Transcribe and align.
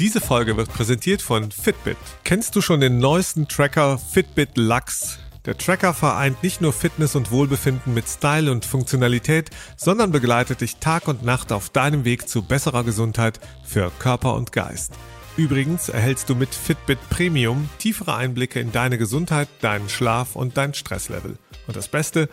Diese 0.00 0.20
Folge 0.20 0.56
wird 0.56 0.70
präsentiert 0.70 1.22
von 1.22 1.52
Fitbit. 1.52 1.96
Kennst 2.24 2.56
du 2.56 2.60
schon 2.60 2.80
den 2.80 2.98
neuesten 2.98 3.46
Tracker 3.46 3.96
Fitbit 3.96 4.56
Lux? 4.56 5.20
Der 5.46 5.56
Tracker 5.56 5.94
vereint 5.94 6.42
nicht 6.42 6.60
nur 6.60 6.72
Fitness 6.72 7.14
und 7.14 7.30
Wohlbefinden 7.30 7.94
mit 7.94 8.08
Style 8.08 8.50
und 8.50 8.64
Funktionalität, 8.64 9.50
sondern 9.76 10.10
begleitet 10.10 10.62
dich 10.62 10.78
Tag 10.78 11.06
und 11.06 11.22
Nacht 11.22 11.52
auf 11.52 11.68
deinem 11.68 12.04
Weg 12.04 12.28
zu 12.28 12.42
besserer 12.42 12.82
Gesundheit 12.82 13.38
für 13.62 13.92
Körper 14.00 14.34
und 14.34 14.50
Geist. 14.50 14.94
Übrigens 15.36 15.88
erhältst 15.88 16.28
du 16.28 16.34
mit 16.34 16.52
Fitbit 16.52 16.98
Premium 17.08 17.68
tiefere 17.78 18.16
Einblicke 18.16 18.58
in 18.58 18.72
deine 18.72 18.98
Gesundheit, 18.98 19.48
deinen 19.60 19.88
Schlaf 19.88 20.34
und 20.34 20.56
dein 20.56 20.74
Stresslevel. 20.74 21.38
Und 21.68 21.76
das 21.76 21.86
Beste, 21.86 22.28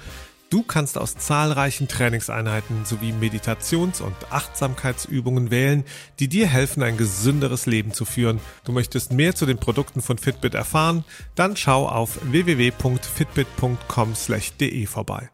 Du 0.52 0.62
kannst 0.64 0.98
aus 0.98 1.16
zahlreichen 1.16 1.88
Trainingseinheiten 1.88 2.84
sowie 2.84 3.14
Meditations- 3.14 4.02
und 4.02 4.14
Achtsamkeitsübungen 4.32 5.50
wählen, 5.50 5.86
die 6.20 6.28
dir 6.28 6.46
helfen, 6.46 6.84
ein 6.84 6.98
gesünderes 6.98 7.68
Leben 7.68 7.94
zu 7.94 8.04
führen. 8.04 8.42
Du 8.66 8.74
möchtest 8.74 9.14
mehr 9.14 9.34
zu 9.34 9.46
den 9.46 9.60
Produkten 9.60 10.02
von 10.02 10.18
Fitbit 10.18 10.54
erfahren? 10.54 11.06
Dann 11.36 11.56
schau 11.56 11.88
auf 11.88 12.20
www.fitbit.com/de 12.30 14.86
vorbei. 14.88 15.30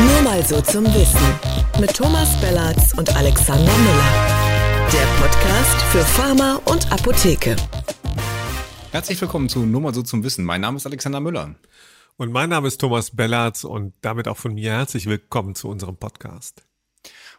Nur 0.00 0.22
mal 0.22 0.44
so 0.44 0.60
zum 0.62 0.84
Wissen 0.86 1.38
mit 1.80 1.94
Thomas 1.94 2.40
Bellatz 2.40 2.92
und 2.94 3.14
Alexander 3.14 3.72
Müller. 3.72 4.10
Der 4.92 5.06
Podcast 5.22 5.80
für 5.92 6.02
Pharma 6.02 6.60
und 6.64 6.90
Apotheke. 6.90 7.54
Herzlich 8.90 9.20
willkommen 9.20 9.48
zu 9.48 9.64
Nur 9.64 9.80
mal 9.80 9.94
so 9.94 10.02
zum 10.02 10.24
Wissen. 10.24 10.44
Mein 10.44 10.60
Name 10.60 10.78
ist 10.78 10.86
Alexander 10.86 11.20
Müller. 11.20 11.54
Und 12.22 12.30
mein 12.30 12.50
Name 12.50 12.68
ist 12.68 12.80
Thomas 12.80 13.10
Bellatz 13.10 13.64
und 13.64 13.94
damit 14.00 14.28
auch 14.28 14.36
von 14.36 14.54
mir 14.54 14.70
herzlich 14.70 15.06
willkommen 15.06 15.56
zu 15.56 15.68
unserem 15.68 15.96
Podcast. 15.96 16.64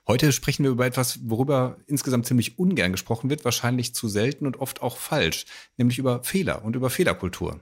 Heute 0.07 0.33
sprechen 0.33 0.65
wir 0.65 0.71
über 0.71 0.85
etwas, 0.85 1.19
worüber 1.23 1.77
insgesamt 1.87 2.25
ziemlich 2.25 2.59
ungern 2.59 2.91
gesprochen 2.91 3.29
wird, 3.29 3.45
wahrscheinlich 3.45 3.95
zu 3.95 4.09
selten 4.09 4.45
und 4.45 4.57
oft 4.57 4.81
auch 4.81 4.97
falsch, 4.97 5.45
nämlich 5.77 5.99
über 5.99 6.21
Fehler 6.25 6.65
und 6.65 6.75
über 6.75 6.89
Fehlerkultur. 6.89 7.61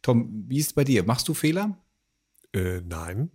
Tom, 0.00 0.46
wie 0.48 0.56
ist 0.56 0.68
es 0.68 0.72
bei 0.72 0.84
dir? 0.84 1.04
Machst 1.04 1.28
du 1.28 1.34
Fehler? 1.34 1.76
Äh, 2.54 2.80
nein. 2.80 3.30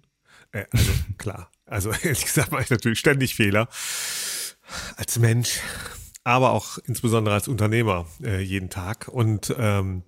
Äh, 0.51 0.65
also 0.71 0.91
klar. 1.19 1.51
Also 1.67 1.91
ehrlich 2.01 2.25
gesagt 2.25 2.51
mache 2.51 2.63
ich 2.63 2.71
natürlich 2.71 2.97
ständig 2.97 3.35
Fehler. 3.35 3.69
Als 4.95 5.19
Mensch, 5.19 5.59
aber 6.23 6.49
auch 6.49 6.79
insbesondere 6.79 7.35
als 7.35 7.47
Unternehmer 7.47 8.07
äh, 8.23 8.41
jeden 8.41 8.71
Tag. 8.71 9.07
Und 9.07 9.53
ähm, 9.55 10.01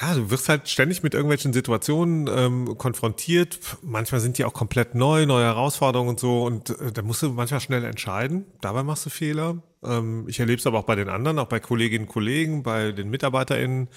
ja, 0.00 0.14
du 0.14 0.30
wirst 0.30 0.48
halt 0.48 0.68
ständig 0.68 1.02
mit 1.02 1.14
irgendwelchen 1.14 1.52
Situationen 1.52 2.28
ähm, 2.28 2.76
konfrontiert. 2.78 3.60
Manchmal 3.82 4.20
sind 4.20 4.38
die 4.38 4.44
auch 4.44 4.52
komplett 4.52 4.94
neu, 4.94 5.24
neue 5.24 5.44
Herausforderungen 5.44 6.10
und 6.10 6.20
so. 6.20 6.44
Und 6.44 6.70
äh, 6.70 6.90
da 6.92 7.02
musst 7.02 7.22
du 7.22 7.30
manchmal 7.30 7.60
schnell 7.60 7.84
entscheiden. 7.84 8.46
Dabei 8.60 8.82
machst 8.82 9.06
du 9.06 9.10
Fehler. 9.10 9.62
Ähm, 9.84 10.24
ich 10.28 10.40
erlebe 10.40 10.58
es 10.58 10.66
aber 10.66 10.80
auch 10.80 10.84
bei 10.84 10.96
den 10.96 11.08
anderen, 11.08 11.38
auch 11.38 11.46
bei 11.46 11.60
Kolleginnen 11.60 12.06
und 12.06 12.12
Kollegen, 12.12 12.64
bei 12.64 12.90
den 12.90 13.08
MitarbeiterInnen, 13.08 13.88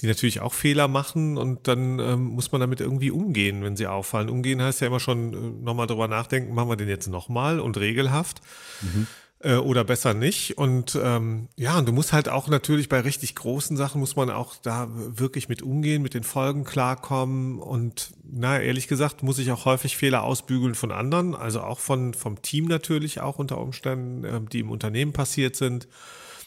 die 0.00 0.06
natürlich 0.06 0.40
auch 0.40 0.54
Fehler 0.54 0.88
machen. 0.88 1.36
Und 1.36 1.68
dann 1.68 1.98
ähm, 1.98 2.24
muss 2.24 2.50
man 2.50 2.62
damit 2.62 2.80
irgendwie 2.80 3.10
umgehen, 3.10 3.62
wenn 3.62 3.76
sie 3.76 3.86
auffallen. 3.86 4.30
Umgehen 4.30 4.62
heißt 4.62 4.80
ja 4.80 4.86
immer 4.86 5.00
schon 5.00 5.34
äh, 5.34 5.64
nochmal 5.64 5.86
drüber 5.86 6.08
nachdenken, 6.08 6.54
machen 6.54 6.70
wir 6.70 6.76
den 6.76 6.88
jetzt 6.88 7.06
nochmal 7.06 7.60
und 7.60 7.76
regelhaft. 7.76 8.40
Mhm 8.80 9.06
äh, 9.40 9.56
oder 9.56 9.84
besser 9.84 10.14
nicht. 10.14 10.58
Und 10.58 10.98
ähm, 11.00 11.48
ja, 11.56 11.78
und 11.78 11.86
du 11.86 11.92
musst 11.92 12.12
halt 12.12 12.28
auch 12.28 12.48
natürlich 12.48 12.88
bei 12.88 13.00
richtig 13.00 13.34
großen 13.34 13.76
Sachen 13.76 14.00
muss 14.00 14.16
man 14.16 14.30
auch 14.30 14.56
da 14.56 14.88
wirklich 14.90 15.48
mit 15.48 15.62
umgehen, 15.62 16.02
mit 16.02 16.14
den 16.14 16.24
Folgen 16.24 16.64
klarkommen. 16.64 17.58
Und 17.58 18.12
na, 18.24 18.60
ehrlich 18.60 18.88
gesagt, 18.88 19.22
muss 19.22 19.38
ich 19.38 19.52
auch 19.52 19.64
häufig 19.64 19.96
Fehler 19.96 20.22
ausbügeln 20.24 20.74
von 20.74 20.92
anderen, 20.92 21.34
also 21.34 21.60
auch 21.60 21.78
von 21.78 22.14
vom 22.14 22.42
Team 22.42 22.66
natürlich 22.66 23.20
auch 23.20 23.38
unter 23.38 23.58
Umständen, 23.58 24.24
äh, 24.24 24.40
die 24.52 24.60
im 24.60 24.70
Unternehmen 24.70 25.12
passiert 25.12 25.56
sind, 25.56 25.88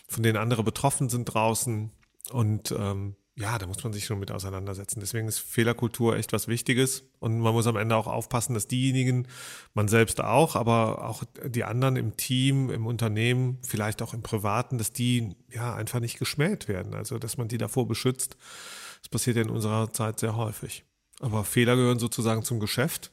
von 0.08 0.24
denen 0.24 0.38
andere 0.38 0.64
betroffen 0.64 1.10
sind 1.10 1.26
draußen. 1.26 1.92
Und 2.32 2.72
ähm, 2.78 3.16
ja, 3.36 3.58
da 3.58 3.66
muss 3.66 3.84
man 3.84 3.94
sich 3.94 4.06
schon 4.06 4.20
mit 4.20 4.32
auseinandersetzen. 4.32 5.00
Deswegen 5.00 5.28
ist 5.28 5.40
Fehlerkultur 5.40 6.18
echt 6.18 6.34
was 6.34 6.48
Wichtiges. 6.48 7.04
Und 7.20 7.40
man 7.40 7.54
muss 7.54 7.66
am 7.66 7.78
Ende 7.78 7.96
auch 7.96 8.08
aufpassen, 8.08 8.54
dass 8.54 8.68
diejenigen, 8.68 9.28
man 9.74 9.88
selbst 9.88 10.22
auch, 10.22 10.56
aber 10.56 11.08
auch 11.08 11.24
die 11.46 11.64
anderen 11.64 11.96
im 11.96 12.18
Team, 12.18 12.70
im 12.70 12.86
Unternehmen, 12.86 13.60
vielleicht 13.64 14.02
auch 14.02 14.14
im 14.14 14.22
Privaten, 14.22 14.78
dass 14.78 14.92
die 14.92 15.36
ja 15.50 15.74
einfach 15.74 16.02
nicht 16.02 16.20
geschmäht 16.20 16.68
werden. 16.68 16.94
Also, 16.94 17.20
dass 17.20 17.38
man 17.38 17.48
die 17.48 17.58
davor 17.58 17.88
beschützt. 17.88 18.36
Das 19.02 19.10
passiert 19.10 19.38
ja 19.38 19.44
in 19.44 19.50
unserer 19.50 19.94
Zeit 19.94 20.20
sehr 20.20 20.36
häufig. 20.36 20.84
Aber 21.22 21.46
Fehler 21.46 21.76
gehören 21.76 22.00
sozusagen 22.00 22.44
zum 22.44 22.60
Geschäft, 22.60 23.12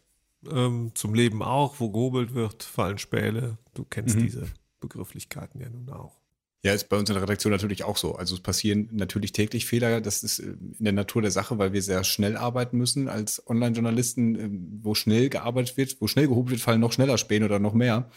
ähm, 0.50 0.92
zum 0.94 1.14
Leben 1.14 1.42
auch, 1.42 1.78
wo 1.78 1.90
gehobelt 1.90 2.34
wird, 2.34 2.64
fallen 2.64 2.98
Späle. 2.98 3.58
Du 3.74 3.84
kennst 3.84 4.16
mhm. 4.16 4.22
diese 4.22 4.46
Begrifflichkeiten 4.80 5.60
ja 5.60 5.68
nun 5.68 5.90
auch. 5.90 6.18
Ja, 6.64 6.72
ist 6.72 6.88
bei 6.88 6.96
uns 6.96 7.08
in 7.08 7.14
der 7.14 7.22
Redaktion 7.22 7.52
natürlich 7.52 7.84
auch 7.84 7.96
so. 7.96 8.16
Also 8.16 8.34
es 8.34 8.40
passieren 8.40 8.88
natürlich 8.90 9.30
täglich 9.30 9.64
Fehler. 9.66 10.00
Das 10.00 10.24
ist 10.24 10.40
äh, 10.40 10.54
in 10.78 10.84
der 10.84 10.92
Natur 10.92 11.22
der 11.22 11.30
Sache, 11.30 11.56
weil 11.58 11.72
wir 11.72 11.82
sehr 11.82 12.02
schnell 12.02 12.36
arbeiten 12.36 12.76
müssen 12.76 13.08
als 13.08 13.46
Online-Journalisten. 13.46 14.34
Ähm, 14.34 14.78
wo 14.82 14.94
schnell 14.94 15.28
gearbeitet 15.28 15.76
wird, 15.76 16.00
wo 16.00 16.08
schnell 16.08 16.26
gehoben 16.26 16.50
wird, 16.50 16.60
fallen 16.60 16.80
noch 16.80 16.92
schneller 16.92 17.16
Späne 17.16 17.44
oder 17.44 17.60
noch 17.60 17.74
mehr. 17.74 18.10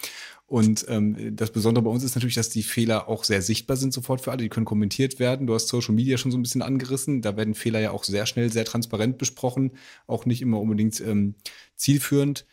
Und 0.48 0.86
ähm, 0.90 1.36
das 1.36 1.52
Besondere 1.52 1.86
bei 1.86 1.92
uns 1.92 2.04
ist 2.04 2.16
natürlich, 2.16 2.36
dass 2.36 2.50
die 2.50 2.64
Fehler 2.64 3.08
auch 3.08 3.24
sehr 3.24 3.42
sichtbar 3.44 3.78
sind 3.78 3.94
sofort 3.94 4.22
für 4.22 4.32
alle. 4.32 4.42
Die 4.42 4.50
können 4.50 4.66
kommentiert 4.66 5.20
werden. 5.20 5.46
Du 5.46 5.54
hast 5.54 5.68
Social 5.68 5.94
Media 5.94 6.18
schon 6.18 6.32
so 6.32 6.38
ein 6.38 6.42
bisschen 6.42 6.64
angerissen. 6.64 7.22
Da 7.22 7.38
werden 7.38 7.54
Fehler 7.54 7.80
ja 7.80 7.92
auch 7.92 8.04
sehr 8.04 8.26
schnell, 8.26 8.52
sehr 8.52 8.66
transparent 8.66 9.20
besprochen. 9.20 9.72
Auch 10.08 10.26
nicht 10.26 10.42
immer 10.42 10.60
unbedingt 10.60 11.00
ähm, 11.00 11.36
zielführend. 11.76 12.46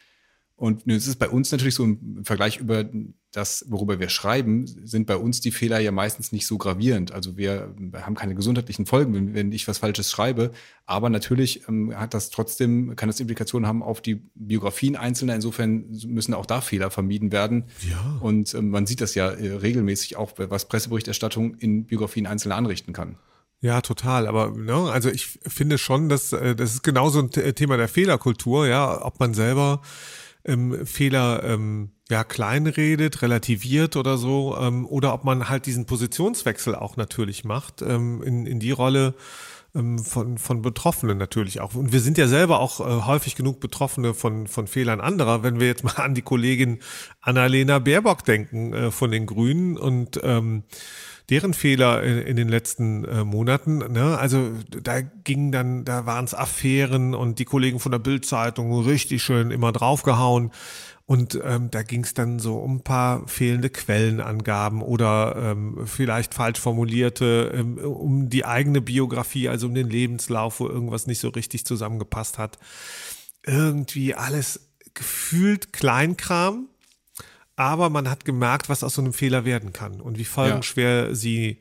Und 0.58 0.88
es 0.88 1.06
ist 1.06 1.20
bei 1.20 1.28
uns 1.28 1.52
natürlich 1.52 1.76
so 1.76 1.84
im 1.84 2.24
Vergleich 2.24 2.58
über 2.58 2.84
das, 3.30 3.64
worüber 3.68 4.00
wir 4.00 4.08
schreiben, 4.08 4.66
sind 4.66 5.06
bei 5.06 5.16
uns 5.16 5.40
die 5.40 5.52
Fehler 5.52 5.78
ja 5.78 5.92
meistens 5.92 6.32
nicht 6.32 6.48
so 6.48 6.58
gravierend. 6.58 7.12
Also 7.12 7.36
wir 7.36 7.72
haben 7.92 8.16
keine 8.16 8.34
gesundheitlichen 8.34 8.84
Folgen, 8.84 9.14
wenn, 9.14 9.34
wenn 9.34 9.52
ich 9.52 9.68
was 9.68 9.78
Falsches 9.78 10.10
schreibe. 10.10 10.50
Aber 10.84 11.10
natürlich 11.10 11.68
ähm, 11.68 11.94
hat 11.96 12.12
das 12.12 12.30
trotzdem, 12.30 12.96
kann 12.96 13.08
das 13.08 13.20
Implikationen 13.20 13.68
haben 13.68 13.84
auf 13.84 14.00
die 14.00 14.16
Biografien 14.34 14.96
Einzelner. 14.96 15.36
Insofern 15.36 15.84
müssen 16.06 16.34
auch 16.34 16.44
da 16.46 16.60
Fehler 16.60 16.90
vermieden 16.90 17.30
werden. 17.30 17.66
Ja. 17.88 18.18
Und 18.20 18.52
ähm, 18.54 18.70
man 18.70 18.84
sieht 18.84 19.00
das 19.00 19.14
ja 19.14 19.30
äh, 19.30 19.52
regelmäßig 19.52 20.16
auch, 20.16 20.32
was 20.38 20.66
Presseberichterstattung 20.66 21.54
in 21.54 21.84
Biografien 21.84 22.26
Einzelner 22.26 22.56
anrichten 22.56 22.92
kann. 22.92 23.14
Ja, 23.60 23.80
total. 23.80 24.26
Aber 24.26 24.50
ne, 24.50 24.90
also 24.90 25.08
ich 25.08 25.38
finde 25.46 25.78
schon, 25.78 26.08
dass 26.08 26.32
äh, 26.32 26.56
das 26.56 26.74
ist 26.74 26.82
genauso 26.82 27.20
ein 27.20 27.30
Thema 27.30 27.76
der 27.76 27.88
Fehlerkultur, 27.88 28.66
ja, 28.66 29.04
ob 29.04 29.20
man 29.20 29.34
selber 29.34 29.82
ähm, 30.48 30.86
Fehler 30.86 31.44
ähm, 31.44 31.90
ja 32.10 32.24
kleinredet, 32.24 33.22
relativiert 33.22 33.96
oder 33.96 34.16
so, 34.18 34.56
ähm, 34.58 34.86
oder 34.86 35.12
ob 35.14 35.24
man 35.24 35.48
halt 35.48 35.66
diesen 35.66 35.86
Positionswechsel 35.86 36.74
auch 36.74 36.96
natürlich 36.96 37.44
macht 37.44 37.82
ähm, 37.82 38.22
in, 38.22 38.46
in 38.46 38.58
die 38.58 38.70
Rolle 38.70 39.14
ähm, 39.74 39.98
von, 39.98 40.38
von 40.38 40.62
Betroffenen 40.62 41.18
natürlich 41.18 41.60
auch. 41.60 41.74
Und 41.74 41.92
wir 41.92 42.00
sind 42.00 42.18
ja 42.18 42.26
selber 42.26 42.60
auch 42.60 42.80
äh, 42.80 43.06
häufig 43.06 43.36
genug 43.36 43.60
Betroffene 43.60 44.14
von, 44.14 44.46
von 44.46 44.66
Fehlern 44.66 45.00
anderer. 45.00 45.42
Wenn 45.42 45.60
wir 45.60 45.66
jetzt 45.66 45.84
mal 45.84 45.96
an 45.96 46.14
die 46.14 46.22
Kollegin 46.22 46.80
Annalena 47.20 47.78
Baerbock 47.78 48.24
denken 48.24 48.72
äh, 48.72 48.90
von 48.90 49.10
den 49.10 49.26
Grünen 49.26 49.76
und 49.76 50.18
ähm, 50.22 50.64
deren 51.30 51.54
Fehler 51.54 52.02
in, 52.02 52.18
in 52.18 52.36
den 52.36 52.48
letzten 52.48 53.04
äh, 53.04 53.24
Monaten. 53.24 53.78
Ne? 53.78 54.18
Also 54.18 54.50
da 54.82 55.00
ging 55.00 55.52
dann, 55.52 55.84
da 55.84 56.06
waren 56.06 56.24
es 56.24 56.34
Affären 56.34 57.14
und 57.14 57.38
die 57.38 57.44
Kollegen 57.44 57.80
von 57.80 57.92
der 57.92 57.98
Bildzeitung 57.98 58.84
richtig 58.84 59.22
schön 59.22 59.50
immer 59.50 59.72
draufgehauen. 59.72 60.50
Und 61.08 61.40
ähm, 61.42 61.70
da 61.70 61.82
ging 61.82 62.04
es 62.04 62.12
dann 62.12 62.38
so 62.38 62.58
um 62.58 62.76
ein 62.76 62.82
paar 62.82 63.26
fehlende 63.26 63.70
Quellenangaben 63.70 64.82
oder 64.82 65.36
ähm, 65.36 65.86
vielleicht 65.86 66.34
falsch 66.34 66.60
formulierte, 66.60 67.50
ähm, 67.54 67.78
um 67.78 68.28
die 68.28 68.44
eigene 68.44 68.82
Biografie, 68.82 69.48
also 69.48 69.68
um 69.68 69.74
den 69.74 69.88
Lebenslauf, 69.88 70.60
wo 70.60 70.68
irgendwas 70.68 71.06
nicht 71.06 71.20
so 71.20 71.30
richtig 71.30 71.64
zusammengepasst 71.64 72.36
hat. 72.36 72.58
Irgendwie 73.46 74.14
alles 74.14 74.68
gefühlt 74.92 75.72
Kleinkram, 75.72 76.68
aber 77.58 77.90
man 77.90 78.08
hat 78.08 78.24
gemerkt, 78.24 78.68
was 78.68 78.84
aus 78.84 78.94
so 78.94 79.02
einem 79.02 79.12
Fehler 79.12 79.44
werden 79.44 79.72
kann 79.72 80.00
und 80.00 80.16
wie 80.16 80.24
folgenschwer 80.24 81.08
ja. 81.08 81.14
sie 81.14 81.60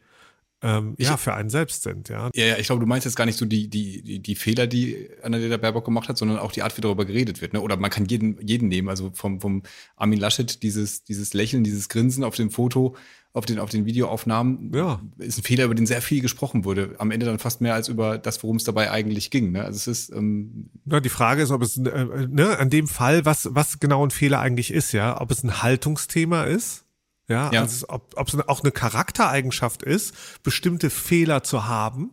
ähm, 0.62 0.94
ich, 0.98 1.08
ja, 1.08 1.18
für 1.18 1.34
einen 1.34 1.50
selbst 1.50 1.84
sind, 1.84 2.10
ja. 2.10 2.30
Ja, 2.34 2.46
ja, 2.46 2.58
ich 2.58 2.68
glaube, 2.68 2.80
du 2.80 2.88
meinst 2.88 3.06
jetzt 3.06 3.16
gar 3.16 3.26
nicht 3.26 3.38
so 3.38 3.46
die, 3.46 3.68
die, 3.68 4.04
die, 4.04 4.20
die 4.20 4.36
Fehler, 4.36 4.68
die 4.68 5.10
Annalena 5.24 5.58
Baerbock 5.58 5.86
gemacht 5.86 6.08
hat, 6.08 6.18
sondern 6.18 6.40
auch 6.40 6.52
die 6.52 6.62
Art, 6.64 6.76
wie 6.78 6.82
darüber 6.82 7.06
geredet 7.06 7.42
wird. 7.42 7.54
Ne? 7.54 7.62
Oder 7.62 7.78
man 7.78 7.92
kann 7.92 8.06
jeden, 8.06 8.40
jeden 8.46 8.68
nehmen. 8.68 8.90
Also 8.90 9.12
vom, 9.14 9.40
vom 9.40 9.64
Armin 9.96 10.20
Laschet, 10.20 10.64
dieses, 10.64 11.04
dieses 11.04 11.34
Lächeln, 11.34 11.64
dieses 11.64 11.90
Grinsen 11.90 12.24
auf 12.24 12.36
dem 12.36 12.50
Foto, 12.50 12.96
auf 13.38 13.46
den, 13.46 13.60
auf 13.60 13.70
den 13.70 13.86
Videoaufnahmen, 13.86 14.72
ja. 14.74 15.00
ist 15.18 15.38
ein 15.40 15.44
Fehler, 15.44 15.66
über 15.66 15.76
den 15.76 15.86
sehr 15.86 16.02
viel 16.02 16.22
gesprochen 16.22 16.66
wurde. 16.66 16.96
Am 16.98 17.12
Ende 17.12 17.26
dann 17.26 17.40
fast 17.40 17.62
mehr 17.62 17.74
als 17.74 17.88
über 17.88 18.18
das, 18.18 18.44
worum 18.44 18.58
es 18.58 18.64
dabei 18.64 18.92
eigentlich 18.92 19.32
ging. 19.32 19.52
Ne? 19.52 19.64
Also 19.64 19.78
es 19.78 19.88
ist. 19.88 20.12
Ähm 20.12 20.70
ja, 20.86 21.00
die 21.00 21.10
Frage 21.10 21.42
ist, 21.42 21.52
ob 21.52 21.62
es 21.62 21.78
äh, 21.78 22.28
ne, 22.30 22.58
an 22.60 22.70
dem 22.70 22.88
Fall, 22.88 23.26
was, 23.26 23.50
was 23.52 23.80
genau 23.80 24.06
ein 24.06 24.12
Fehler 24.12 24.40
eigentlich 24.40 24.72
ist, 24.72 24.92
ja, 24.92 25.22
ob 25.22 25.32
es 25.32 25.44
ein 25.44 25.62
Haltungsthema 25.62 26.44
ist 26.44 26.84
ja, 27.28 27.52
ja. 27.52 27.62
also 27.62 27.88
ob, 27.90 28.14
ob 28.16 28.28
es 28.28 28.48
auch 28.48 28.64
eine 28.64 28.72
Charaktereigenschaft 28.72 29.84
ist, 29.84 30.44
bestimmte 30.44 30.90
Fehler 30.90 31.44
zu 31.44 31.68
haben 31.68 32.12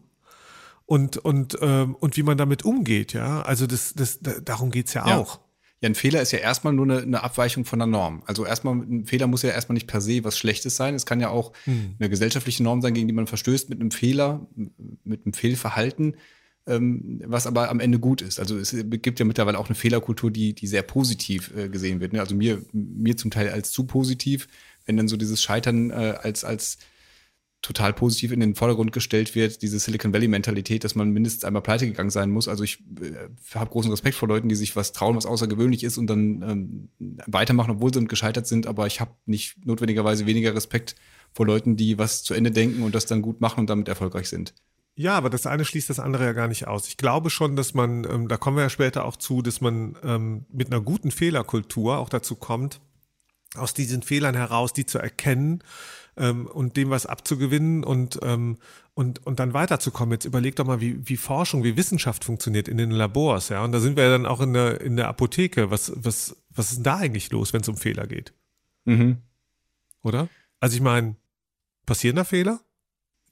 und 0.86 1.18
und 1.18 1.56
ähm, 1.60 1.94
und 1.94 2.16
wie 2.16 2.24
man 2.24 2.36
damit 2.36 2.64
umgeht, 2.64 3.12
ja. 3.12 3.42
Also 3.42 3.66
das 3.66 3.94
das 3.94 4.18
darum 4.20 4.70
geht's 4.70 4.94
ja, 4.94 5.06
ja. 5.06 5.18
auch. 5.18 5.40
Ja, 5.84 5.90
ein 5.90 5.94
Fehler 5.94 6.22
ist 6.22 6.32
ja 6.32 6.38
erstmal 6.38 6.72
nur 6.72 6.86
eine, 6.86 7.02
eine, 7.02 7.22
Abweichung 7.22 7.66
von 7.66 7.78
der 7.78 7.84
Norm. 7.84 8.22
Also 8.24 8.46
erstmal, 8.46 8.74
ein 8.74 9.04
Fehler 9.04 9.26
muss 9.26 9.42
ja 9.42 9.50
erstmal 9.50 9.74
nicht 9.74 9.86
per 9.86 10.00
se 10.00 10.24
was 10.24 10.38
Schlechtes 10.38 10.76
sein. 10.76 10.94
Es 10.94 11.04
kann 11.04 11.20
ja 11.20 11.28
auch 11.28 11.52
hm. 11.64 11.96
eine 11.98 12.08
gesellschaftliche 12.08 12.62
Norm 12.62 12.80
sein, 12.80 12.94
gegen 12.94 13.06
die 13.06 13.12
man 13.12 13.26
verstößt 13.26 13.68
mit 13.68 13.82
einem 13.82 13.90
Fehler, 13.90 14.46
mit 15.04 15.26
einem 15.26 15.34
Fehlverhalten, 15.34 16.16
ähm, 16.66 17.20
was 17.26 17.46
aber 17.46 17.68
am 17.68 17.80
Ende 17.80 17.98
gut 17.98 18.22
ist. 18.22 18.40
Also 18.40 18.56
es 18.56 18.74
gibt 19.02 19.18
ja 19.18 19.26
mittlerweile 19.26 19.58
auch 19.58 19.66
eine 19.66 19.74
Fehlerkultur, 19.74 20.30
die, 20.30 20.54
die 20.54 20.66
sehr 20.66 20.80
positiv 20.80 21.54
äh, 21.54 21.68
gesehen 21.68 22.00
wird. 22.00 22.14
Ne? 22.14 22.20
Also 22.20 22.34
mir, 22.34 22.64
mir 22.72 23.18
zum 23.18 23.30
Teil 23.30 23.50
als 23.50 23.70
zu 23.70 23.84
positiv, 23.84 24.48
wenn 24.86 24.96
dann 24.96 25.08
so 25.08 25.18
dieses 25.18 25.42
Scheitern 25.42 25.90
äh, 25.90 26.14
als, 26.18 26.44
als 26.44 26.78
total 27.64 27.94
positiv 27.94 28.30
in 28.30 28.40
den 28.40 28.54
Vordergrund 28.54 28.92
gestellt 28.92 29.34
wird, 29.34 29.62
diese 29.62 29.78
Silicon 29.78 30.12
Valley-Mentalität, 30.12 30.84
dass 30.84 30.94
man 30.94 31.10
mindestens 31.10 31.44
einmal 31.44 31.62
pleite 31.62 31.86
gegangen 31.86 32.10
sein 32.10 32.30
muss. 32.30 32.46
Also 32.46 32.62
ich 32.62 32.80
äh, 33.00 33.54
habe 33.54 33.70
großen 33.70 33.90
Respekt 33.90 34.16
vor 34.16 34.28
Leuten, 34.28 34.50
die 34.50 34.54
sich 34.54 34.76
was 34.76 34.92
trauen, 34.92 35.16
was 35.16 35.24
außergewöhnlich 35.24 35.82
ist 35.82 35.96
und 35.96 36.06
dann 36.06 36.42
ähm, 36.42 36.88
weitermachen, 37.26 37.72
obwohl 37.72 37.92
sie 37.92 38.04
gescheitert 38.04 38.46
sind. 38.46 38.66
Aber 38.66 38.86
ich 38.86 39.00
habe 39.00 39.12
nicht 39.24 39.64
notwendigerweise 39.64 40.26
weniger 40.26 40.54
Respekt 40.54 40.94
vor 41.32 41.46
Leuten, 41.46 41.76
die 41.76 41.96
was 41.96 42.22
zu 42.22 42.34
Ende 42.34 42.50
denken 42.50 42.82
und 42.82 42.94
das 42.94 43.06
dann 43.06 43.22
gut 43.22 43.40
machen 43.40 43.60
und 43.60 43.70
damit 43.70 43.88
erfolgreich 43.88 44.28
sind. 44.28 44.52
Ja, 44.94 45.16
aber 45.16 45.30
das 45.30 45.46
eine 45.46 45.64
schließt 45.64 45.88
das 45.88 45.98
andere 45.98 46.24
ja 46.24 46.32
gar 46.32 46.48
nicht 46.48 46.68
aus. 46.68 46.86
Ich 46.86 46.98
glaube 46.98 47.30
schon, 47.30 47.56
dass 47.56 47.72
man, 47.72 48.06
ähm, 48.08 48.28
da 48.28 48.36
kommen 48.36 48.58
wir 48.58 48.64
ja 48.64 48.70
später 48.70 49.06
auch 49.06 49.16
zu, 49.16 49.40
dass 49.40 49.62
man 49.62 49.96
ähm, 50.04 50.44
mit 50.52 50.70
einer 50.70 50.82
guten 50.82 51.10
Fehlerkultur 51.10 51.96
auch 51.96 52.10
dazu 52.10 52.36
kommt, 52.36 52.80
aus 53.56 53.72
diesen 53.72 54.02
Fehlern 54.02 54.34
heraus, 54.34 54.72
die 54.72 54.84
zu 54.84 54.98
erkennen 54.98 55.62
ähm, 56.16 56.46
und 56.46 56.76
dem 56.76 56.90
was 56.90 57.06
abzugewinnen 57.06 57.84
und, 57.84 58.18
ähm, 58.22 58.58
und, 58.94 59.26
und 59.26 59.40
dann 59.40 59.54
weiterzukommen. 59.54 60.12
Jetzt 60.12 60.24
überleg 60.24 60.56
doch 60.56 60.66
mal, 60.66 60.80
wie, 60.80 61.08
wie 61.08 61.16
Forschung, 61.16 61.64
wie 61.64 61.76
Wissenschaft 61.76 62.24
funktioniert 62.24 62.68
in 62.68 62.78
den 62.78 62.90
Labors, 62.90 63.48
ja. 63.48 63.64
Und 63.64 63.72
da 63.72 63.80
sind 63.80 63.96
wir 63.96 64.04
ja 64.04 64.10
dann 64.10 64.26
auch 64.26 64.40
in 64.40 64.52
der, 64.52 64.80
in 64.80 64.96
der 64.96 65.08
Apotheke. 65.08 65.70
Was, 65.70 65.92
was, 65.96 66.36
was 66.50 66.70
ist 66.70 66.76
denn 66.76 66.84
da 66.84 66.96
eigentlich 66.96 67.30
los, 67.30 67.52
wenn 67.52 67.62
es 67.62 67.68
um 67.68 67.76
Fehler 67.76 68.06
geht? 68.06 68.32
Mhm. 68.84 69.18
Oder? 70.02 70.28
Also 70.60 70.76
ich 70.76 70.82
meine, 70.82 71.16
passieren 71.86 72.16
da 72.16 72.24
Fehler? 72.24 72.60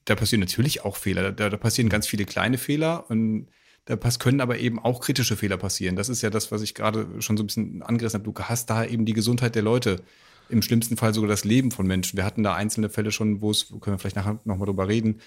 Da 0.04 0.16
passieren 0.16 0.40
natürlich 0.40 0.84
auch 0.84 0.96
Fehler. 0.96 1.32
Da, 1.32 1.48
da 1.48 1.56
passieren 1.56 1.88
ganz 1.88 2.06
viele 2.06 2.24
kleine 2.24 2.58
Fehler 2.58 3.08
und 3.08 3.48
da 3.84 3.96
können 3.96 4.40
aber 4.40 4.58
eben 4.58 4.78
auch 4.78 5.00
kritische 5.00 5.36
Fehler 5.36 5.56
passieren. 5.56 5.96
Das 5.96 6.08
ist 6.08 6.22
ja 6.22 6.30
das, 6.30 6.52
was 6.52 6.62
ich 6.62 6.74
gerade 6.74 7.20
schon 7.20 7.36
so 7.36 7.42
ein 7.42 7.46
bisschen 7.46 7.82
angerissen 7.82 8.20
habe. 8.20 8.32
Du 8.32 8.40
hast 8.44 8.70
da 8.70 8.84
eben 8.84 9.04
die 9.06 9.12
Gesundheit 9.12 9.54
der 9.54 9.62
Leute 9.62 10.02
im 10.48 10.62
schlimmsten 10.62 10.96
Fall 10.96 11.14
sogar 11.14 11.28
das 11.28 11.44
Leben 11.44 11.70
von 11.70 11.86
Menschen. 11.86 12.16
Wir 12.16 12.24
hatten 12.24 12.42
da 12.42 12.54
einzelne 12.54 12.88
Fälle 12.88 13.12
schon, 13.12 13.40
wo 13.40 13.50
es, 13.50 13.68
können 13.68 13.94
wir 13.94 13.98
vielleicht 13.98 14.16
nachher 14.16 14.40
nochmal 14.44 14.66
drüber 14.66 14.88
reden. 14.88 15.20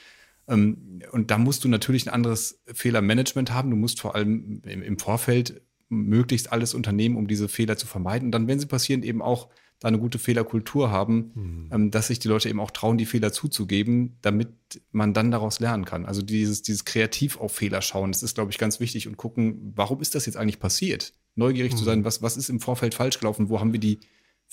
Ähm, 0.47 0.99
und 1.11 1.31
da 1.31 1.37
musst 1.37 1.63
du 1.63 1.67
natürlich 1.67 2.07
ein 2.07 2.13
anderes 2.13 2.61
Fehlermanagement 2.67 3.51
haben. 3.51 3.69
Du 3.69 3.75
musst 3.75 4.01
vor 4.01 4.15
allem 4.15 4.61
im 4.63 4.99
Vorfeld 4.99 5.61
möglichst 5.89 6.51
alles 6.51 6.73
unternehmen, 6.73 7.15
um 7.15 7.27
diese 7.27 7.47
Fehler 7.47 7.77
zu 7.77 7.87
vermeiden. 7.87 8.27
Und 8.27 8.31
dann, 8.31 8.47
wenn 8.47 8.59
sie 8.59 8.65
passieren, 8.65 9.03
eben 9.03 9.21
auch 9.21 9.49
da 9.79 9.89
eine 9.89 9.99
gute 9.99 10.19
Fehlerkultur 10.19 10.89
haben, 10.89 11.69
mhm. 11.71 11.91
dass 11.91 12.07
sich 12.07 12.19
die 12.19 12.27
Leute 12.27 12.49
eben 12.49 12.59
auch 12.59 12.71
trauen, 12.71 12.97
die 12.97 13.05
Fehler 13.05 13.33
zuzugeben, 13.33 14.17
damit 14.21 14.49
man 14.91 15.13
dann 15.13 15.31
daraus 15.31 15.59
lernen 15.59 15.85
kann. 15.85 16.05
Also 16.05 16.21
dieses, 16.21 16.61
dieses 16.61 16.85
kreativ 16.85 17.37
auf 17.37 17.53
Fehler 17.53 17.81
schauen, 17.81 18.11
das 18.11 18.23
ist, 18.23 18.35
glaube 18.35 18.51
ich, 18.51 18.57
ganz 18.57 18.79
wichtig 18.79 19.07
und 19.07 19.17
gucken, 19.17 19.73
warum 19.75 20.01
ist 20.01 20.15
das 20.15 20.25
jetzt 20.25 20.37
eigentlich 20.37 20.59
passiert? 20.59 21.13
Neugierig 21.35 21.73
mhm. 21.73 21.77
zu 21.77 21.83
sein, 21.83 22.05
was, 22.05 22.21
was 22.21 22.37
ist 22.37 22.49
im 22.49 22.61
Vorfeld 22.61 22.93
falsch 22.93 23.19
gelaufen, 23.19 23.49
wo 23.49 23.59
haben 23.59 23.73
wir 23.73 23.79
die 23.79 23.99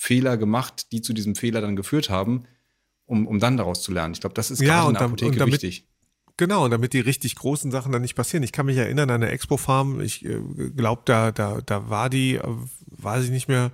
Fehler 0.03 0.35
gemacht, 0.35 0.91
die 0.91 1.01
zu 1.01 1.13
diesem 1.13 1.35
Fehler 1.35 1.61
dann 1.61 1.77
geführt 1.77 2.09
haben, 2.09 2.43
um, 3.05 3.25
um 3.25 3.39
dann 3.39 3.55
daraus 3.55 3.81
zu 3.81 3.93
lernen. 3.93 4.13
Ich 4.13 4.19
glaube, 4.19 4.33
das 4.33 4.51
ist 4.51 4.61
ja, 4.61 4.67
gerade 4.67 4.89
in 4.89 4.93
der 4.95 5.03
Apotheke 5.03 5.37
damit, 5.37 5.53
wichtig. 5.53 5.87
Genau, 6.35 6.65
und 6.65 6.71
damit 6.71 6.91
die 6.91 6.99
richtig 6.99 7.35
großen 7.35 7.71
Sachen 7.71 7.93
dann 7.93 8.01
nicht 8.01 8.15
passieren. 8.15 8.43
Ich 8.43 8.51
kann 8.51 8.65
mich 8.65 8.75
erinnern 8.75 9.09
an 9.11 9.23
eine 9.23 9.31
Expo-Farm, 9.31 10.01
ich 10.01 10.25
äh, 10.25 10.41
glaube, 10.75 11.03
da, 11.05 11.31
da, 11.31 11.61
da 11.65 11.89
war 11.89 12.09
die, 12.09 12.35
äh, 12.35 12.43
weiß 12.87 13.23
ich 13.23 13.29
nicht 13.29 13.47
mehr, 13.47 13.71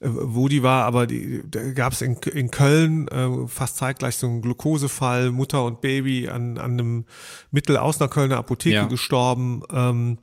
äh, 0.00 0.08
wo 0.08 0.48
die 0.48 0.62
war, 0.62 0.86
aber 0.86 1.06
die, 1.06 1.42
da 1.46 1.72
gab 1.72 1.92
es 1.92 2.00
in, 2.00 2.14
in 2.14 2.50
Köln 2.50 3.06
äh, 3.08 3.46
fast 3.46 3.76
zeitgleich 3.76 4.16
so 4.16 4.26
einen 4.26 4.40
Glukosefall, 4.40 5.32
Mutter 5.32 5.64
und 5.64 5.82
Baby 5.82 6.28
an, 6.28 6.56
an 6.56 6.72
einem 6.72 7.04
Mittel 7.50 7.76
aus 7.76 8.00
einer 8.00 8.08
Kölner 8.08 8.38
Apotheke 8.38 8.74
ja. 8.74 8.86
gestorben. 8.86 9.64
Ähm, 9.70 10.18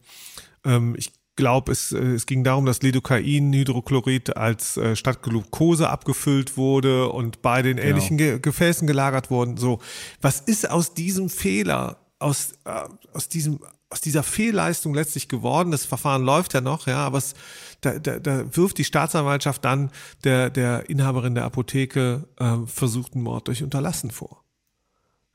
ähm, 0.64 0.96
ich 0.98 1.12
glaube, 1.36 1.72
es, 1.72 1.92
äh, 1.92 1.98
es 1.98 2.26
ging 2.26 2.44
darum, 2.44 2.66
dass 2.66 2.82
Lidocain-Hydrochlorid 2.82 4.38
als 4.38 4.78
äh, 4.78 4.96
statt 4.96 5.22
Glucose 5.22 5.90
abgefüllt 5.90 6.58
wurde 6.58 7.10
und 7.10 7.42
bei 7.42 7.62
den 7.62 7.78
genau. 7.78 7.90
ähnlichen 7.90 8.18
Ge 8.18 8.40
Gefäßen 8.40 8.88
gelagert 8.88 9.30
wurden. 9.30 9.58
So, 9.58 9.80
was 10.22 10.40
ist 10.40 10.70
aus 10.70 10.94
diesem 10.94 11.30
Fehler, 11.30 11.98
aus, 12.20 12.54
äh, 12.66 12.82
aus 13.14 13.30
diesem 13.30 13.60
aus 13.90 14.02
dieser 14.02 14.24
Fehlleistung 14.24 14.94
letztlich 14.94 15.30
geworden. 15.30 15.72
Das 15.72 15.86
Verfahren 15.86 16.24
läuft 16.24 16.54
ja 16.54 16.60
noch, 16.60 16.88
ja, 16.88 16.98
aber 16.98 17.20
es, 17.20 17.34
da, 17.82 18.00
da, 18.00 18.20
da 18.20 18.56
wirft 18.56 18.78
die 18.78 18.84
Staatsanwaltschaft 18.84 19.64
dann 19.64 19.92
der, 20.24 20.50
der 20.50 20.90
Inhaberin 20.90 21.36
der 21.36 21.46
Apotheke 21.46 22.28
äh, 22.38 22.58
versuchten 22.66 23.22
Mord 23.22 23.48
durch 23.48 23.64
Unterlassen 23.64 24.12
vor. 24.12 24.44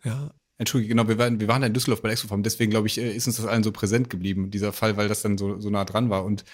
Ja, 0.02 0.32
Entschuldige, 0.60 0.90
genau, 0.90 1.08
wir 1.08 1.16
waren, 1.16 1.40
wir 1.40 1.48
waren 1.48 1.62
in 1.62 1.72
Düsseldorf 1.72 2.02
bei 2.02 2.08
der 2.08 2.12
Exofarm, 2.12 2.42
deswegen 2.42 2.70
glaube 2.70 2.86
ich, 2.86 2.98
äh, 2.98 3.16
ist 3.16 3.26
uns 3.26 3.36
das 3.36 3.46
allen 3.46 3.62
so 3.62 3.72
präsent 3.72 4.10
geblieben, 4.10 4.50
dieser 4.50 4.74
Fall, 4.74 4.98
weil 4.98 5.08
das 5.08 5.22
dann 5.22 5.38
so, 5.38 5.58
so 5.58 5.70
nah 5.70 5.86
dran 5.86 6.10
war. 6.10 6.22
Und 6.22 6.44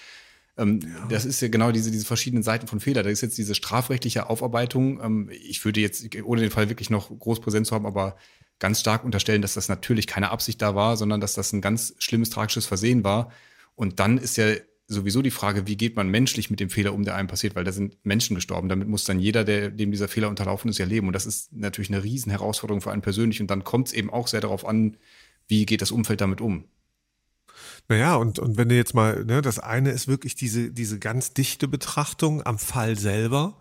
ähm, 0.57 0.79
ja. 0.81 1.09
das 1.09 1.25
ist 1.25 1.41
ja 1.41 1.49
genau 1.49 1.73
diese, 1.73 1.91
diese 1.91 2.07
verschiedenen 2.07 2.45
Seiten 2.45 2.69
von 2.69 2.79
Fehler. 2.79 3.03
Da 3.03 3.11
ist 3.11 3.21
jetzt 3.21 3.37
diese 3.37 3.57
strafrechtliche 3.57 4.31
Aufarbeitung. 4.31 5.01
Ähm, 5.03 5.29
ich 5.33 5.65
würde 5.65 5.81
jetzt, 5.81 6.07
ohne 6.23 6.41
den 6.41 6.53
Fall 6.53 6.69
wirklich 6.69 6.89
noch 6.89 7.11
groß 7.19 7.41
präsent 7.41 7.67
zu 7.67 7.75
haben, 7.75 7.85
aber 7.85 8.17
ganz 8.61 8.79
stark 8.79 9.03
unterstellen, 9.03 9.43
dass 9.43 9.55
das 9.55 9.69
natürlich 9.69 10.07
keine 10.07 10.31
Absicht 10.31 10.63
da 10.63 10.77
war, 10.77 10.97
sondern 10.97 11.21
dass 11.21 11.35
das 11.35 11.53
ein 11.53 11.61
ganz 11.61 11.95
schlimmes, 11.99 12.31
tragisches 12.31 12.65
Versehen 12.65 13.03
war. 13.03 13.33
Und 13.75 13.99
dann 13.99 14.19
ist 14.19 14.37
ja 14.37 14.55
sowieso 14.89 15.23
die 15.23 15.31
Frage, 15.31 15.67
wie 15.67 15.77
geht 15.77 15.97
man 15.97 16.09
menschlich 16.09 16.51
mit 16.51 16.61
dem 16.61 16.71
Fehler 16.71 16.95
um, 16.95 17.05
der 17.05 17.17
einem 17.17 17.29
passiert, 17.29 17.57
weil 17.57 17.65
da 17.65 17.73
sind 17.73 17.97
Menschen 18.05 18.37
gestorben. 18.37 18.69
Damit 18.69 18.89
muss 18.89 19.05
dann 19.05 19.19
jeder, 19.19 19.45
der, 19.45 19.71
dem 19.71 19.91
dieser 19.91 20.09
Fehler 20.09 20.29
unterlaufen 20.29 20.71
ist, 20.71 20.79
ja 20.79 20.87
leben. 20.87 21.09
Und 21.09 21.13
das 21.13 21.27
ist 21.27 21.53
natürlich 21.53 21.91
eine 21.91 22.05
riesen 22.05 22.31
Herausforderung 22.31 22.81
für 22.81 22.93
einen 22.93 23.03
persönlich. 23.03 23.41
Und 23.41 23.51
dann 23.51 23.65
kommt 23.65 23.89
es 23.89 23.93
eben 23.93 24.11
auch 24.11 24.29
sehr 24.29 24.41
darauf 24.41 24.67
an, 24.67 24.97
wie 25.49 25.67
geht 25.67 25.83
das 25.83 25.91
Umfeld 25.91 26.21
damit 26.21 26.41
um. 26.41 26.65
Naja, 27.89 28.17
und, 28.17 28.39
und 28.39 28.57
wenn 28.57 28.69
du 28.69 28.77
jetzt 28.77 28.95
mal, 28.95 29.25
ne, 29.25 29.43
das 29.43 29.59
eine 29.59 29.91
ist 29.91 30.09
wirklich 30.09 30.35
diese, 30.35 30.71
diese 30.71 30.99
ganz 30.99 31.33
dichte 31.33 31.69
Betrachtung 31.69 32.45
am 32.45 32.59
Fall 32.59 32.99
selber. 32.99 33.59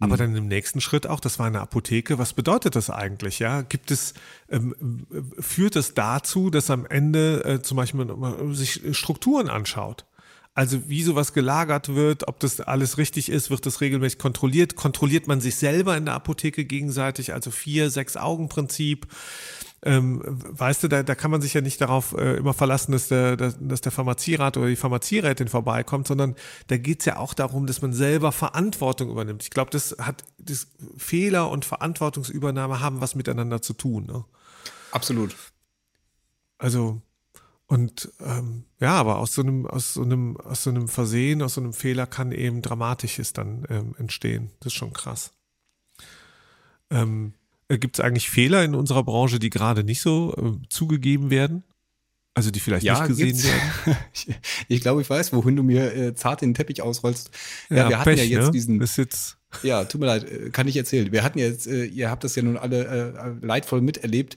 Aber 0.00 0.14
mhm. 0.14 0.18
dann 0.18 0.36
im 0.36 0.48
nächsten 0.48 0.80
Schritt 0.80 1.06
auch, 1.06 1.20
das 1.20 1.38
war 1.38 1.46
eine 1.46 1.60
Apotheke, 1.60 2.18
was 2.18 2.32
bedeutet 2.32 2.74
das 2.74 2.90
eigentlich? 2.90 3.38
Ja, 3.38 3.62
gibt 3.62 3.90
es, 3.90 4.14
ähm, 4.48 5.06
führt 5.38 5.76
es 5.76 5.94
dazu, 5.94 6.50
dass 6.50 6.70
am 6.70 6.86
Ende 6.86 7.44
äh, 7.44 7.62
zum 7.62 7.76
Beispiel 7.76 8.04
man 8.04 8.54
sich 8.54 8.96
Strukturen 8.96 9.48
anschaut? 9.48 10.06
Also 10.52 10.88
wie 10.88 11.02
sowas 11.02 11.32
gelagert 11.32 11.94
wird, 11.94 12.26
ob 12.26 12.40
das 12.40 12.60
alles 12.60 12.98
richtig 12.98 13.28
ist, 13.28 13.50
wird 13.50 13.66
das 13.66 13.80
regelmäßig 13.80 14.18
kontrolliert. 14.18 14.74
Kontrolliert 14.74 15.28
man 15.28 15.40
sich 15.40 15.54
selber 15.56 15.96
in 15.96 16.06
der 16.06 16.14
Apotheke 16.14 16.64
gegenseitig, 16.64 17.32
also 17.32 17.50
vier, 17.50 17.88
sechs 17.88 18.16
Augen-Prinzip. 18.16 19.06
Ähm, 19.82 20.20
weißt 20.24 20.82
du, 20.82 20.88
da, 20.88 21.02
da 21.02 21.14
kann 21.14 21.30
man 21.30 21.40
sich 21.40 21.54
ja 21.54 21.60
nicht 21.60 21.80
darauf 21.80 22.12
äh, 22.12 22.36
immer 22.36 22.52
verlassen, 22.52 22.92
dass 22.92 23.08
der, 23.08 23.36
dass 23.36 23.80
der 23.80 23.92
Pharmazierat 23.92 24.56
oder 24.56 24.66
die 24.66 24.76
Pharmazierätin 24.76 25.48
vorbeikommt, 25.48 26.08
sondern 26.08 26.34
da 26.66 26.76
geht's 26.76 27.06
ja 27.06 27.16
auch 27.16 27.32
darum, 27.32 27.66
dass 27.66 27.80
man 27.80 27.92
selber 27.92 28.32
Verantwortung 28.32 29.08
übernimmt. 29.08 29.42
Ich 29.44 29.50
glaube, 29.50 29.70
das 29.70 29.96
hat 29.98 30.24
das 30.38 30.66
Fehler 30.98 31.48
und 31.48 31.64
Verantwortungsübernahme 31.64 32.80
haben 32.80 33.00
was 33.00 33.14
miteinander 33.14 33.62
zu 33.62 33.72
tun. 33.72 34.06
Ne? 34.06 34.24
Absolut. 34.90 35.34
Also 36.58 37.00
und 37.70 38.10
ähm, 38.18 38.64
ja, 38.80 38.94
aber 38.94 39.18
aus 39.18 39.32
so 39.32 39.42
einem, 39.42 39.64
aus 39.64 39.94
so 39.94 40.02
einem, 40.02 40.36
aus 40.38 40.64
so 40.64 40.70
einem 40.70 40.88
Versehen, 40.88 41.40
aus 41.40 41.54
so 41.54 41.60
einem 41.60 41.72
Fehler 41.72 42.04
kann 42.08 42.32
eben 42.32 42.62
Dramatisches 42.62 43.32
dann 43.32 43.64
ähm, 43.70 43.94
entstehen. 43.96 44.50
Das 44.58 44.72
ist 44.72 44.76
schon 44.76 44.92
krass. 44.92 45.32
Ähm, 46.90 47.34
äh, 47.68 47.78
Gibt 47.78 47.96
es 47.96 48.04
eigentlich 48.04 48.28
Fehler 48.28 48.64
in 48.64 48.74
unserer 48.74 49.04
Branche, 49.04 49.38
die 49.38 49.50
gerade 49.50 49.84
nicht 49.84 50.02
so 50.02 50.34
äh, 50.36 50.66
zugegeben 50.68 51.30
werden? 51.30 51.62
Also 52.34 52.50
die 52.50 52.58
vielleicht 52.58 52.84
ja, 52.84 52.98
nicht 52.98 53.06
gesehen 53.06 53.28
gibt's. 53.28 53.44
werden? 53.44 53.96
ich, 54.14 54.26
ich 54.66 54.80
glaube, 54.80 55.00
ich 55.00 55.08
weiß, 55.08 55.32
wohin 55.32 55.54
du 55.54 55.62
mir 55.62 55.94
äh, 55.94 56.14
zart 56.16 56.40
den 56.40 56.54
Teppich 56.54 56.82
ausrollst. 56.82 57.30
Ja, 57.68 57.76
ja 57.76 57.88
wir 57.88 57.98
hatten 58.00 58.10
Pech, 58.10 58.18
ja 58.18 58.38
jetzt 58.38 58.46
ne? 58.46 58.50
diesen. 58.50 58.80
Ist 58.80 58.96
jetzt 58.96 59.36
ja, 59.62 59.84
tut 59.84 60.00
mir 60.00 60.08
leid, 60.08 60.24
äh, 60.24 60.50
kann 60.50 60.66
ich 60.66 60.76
erzählen. 60.76 61.12
Wir 61.12 61.22
hatten 61.22 61.38
jetzt, 61.38 61.68
äh, 61.68 61.84
ihr 61.84 62.10
habt 62.10 62.24
das 62.24 62.34
ja 62.34 62.42
nun 62.42 62.56
alle 62.56 62.84
äh, 63.40 63.46
leidvoll 63.46 63.80
miterlebt 63.80 64.36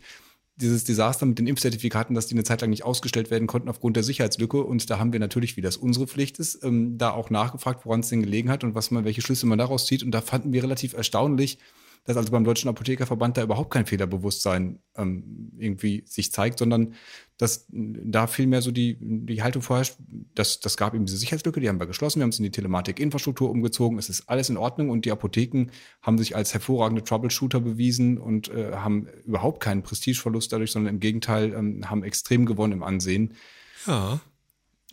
dieses 0.55 0.83
Desaster 0.83 1.25
mit 1.25 1.39
den 1.39 1.47
Impfzertifikaten, 1.47 2.13
dass 2.15 2.27
die 2.27 2.35
eine 2.35 2.43
Zeit 2.43 2.61
lang 2.61 2.69
nicht 2.69 2.83
ausgestellt 2.83 3.31
werden 3.31 3.47
konnten 3.47 3.69
aufgrund 3.69 3.95
der 3.95 4.03
Sicherheitslücke. 4.03 4.63
Und 4.63 4.89
da 4.89 4.99
haben 4.99 5.13
wir 5.13 5.19
natürlich, 5.19 5.57
wie 5.57 5.61
das 5.61 5.77
unsere 5.77 6.07
Pflicht 6.07 6.37
ist, 6.39 6.63
ähm, 6.63 6.97
da 6.97 7.11
auch 7.11 7.29
nachgefragt, 7.29 7.85
woran 7.85 8.01
es 8.01 8.09
denn 8.09 8.21
gelegen 8.21 8.49
hat 8.49 8.63
und 8.63 8.75
was 8.75 8.91
man, 8.91 9.03
welche 9.05 9.21
Schlüsse 9.21 9.47
man 9.47 9.57
daraus 9.57 9.85
zieht. 9.85 10.03
Und 10.03 10.11
da 10.11 10.21
fanden 10.21 10.53
wir 10.53 10.63
relativ 10.63 10.93
erstaunlich, 10.93 11.57
dass 12.05 12.17
also 12.17 12.31
beim 12.31 12.43
Deutschen 12.43 12.69
Apothekerverband 12.69 13.37
da 13.37 13.43
überhaupt 13.43 13.71
kein 13.71 13.85
Fehlerbewusstsein 13.85 14.79
ähm, 14.95 15.51
irgendwie 15.57 16.03
sich 16.05 16.31
zeigt, 16.31 16.59
sondern 16.59 16.95
dass 17.37 17.65
da 17.69 18.27
vielmehr 18.27 18.61
so 18.61 18.71
die, 18.71 18.97
die 18.99 19.41
Haltung 19.41 19.61
vorherrscht, 19.61 19.95
dass 20.35 20.59
das 20.59 20.77
gab 20.77 20.93
eben 20.93 21.05
diese 21.05 21.17
Sicherheitslücke, 21.17 21.59
die 21.59 21.69
haben 21.69 21.79
wir 21.79 21.87
geschlossen, 21.87 22.19
wir 22.19 22.23
haben 22.23 22.29
es 22.29 22.39
in 22.39 22.43
die 22.43 22.51
Telematik-Infrastruktur 22.51 23.49
umgezogen, 23.49 23.97
es 23.97 24.09
ist 24.09 24.29
alles 24.29 24.49
in 24.49 24.57
Ordnung 24.57 24.89
und 24.89 25.05
die 25.05 25.11
Apotheken 25.11 25.67
haben 26.01 26.17
sich 26.17 26.35
als 26.35 26.53
hervorragende 26.53 27.03
Troubleshooter 27.03 27.61
bewiesen 27.61 28.17
und 28.17 28.49
äh, 28.49 28.73
haben 28.73 29.07
überhaupt 29.25 29.61
keinen 29.61 29.81
Prestigeverlust 29.81 30.51
dadurch, 30.51 30.71
sondern 30.71 30.95
im 30.95 30.99
Gegenteil 30.99 31.53
ähm, 31.53 31.89
haben 31.89 32.03
extrem 32.03 32.45
gewonnen 32.45 32.73
im 32.73 32.83
Ansehen. 32.83 33.33
Ja. 33.87 34.19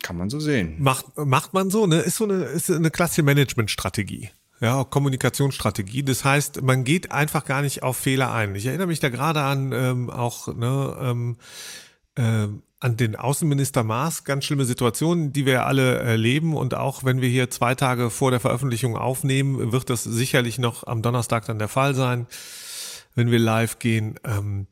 Kann 0.01 0.17
man 0.17 0.29
so 0.29 0.39
sehen. 0.39 0.77
Macht, 0.79 1.15
macht 1.17 1.53
man 1.53 1.69
so, 1.69 1.85
ne? 1.85 1.99
Ist 1.99 2.17
so 2.17 2.23
eine, 2.23 2.45
ist 2.45 2.71
eine 2.71 2.89
klassische 2.89 3.21
Managementstrategie. 3.21 4.29
Ja, 4.61 4.83
Kommunikationsstrategie. 4.83 6.03
Das 6.03 6.23
heißt, 6.23 6.61
man 6.61 6.83
geht 6.83 7.11
einfach 7.11 7.45
gar 7.45 7.63
nicht 7.63 7.81
auf 7.81 7.97
Fehler 7.97 8.31
ein. 8.31 8.53
Ich 8.53 8.67
erinnere 8.67 8.85
mich 8.85 8.99
da 8.99 9.09
gerade 9.09 9.41
an 9.41 9.71
ähm, 9.73 10.09
auch 10.11 10.55
ne, 10.55 10.95
ähm, 11.01 11.37
äh, 12.15 12.47
an 12.79 12.97
den 12.97 13.15
Außenminister 13.15 13.83
Maas, 13.83 14.23
ganz 14.23 14.45
schlimme 14.45 14.65
Situationen, 14.65 15.33
die 15.33 15.47
wir 15.47 15.65
alle 15.65 15.97
erleben. 15.97 16.55
Und 16.55 16.75
auch 16.75 17.03
wenn 17.03 17.21
wir 17.21 17.29
hier 17.29 17.49
zwei 17.49 17.73
Tage 17.73 18.11
vor 18.11 18.29
der 18.29 18.39
Veröffentlichung 18.39 18.95
aufnehmen, 18.95 19.71
wird 19.71 19.89
das 19.89 20.03
sicherlich 20.03 20.59
noch 20.59 20.85
am 20.85 21.01
Donnerstag 21.01 21.45
dann 21.47 21.57
der 21.57 21.67
Fall 21.67 21.95
sein, 21.95 22.27
wenn 23.15 23.31
wir 23.31 23.39
live 23.39 23.79
gehen. 23.79 24.19
Ähm, 24.23 24.67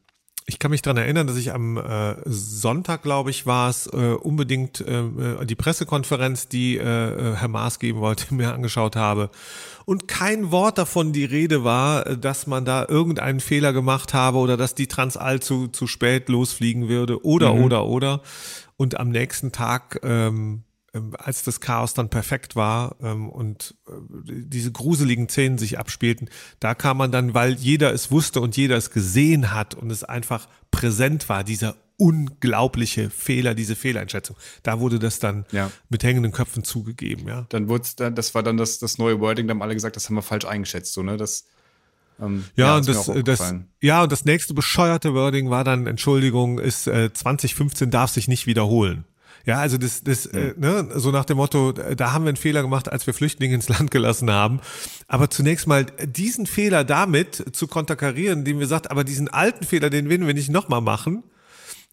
ich 0.49 0.57
kann 0.57 0.71
mich 0.71 0.81
dran 0.81 0.97
erinnern, 0.97 1.27
dass 1.27 1.37
ich 1.37 1.53
am 1.53 1.77
äh, 1.77 2.15
Sonntag, 2.25 3.03
glaube 3.03 3.29
ich, 3.29 3.45
war 3.45 3.69
es, 3.69 3.85
äh, 3.85 4.15
unbedingt 4.19 4.81
äh, 4.81 5.45
die 5.45 5.55
Pressekonferenz, 5.55 6.47
die 6.47 6.77
äh, 6.77 6.81
äh, 6.81 7.35
Herr 7.35 7.47
Maas 7.47 7.77
geben 7.77 7.99
wollte, 7.99 8.33
mir 8.33 8.53
angeschaut 8.53 8.95
habe. 8.95 9.29
Und 9.85 10.07
kein 10.07 10.51
Wort 10.51 10.79
davon 10.79 11.13
die 11.13 11.25
Rede 11.25 11.63
war, 11.63 12.03
dass 12.03 12.47
man 12.47 12.65
da 12.65 12.85
irgendeinen 12.87 13.39
Fehler 13.39 13.73
gemacht 13.73 14.15
habe 14.15 14.39
oder 14.39 14.57
dass 14.57 14.73
die 14.73 14.87
Transall 14.87 15.39
zu, 15.39 15.67
zu 15.67 15.85
spät 15.85 16.29
losfliegen 16.29 16.89
würde 16.89 17.23
oder, 17.23 17.53
mhm. 17.53 17.63
oder, 17.63 17.85
oder. 17.85 18.21
Und 18.75 18.99
am 18.99 19.09
nächsten 19.09 19.51
Tag 19.51 19.99
ähm, 20.03 20.63
als 21.17 21.43
das 21.43 21.59
Chaos 21.59 21.93
dann 21.93 22.09
perfekt 22.09 22.55
war 22.55 22.95
ähm, 23.01 23.29
und 23.29 23.75
äh, 23.87 23.91
diese 24.25 24.71
gruseligen 24.71 25.29
Szenen 25.29 25.57
sich 25.57 25.77
abspielten, 25.77 26.29
da 26.59 26.75
kam 26.75 26.97
man 26.97 27.11
dann, 27.11 27.33
weil 27.33 27.53
jeder 27.53 27.93
es 27.93 28.11
wusste 28.11 28.41
und 28.41 28.57
jeder 28.57 28.77
es 28.77 28.91
gesehen 28.91 29.53
hat 29.53 29.75
und 29.75 29.91
es 29.91 30.03
einfach 30.03 30.47
präsent 30.71 31.29
war, 31.29 31.43
dieser 31.43 31.75
unglaubliche 31.97 33.09
Fehler, 33.09 33.53
diese 33.53 33.75
Fehleinschätzung. 33.75 34.37
Da 34.63 34.79
wurde 34.79 34.99
das 34.99 35.19
dann 35.19 35.45
ja. 35.51 35.69
mit 35.89 36.03
hängenden 36.03 36.31
Köpfen 36.31 36.63
zugegeben, 36.63 37.27
ja. 37.27 37.45
Dann 37.49 37.67
wurde 37.67 38.11
das 38.11 38.33
war 38.33 38.41
dann 38.41 38.57
das, 38.57 38.79
das 38.79 38.97
neue 38.97 39.19
Wording, 39.19 39.47
da 39.47 39.51
haben 39.51 39.61
alle 39.61 39.73
gesagt, 39.73 39.95
das 39.95 40.07
haben 40.07 40.15
wir 40.15 40.21
falsch 40.21 40.45
eingeschätzt, 40.45 40.93
so, 40.93 41.03
ne? 41.03 41.17
Das, 41.17 41.45
ähm, 42.21 42.45
ja, 42.55 42.67
ja, 42.67 42.77
und 42.77 42.87
das, 42.87 43.11
das, 43.25 43.53
ja, 43.81 44.03
und 44.03 44.11
das 44.11 44.23
nächste 44.25 44.53
bescheuerte 44.53 45.13
Wording 45.13 45.49
war 45.49 45.65
dann, 45.65 45.87
Entschuldigung, 45.87 46.57
ist 46.57 46.87
äh, 46.87 47.11
2015 47.13 47.91
darf 47.91 48.11
sich 48.11 48.27
nicht 48.27 48.47
wiederholen. 48.47 49.03
Ja, 49.45 49.59
also 49.59 49.77
das, 49.77 50.03
das, 50.03 50.25
äh, 50.27 50.53
ne, 50.57 50.89
so 50.95 51.11
nach 51.11 51.25
dem 51.25 51.37
Motto, 51.37 51.71
da 51.71 52.13
haben 52.13 52.25
wir 52.25 52.29
einen 52.29 52.37
Fehler 52.37 52.61
gemacht, 52.61 52.91
als 52.91 53.07
wir 53.07 53.13
Flüchtlinge 53.13 53.55
ins 53.55 53.69
Land 53.69 53.91
gelassen 53.91 54.29
haben. 54.29 54.59
Aber 55.07 55.29
zunächst 55.29 55.67
mal 55.67 55.85
diesen 55.85 56.45
Fehler 56.45 56.83
damit 56.83 57.55
zu 57.55 57.67
konterkarieren, 57.67 58.39
indem 58.39 58.59
wir 58.59 58.67
sagt, 58.67 58.91
aber 58.91 59.03
diesen 59.03 59.27
alten 59.27 59.65
Fehler, 59.65 59.89
den 59.89 60.09
werden 60.09 60.27
wir 60.27 60.33
nicht 60.33 60.49
nochmal 60.49 60.81
machen. 60.81 61.23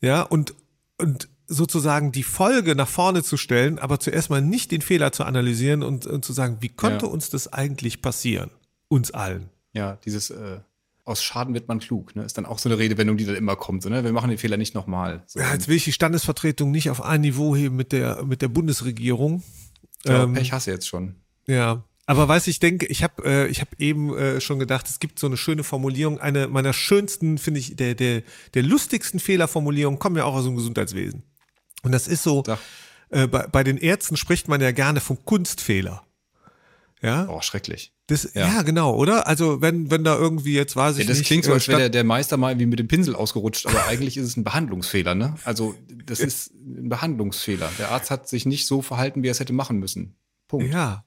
Ja, 0.01 0.23
und, 0.23 0.55
und 0.99 1.29
sozusagen 1.47 2.13
die 2.13 2.23
Folge 2.23 2.75
nach 2.75 2.89
vorne 2.89 3.23
zu 3.23 3.37
stellen, 3.37 3.79
aber 3.79 4.01
zuerst 4.01 4.31
mal 4.31 4.43
nicht 4.43 4.73
den 4.73 4.83
Fehler 4.83 5.13
zu 5.13 5.25
analysieren 5.25 5.83
und, 5.83 6.07
und 6.07 6.25
zu 6.25 6.33
sagen, 6.33 6.59
wie 6.61 6.69
konnte 6.69 7.07
ja. 7.07 7.13
uns 7.13 7.31
das 7.31 7.53
eigentlich 7.53 8.03
passieren? 8.03 8.51
Uns 8.89 9.11
allen. 9.13 9.49
Ja, 9.73 9.97
dieses, 10.05 10.31
äh, 10.31 10.61
aus 11.07 11.23
Schaden 11.23 11.55
wird 11.55 11.69
man 11.69 11.79
klug, 11.79 12.17
ne? 12.17 12.25
Ist 12.25 12.37
dann 12.37 12.47
auch 12.47 12.59
so 12.59 12.69
eine 12.69 12.79
Redewendung, 12.79 13.17
die 13.17 13.25
dann 13.25 13.37
immer 13.37 13.55
kommt, 13.55 13.83
so, 13.83 13.89
ne? 13.89 14.03
Wir 14.03 14.13
machen 14.13 14.29
den 14.29 14.39
Fehler 14.39 14.57
nicht 14.57 14.75
nochmal. 14.75 15.23
So. 15.27 15.39
Ja, 15.39 15.53
jetzt 15.53 15.69
will 15.69 15.77
ich 15.77 15.85
die 15.85 15.93
Standesvertretung 15.93 16.73
nicht 16.73 16.91
auf 16.91 17.01
ein 17.01 17.21
Niveau 17.21 17.55
heben 17.55 17.77
mit 17.77 17.93
der, 17.93 18.25
mit 18.25 18.43
der 18.43 18.49
Bundesregierung. 18.49 19.43
Ja, 20.05 20.25
ähm, 20.25 20.35
Pech 20.35 20.53
hast 20.53 20.67
du 20.67 20.73
jetzt 20.73 20.89
schon. 20.89 21.15
Ja. 21.47 21.85
Aber 22.07 22.29
weiß 22.29 22.47
ich 22.49 22.61
denke, 22.61 22.87
ich 22.87 23.03
habe 23.03 23.25
äh, 23.25 23.47
ich 23.49 23.61
habe 23.61 23.71
eben 23.79 24.17
äh, 24.17 24.41
schon 24.41 24.59
gedacht, 24.59 24.89
es 24.89 25.01
gibt 25.01 25.19
so 25.19 25.27
eine 25.27 25.37
schöne 25.37 25.65
Formulierung, 25.65 26.21
eine 26.21 26.47
meiner 26.47 26.73
schönsten, 26.73 27.39
finde 27.39 27.61
ich, 27.61 27.77
der 27.77 27.95
der 27.95 28.23
der 28.55 28.63
lustigsten 28.63 29.19
Fehlerformulierungen 29.19 29.99
kommen 29.99 30.17
ja 30.17 30.25
auch 30.25 30.35
aus 30.35 30.45
dem 30.45 30.55
Gesundheitswesen. 30.55 31.25
Und 31.83 31.93
das 31.93 32.07
ist 32.07 32.23
so, 32.23 32.45
äh, 33.11 33.27
bei, 33.27 33.47
bei 33.47 33.65
den 33.65 33.77
Ärzten 33.77 34.17
spricht 34.17 34.49
man 34.49 34.61
ja 34.61 34.73
gerne 34.73 35.01
vom 35.01 35.25
Kunstfehler. 35.25 36.06
Ja? 37.03 37.29
Oh, 37.29 37.41
schrecklich. 37.43 37.93
Das, 38.07 38.33
ja. 38.35 38.47
ja. 38.47 38.63
genau, 38.63 38.95
oder? 38.95 39.27
Also 39.27 39.61
wenn, 39.61 39.91
wenn 39.91 40.05
da 40.05 40.17
irgendwie 40.17 40.55
jetzt 40.55 40.77
weiß 40.77 40.97
ich 40.97 41.05
ja, 41.05 41.09
das 41.09 41.19
nicht. 41.19 41.25
Das 41.25 41.27
klingt 41.27 41.45
so, 41.45 41.53
als 41.53 41.69
wäre 41.69 41.81
der, 41.81 41.89
der 41.91 42.05
Meister 42.05 42.37
mal 42.37 42.51
irgendwie 42.51 42.67
mit 42.67 42.79
dem 42.79 42.89
Pinsel 42.89 43.15
ausgerutscht, 43.15 43.67
aber 43.67 43.87
eigentlich 43.87 44.17
ist 44.17 44.27
es 44.27 44.37
ein 44.37 44.45
Behandlungsfehler, 44.45 45.15
ne? 45.15 45.35
Also 45.45 45.75
das 46.05 46.21
ist 46.21 46.53
ein 46.55 46.89
Behandlungsfehler. 46.89 47.71
Der 47.79 47.91
Arzt 47.91 48.11
hat 48.11 48.29
sich 48.29 48.47
nicht 48.47 48.67
so 48.67 48.81
verhalten, 48.81 49.23
wie 49.23 49.29
er 49.29 49.33
es 49.33 49.41
hätte 49.41 49.53
machen 49.53 49.79
müssen. 49.79 50.17
Punkt. 50.49 50.73
Ja. 50.73 51.05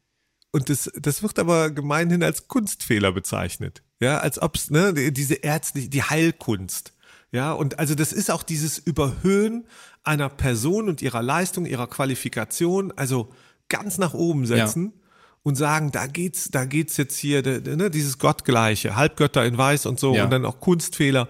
Und 0.51 0.69
das, 0.69 0.91
das 0.99 1.21
wird 1.21 1.37
aber 1.39 1.69
gemeinhin 1.69 2.23
als 2.23 2.47
Kunstfehler 2.47 3.11
bezeichnet. 3.11 3.83
Ja, 3.99 4.19
als 4.19 4.41
ob's, 4.41 4.69
ne, 4.71 5.11
diese 5.11 5.35
ärztliche, 5.35 5.89
die 5.89 6.03
Heilkunst. 6.03 6.93
Ja, 7.31 7.51
und 7.51 7.77
also 7.77 7.93
das 7.93 8.11
ist 8.11 8.31
auch 8.31 8.41
dieses 8.41 8.79
Überhöhen 8.79 9.67
einer 10.03 10.29
Person 10.29 10.89
und 10.89 11.01
ihrer 11.01 11.21
Leistung, 11.21 11.65
ihrer 11.65 11.87
Qualifikation, 11.87 12.91
also 12.95 13.31
ganz 13.69 13.99
nach 13.99 14.15
oben 14.15 14.47
setzen. 14.47 14.93
Ja 14.95 14.99
und 15.43 15.55
sagen, 15.55 15.91
da 15.91 16.07
geht's, 16.07 16.49
da 16.51 16.65
geht's 16.65 16.97
jetzt 16.97 17.17
hier, 17.17 17.41
ne, 17.41 17.89
dieses 17.89 18.17
Gottgleiche, 18.17 18.95
Halbgötter 18.95 19.45
in 19.45 19.57
Weiß 19.57 19.85
und 19.85 19.99
so 19.99 20.15
ja. 20.15 20.23
und 20.23 20.31
dann 20.31 20.45
auch 20.45 20.59
Kunstfehler. 20.59 21.27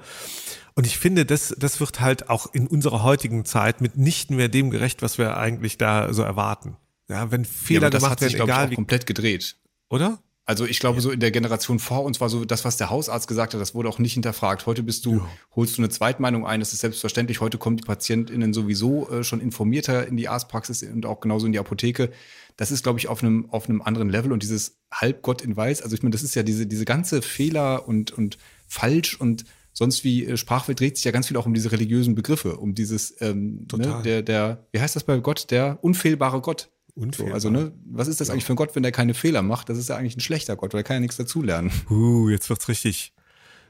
Und 0.76 0.88
ich 0.88 0.98
finde, 0.98 1.26
das, 1.26 1.54
das 1.58 1.80
wird 1.80 2.00
halt 2.00 2.30
auch 2.30 2.54
in 2.54 2.68
unserer 2.68 3.04
heutigen 3.04 3.46
Zeit 3.46 3.82
mit 3.82 3.98
nicht 3.98 4.32
mehr 4.32 4.48
dem 4.48 4.70
gerecht, 4.70 5.02
was 5.02 5.18
wir 5.18 5.38
eigentlich 5.38 5.78
da 5.78 6.14
so 6.14 6.22
erwarten. 6.22 6.78
Ja, 7.10 7.32
wenn 7.32 7.44
Fehler 7.44 7.84
ja, 7.84 7.90
gemacht 7.90 8.22
werden, 8.22 8.36
egal 8.36 8.66
ich, 8.66 8.72
wie 8.72 8.76
komplett 8.76 9.06
gedreht, 9.06 9.58
oder? 9.90 10.20
Also 10.46 10.66
ich 10.66 10.80
glaube, 10.80 11.00
so 11.00 11.12
in 11.12 11.20
der 11.20 11.30
Generation 11.30 11.78
vor 11.78 12.04
uns 12.04 12.20
war 12.22 12.28
so 12.28 12.44
das, 12.44 12.66
was 12.66 12.76
der 12.76 12.90
Hausarzt 12.90 13.28
gesagt 13.28 13.54
hat, 13.54 13.62
das 13.62 13.76
wurde 13.76 13.88
auch 13.88 14.00
nicht 14.00 14.14
hinterfragt. 14.14 14.66
Heute 14.66 14.82
bist 14.82 15.06
du, 15.06 15.18
ja. 15.18 15.30
holst 15.56 15.78
du 15.78 15.82
eine 15.82 15.90
Zweitmeinung 15.90 16.48
ein, 16.48 16.60
das 16.60 16.74
ist 16.74 16.80
selbstverständlich. 16.80 17.40
Heute 17.40 17.60
kommen 17.60 17.78
die 17.78 17.84
PatientInnen 17.84 18.52
sowieso 18.52 19.08
äh, 19.12 19.24
schon 19.24 19.42
informierter 19.42 20.08
in 20.08 20.18
die 20.18 20.28
Arztpraxis 20.28 20.82
und 20.82 21.06
auch 21.06 21.20
genauso 21.20 21.46
in 21.46 21.52
die 21.52 21.60
Apotheke. 21.60 22.12
Das 22.60 22.72
ist, 22.72 22.84
glaube 22.84 23.00
ich, 23.00 23.08
auf 23.08 23.24
einem, 23.24 23.50
auf 23.52 23.70
einem 23.70 23.82
anderen 23.82 24.10
Level 24.10 24.34
und 24.34 24.44
dieses 24.44 24.82
Halbgott 24.94 25.42
in 25.42 25.56
Weiß, 25.56 25.82
also 25.82 25.96
ich 25.96 26.04
meine, 26.04 26.12
das 26.12 26.24
ist 26.24 26.36
ja 26.36 26.44
diese, 26.44 26.68
diese 26.68 26.84
ganze 26.84 27.22
Fehler 27.22 27.88
und, 27.88 28.12
und 28.12 28.38
falsch 28.68 29.16
und 29.16 29.46
sonst 29.72 30.04
wie 30.04 30.26
äh, 30.26 30.36
Sprachwelt 30.36 30.78
dreht 30.78 30.98
sich 30.98 31.06
ja 31.06 31.12
ganz 31.12 31.30
viel 31.30 31.38
auch 31.38 31.46
um 31.46 31.54
diese 31.54 31.72
religiösen 31.72 32.16
Begriffe, 32.16 32.58
um 32.58 32.76
dieses, 32.76 33.16
ähm, 33.22 33.66
ne, 33.72 34.02
der, 34.04 34.24
der, 34.24 34.68
wie 34.74 34.82
heißt 34.82 34.94
das 34.94 35.06
bei 35.06 35.18
Gott? 35.20 35.52
Der 35.52 35.80
unfehlbare 35.82 36.42
Gott. 36.42 36.70
So, 37.16 37.28
also, 37.28 37.50
ne, 37.50 37.72
was 37.86 38.10
ist 38.10 38.20
das 38.20 38.28
ja. 38.28 38.34
eigentlich 38.34 38.44
für 38.44 38.52
ein 38.52 38.58
Gott, 38.58 38.76
wenn 38.76 38.84
der 38.84 38.92
keine 38.92 39.14
Fehler 39.14 39.42
macht? 39.42 39.70
Das 39.70 39.78
ist 39.78 39.88
ja 39.88 39.96
eigentlich 39.96 40.18
ein 40.18 40.20
schlechter 40.20 40.58
Gott, 40.58 40.74
weil 40.74 40.82
er 40.82 40.84
kann 40.84 40.98
ja 40.98 41.00
nichts 41.00 41.16
dazulernen. 41.16 41.72
Uh, 41.90 42.28
jetzt 42.28 42.50
wird's 42.50 42.68
richtig. 42.68 43.14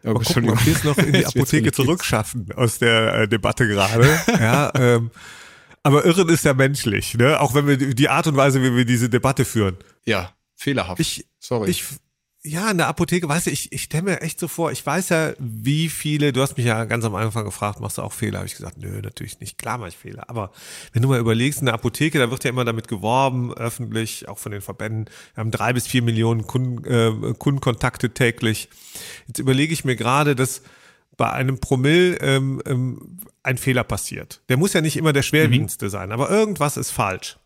Ja, 0.01 0.13
Mal 0.13 0.24
gucken, 0.24 0.50
ob 0.50 0.65
wir 0.65 0.74
es 0.74 0.84
noch 0.84 0.98
in 0.98 1.13
die 1.13 1.25
Apotheke 1.27 1.72
zurückschaffen 1.72 2.51
aus 2.55 2.79
der 2.79 3.13
äh, 3.13 3.27
Debatte 3.27 3.67
gerade. 3.67 4.19
ja, 4.27 4.72
ähm, 4.74 5.12
aber 5.83 6.05
Irren 6.05 6.29
ist 6.29 6.45
ja 6.45 6.53
menschlich, 6.53 7.15
ne? 7.15 7.39
Auch 7.39 7.53
wenn 7.53 7.67
wir 7.67 7.77
die 7.77 8.09
Art 8.09 8.27
und 8.27 8.36
Weise, 8.36 8.62
wie 8.62 8.75
wir 8.75 8.86
diese 8.86 9.09
Debatte 9.09 9.45
führen. 9.45 9.77
Ja, 10.05 10.33
fehlerhaft. 10.55 11.00
Ich, 11.00 11.25
Sorry. 11.39 11.69
Ich, 11.69 11.83
ja, 12.41 12.71
in 12.71 12.77
der 12.77 12.88
Apotheke, 12.88 13.27
weißt 13.27 13.48
du, 13.48 13.51
ich, 13.51 13.71
ich 13.74 13.83
stelle 13.83 14.03
mir 14.03 14.21
echt 14.21 14.39
so 14.39 14.48
vor, 14.48 14.71
ich 14.71 14.86
weiß 14.86 15.09
ja, 15.09 15.33
wie 15.39 15.89
viele, 15.89 16.31
du 16.31 16.41
hast 16.41 16.55
mich 16.55 16.65
ja 16.65 16.86
ganz 16.86 17.03
am 17.03 17.15
Anfang 17.15 17.43
gefragt, 17.43 17.81
machst 17.81 17.98
du 17.98 18.01
auch 18.01 18.13
Fehler? 18.13 18.39
Habe 18.39 18.48
ich 18.48 18.55
gesagt, 18.55 18.77
nö, 18.77 19.01
natürlich 19.01 19.41
nicht, 19.41 19.57
klar 19.57 19.77
mache 19.77 19.89
ich 19.89 19.98
Fehler. 19.98 20.29
Aber 20.29 20.51
wenn 20.93 21.01
du 21.01 21.09
mal 21.09 21.19
überlegst, 21.19 21.59
in 21.59 21.65
der 21.65 21.74
Apotheke, 21.74 22.17
da 22.17 22.31
wird 22.31 22.45
ja 22.45 22.50
immer 22.50 22.63
damit 22.63 22.88
geworben, 22.88 23.53
öffentlich, 23.53 24.29
auch 24.29 24.38
von 24.38 24.53
den 24.53 24.62
Verbänden, 24.62 25.05
wir 25.33 25.41
haben 25.41 25.51
drei 25.51 25.74
bis 25.74 25.88
vier 25.88 26.01
Millionen 26.01 26.48
Kunden, 26.48 26.86
äh, 26.86 27.33
Kundenkontakte 27.33 28.13
täglich. 28.13 28.69
Jetzt 29.27 29.39
überlege 29.39 29.74
ich 29.74 29.83
mir 29.83 29.98
gerade, 29.98 30.33
dass 30.33 30.62
bei 31.19 31.31
einem 31.31 31.59
Promille 31.59 32.15
ähm, 32.21 32.61
ähm, 32.65 33.17
ein 33.43 33.57
Fehler 33.57 33.83
passiert. 33.83 34.41
Der 34.47 34.55
muss 34.55 34.71
ja 34.71 34.79
nicht 34.79 34.95
immer 34.95 35.11
der 35.11 35.21
schwerwiegendste 35.21 35.85
mhm. 35.85 35.89
sein, 35.89 36.11
aber 36.13 36.29
irgendwas 36.31 36.77
ist 36.77 36.91
falsch 36.91 37.38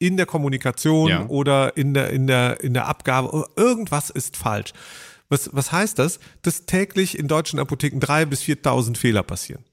in 0.00 0.16
der 0.16 0.26
Kommunikation 0.26 1.08
ja. 1.08 1.26
oder 1.28 1.76
in 1.76 1.94
der, 1.94 2.10
in 2.10 2.26
der, 2.26 2.60
in 2.60 2.74
der 2.74 2.88
Abgabe. 2.88 3.46
Irgendwas 3.54 4.10
ist 4.10 4.36
falsch. 4.36 4.72
Was, 5.28 5.50
was 5.52 5.70
heißt 5.70 5.98
das? 6.00 6.18
Dass 6.42 6.66
täglich 6.66 7.16
in 7.16 7.28
deutschen 7.28 7.60
Apotheken 7.60 8.00
drei 8.00 8.26
bis 8.26 8.42
4.000 8.42 8.96
Fehler 8.96 9.22
passieren. 9.22 9.64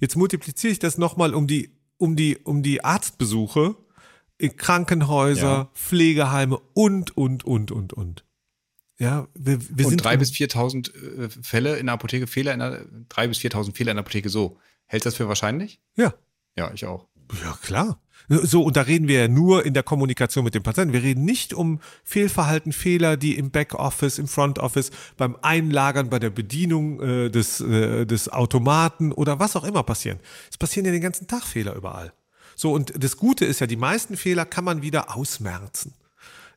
Jetzt 0.00 0.16
multipliziere 0.16 0.72
ich 0.72 0.78
das 0.78 0.96
nochmal 0.96 1.34
um 1.34 1.46
die, 1.46 1.76
um 1.98 2.16
die, 2.16 2.38
um 2.38 2.62
die 2.62 2.82
Arztbesuche 2.82 3.76
in 4.38 4.56
Krankenhäuser, 4.56 5.42
ja. 5.42 5.70
Pflegeheime 5.74 6.58
und, 6.72 7.14
und, 7.14 7.44
und, 7.44 7.70
und, 7.72 7.92
und. 7.92 8.24
Ja, 8.98 9.28
wir, 9.34 9.58
wir 9.76 9.88
sind. 9.88 10.02
drei 10.02 10.16
bis 10.16 10.30
4.000 10.30 11.24
äh, 11.24 11.28
Fälle 11.42 11.76
in 11.76 11.86
der 11.86 11.94
Apotheke, 11.94 12.26
Fehler 12.26 12.54
in 12.54 12.60
der, 12.60 12.86
drei 13.08 13.28
bis 13.28 13.38
4.000 13.38 13.74
Fehler 13.74 13.90
in 13.92 13.96
der 13.96 14.04
Apotheke 14.04 14.28
so. 14.28 14.58
Hältst 14.86 15.04
du 15.04 15.08
das 15.08 15.16
für 15.16 15.28
wahrscheinlich? 15.28 15.80
Ja. 15.96 16.14
Ja, 16.56 16.70
ich 16.72 16.86
auch. 16.86 17.06
Ja, 17.42 17.58
klar. 17.60 18.00
So, 18.28 18.62
und 18.62 18.76
da 18.76 18.82
reden 18.82 19.06
wir 19.06 19.20
ja 19.20 19.28
nur 19.28 19.64
in 19.66 19.74
der 19.74 19.82
Kommunikation 19.82 20.44
mit 20.44 20.54
dem 20.54 20.62
Patienten. 20.62 20.92
Wir 20.92 21.02
reden 21.02 21.24
nicht 21.24 21.54
um 21.54 21.80
Fehlverhalten, 22.02 22.72
Fehler, 22.72 23.16
die 23.16 23.36
im 23.36 23.50
Backoffice, 23.50 24.18
im 24.18 24.26
Frontoffice, 24.26 24.90
beim 25.16 25.36
Einlagern, 25.42 26.10
bei 26.10 26.18
der 26.18 26.30
Bedienung 26.30 27.00
äh, 27.00 27.30
des, 27.30 27.60
äh, 27.60 28.04
des 28.04 28.28
Automaten 28.28 29.12
oder 29.12 29.38
was 29.38 29.54
auch 29.54 29.64
immer 29.64 29.82
passieren. 29.82 30.18
Es 30.50 30.58
passieren 30.58 30.86
ja 30.86 30.92
den 30.92 31.02
ganzen 31.02 31.28
Tag 31.28 31.44
Fehler 31.44 31.74
überall. 31.74 32.12
So, 32.56 32.72
und 32.72 32.92
das 32.96 33.16
Gute 33.16 33.44
ist 33.44 33.60
ja, 33.60 33.66
die 33.66 33.76
meisten 33.76 34.16
Fehler 34.16 34.44
kann 34.44 34.64
man 34.64 34.82
wieder 34.82 35.14
ausmerzen. 35.14 35.92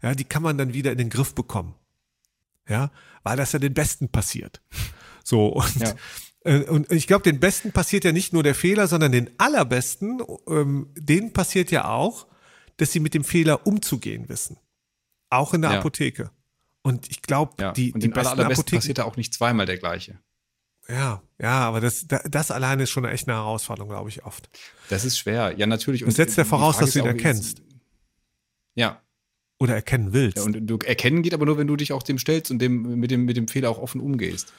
Ja, 0.01 0.15
die 0.15 0.23
kann 0.23 0.41
man 0.41 0.57
dann 0.57 0.73
wieder 0.73 0.91
in 0.91 0.97
den 0.97 1.09
Griff 1.09 1.35
bekommen. 1.35 1.75
Ja, 2.69 2.91
weil 3.23 3.35
das 3.37 3.51
ja 3.51 3.59
den 3.59 3.73
Besten 3.73 4.09
passiert. 4.09 4.61
So, 5.23 5.47
und 5.47 5.75
ja. 5.75 5.93
Äh, 6.45 6.63
und 6.63 6.89
ich 6.91 7.05
glaube, 7.07 7.23
den 7.23 7.39
Besten 7.41 7.71
passiert 7.73 8.05
ja 8.05 8.11
nicht 8.13 8.31
nur 8.31 8.43
der 8.43 8.55
Fehler, 8.55 8.87
sondern 8.87 9.11
den 9.11 9.29
allerbesten, 9.37 10.21
ähm, 10.47 10.87
denen 10.95 11.33
passiert 11.33 11.71
ja 11.71 11.89
auch, 11.89 12.27
dass 12.77 12.91
sie 12.93 13.01
mit 13.01 13.13
dem 13.13 13.25
Fehler 13.25 13.67
umzugehen 13.67 14.29
wissen. 14.29 14.57
Auch 15.29 15.53
in 15.53 15.61
der 15.61 15.71
Ja. 15.73 15.79
Apotheke. 15.79 16.31
Und 16.81 17.09
ich 17.11 17.21
glaube, 17.21 17.53
Ja. 17.59 17.73
die, 17.73 17.91
und 17.91 18.01
die 18.01 18.07
aller, 18.07 18.15
besten 18.15 18.29
allerbesten 18.39 18.61
Apotheken. 18.61 18.77
passiert 18.77 18.97
da 18.99 19.03
auch 19.03 19.17
nicht 19.17 19.33
zweimal 19.33 19.65
der 19.65 19.77
gleiche. 19.77 20.17
Ja, 20.87 21.21
ja, 21.39 21.59
aber 21.67 21.81
das, 21.81 22.07
da- 22.07 22.23
das 22.27 22.49
alleine 22.51 22.83
ist 22.83 22.89
schon 22.89 23.03
echt 23.05 23.27
eine 23.27 23.35
Herausforderung, 23.37 23.89
glaube 23.91 24.09
ich, 24.09 24.23
oft. 24.25 24.49
Das 24.89 25.03
ist 25.05 25.19
schwer. 25.19 25.55
Ja, 25.57 25.67
natürlich. 25.67 26.03
Und 26.05 26.11
setzt 26.11 26.37
ja 26.37 26.45
voraus, 26.45 26.77
dass 26.77 26.93
du 26.93 26.99
ihn 26.99 27.05
erkennst. 27.05 27.61
Ja. 28.75 29.01
Oder 29.59 29.75
erkennen 29.75 30.13
willst. 30.13 30.37
ja. 30.37 30.43
Und 30.43 30.65
du 30.65 30.77
erkennen 30.77 31.21
geht 31.21 31.33
aber 31.33 31.45
nur, 31.45 31.57
wenn 31.57 31.67
du 31.67 31.75
dich 31.75 31.91
auch 31.91 32.03
dem 32.03 32.17
stellst 32.17 32.49
und 32.49 32.59
dem, 32.59 32.99
mit, 32.99 33.11
dem, 33.11 33.25
mit 33.25 33.37
dem 33.37 33.47
Fehler 33.47 33.69
auch 33.69 33.77
offen 33.77 33.99
umgehst. 33.99 34.53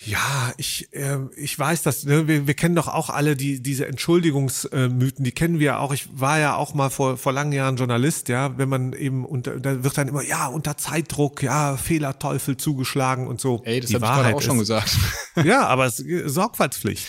Ja, 0.00 0.52
ich, 0.56 0.92
äh, 0.92 1.18
ich 1.36 1.58
weiß 1.58 1.82
das. 1.82 2.04
Ne? 2.04 2.28
Wir, 2.28 2.46
wir 2.46 2.54
kennen 2.54 2.76
doch 2.76 2.86
auch 2.86 3.10
alle 3.10 3.34
die, 3.34 3.60
diese 3.60 3.86
Entschuldigungsmythen, 3.86 5.24
die 5.24 5.32
kennen 5.32 5.58
wir 5.58 5.80
auch. 5.80 5.92
Ich 5.92 6.08
war 6.12 6.38
ja 6.38 6.54
auch 6.54 6.72
mal 6.72 6.88
vor, 6.88 7.16
vor 7.16 7.32
langen 7.32 7.50
Jahren 7.50 7.76
Journalist, 7.76 8.28
ja, 8.28 8.56
wenn 8.58 8.68
man 8.68 8.92
eben 8.92 9.24
unter, 9.24 9.58
da 9.58 9.82
wird 9.82 9.98
dann 9.98 10.06
immer, 10.06 10.22
ja, 10.22 10.46
unter 10.46 10.76
Zeitdruck, 10.76 11.42
ja, 11.42 11.76
Fehlerteufel 11.76 12.56
zugeschlagen 12.56 13.26
und 13.26 13.40
so. 13.40 13.62
Ey, 13.64 13.80
das 13.80 13.92
habe 13.92 14.04
ich 14.04 14.10
gerade 14.10 14.36
auch 14.36 14.42
schon 14.42 14.56
ist, 14.56 14.60
gesagt. 14.60 14.96
Ja, 15.44 15.66
aber 15.66 15.86
es 15.86 15.96
Sorgfaltspflicht. 15.96 17.06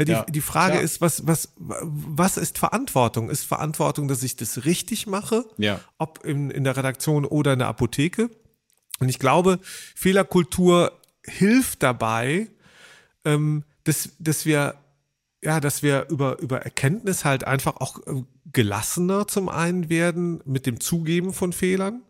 Ja, 0.00 0.04
die, 0.04 0.12
Ja, 0.12 0.24
die 0.24 0.40
Frage 0.40 0.72
klar. 0.72 0.82
ist, 0.82 1.00
was, 1.00 1.26
was, 1.26 1.52
was 1.56 2.36
ist 2.36 2.58
Verantwortung? 2.58 3.30
Ist 3.30 3.44
Verantwortung, 3.44 4.08
dass 4.08 4.22
ich 4.22 4.36
das 4.36 4.64
richtig 4.64 5.06
mache? 5.06 5.44
Ja. 5.56 5.80
Ob 5.98 6.24
in, 6.24 6.50
in 6.50 6.64
der 6.64 6.76
Redaktion 6.76 7.24
oder 7.24 7.52
in 7.52 7.60
der 7.60 7.68
Apotheke? 7.68 8.30
Und 8.98 9.08
ich 9.08 9.18
glaube, 9.18 9.58
Fehlerkultur 9.94 10.92
hilft 11.24 11.82
dabei, 11.82 12.48
ähm, 13.24 13.64
dass, 13.84 14.10
dass 14.18 14.44
wir 14.44 14.74
ja, 15.42 15.60
dass 15.60 15.82
wir 15.82 16.06
über, 16.10 16.38
über 16.40 16.62
Erkenntnis 16.62 17.24
halt 17.24 17.44
einfach 17.44 17.76
auch 17.76 17.98
äh, 18.06 18.22
gelassener 18.52 19.26
zum 19.26 19.48
einen 19.48 19.88
werden 19.88 20.42
mit 20.44 20.66
dem 20.66 20.80
Zugeben 20.80 21.32
von 21.32 21.52
Fehlern. 21.52 22.02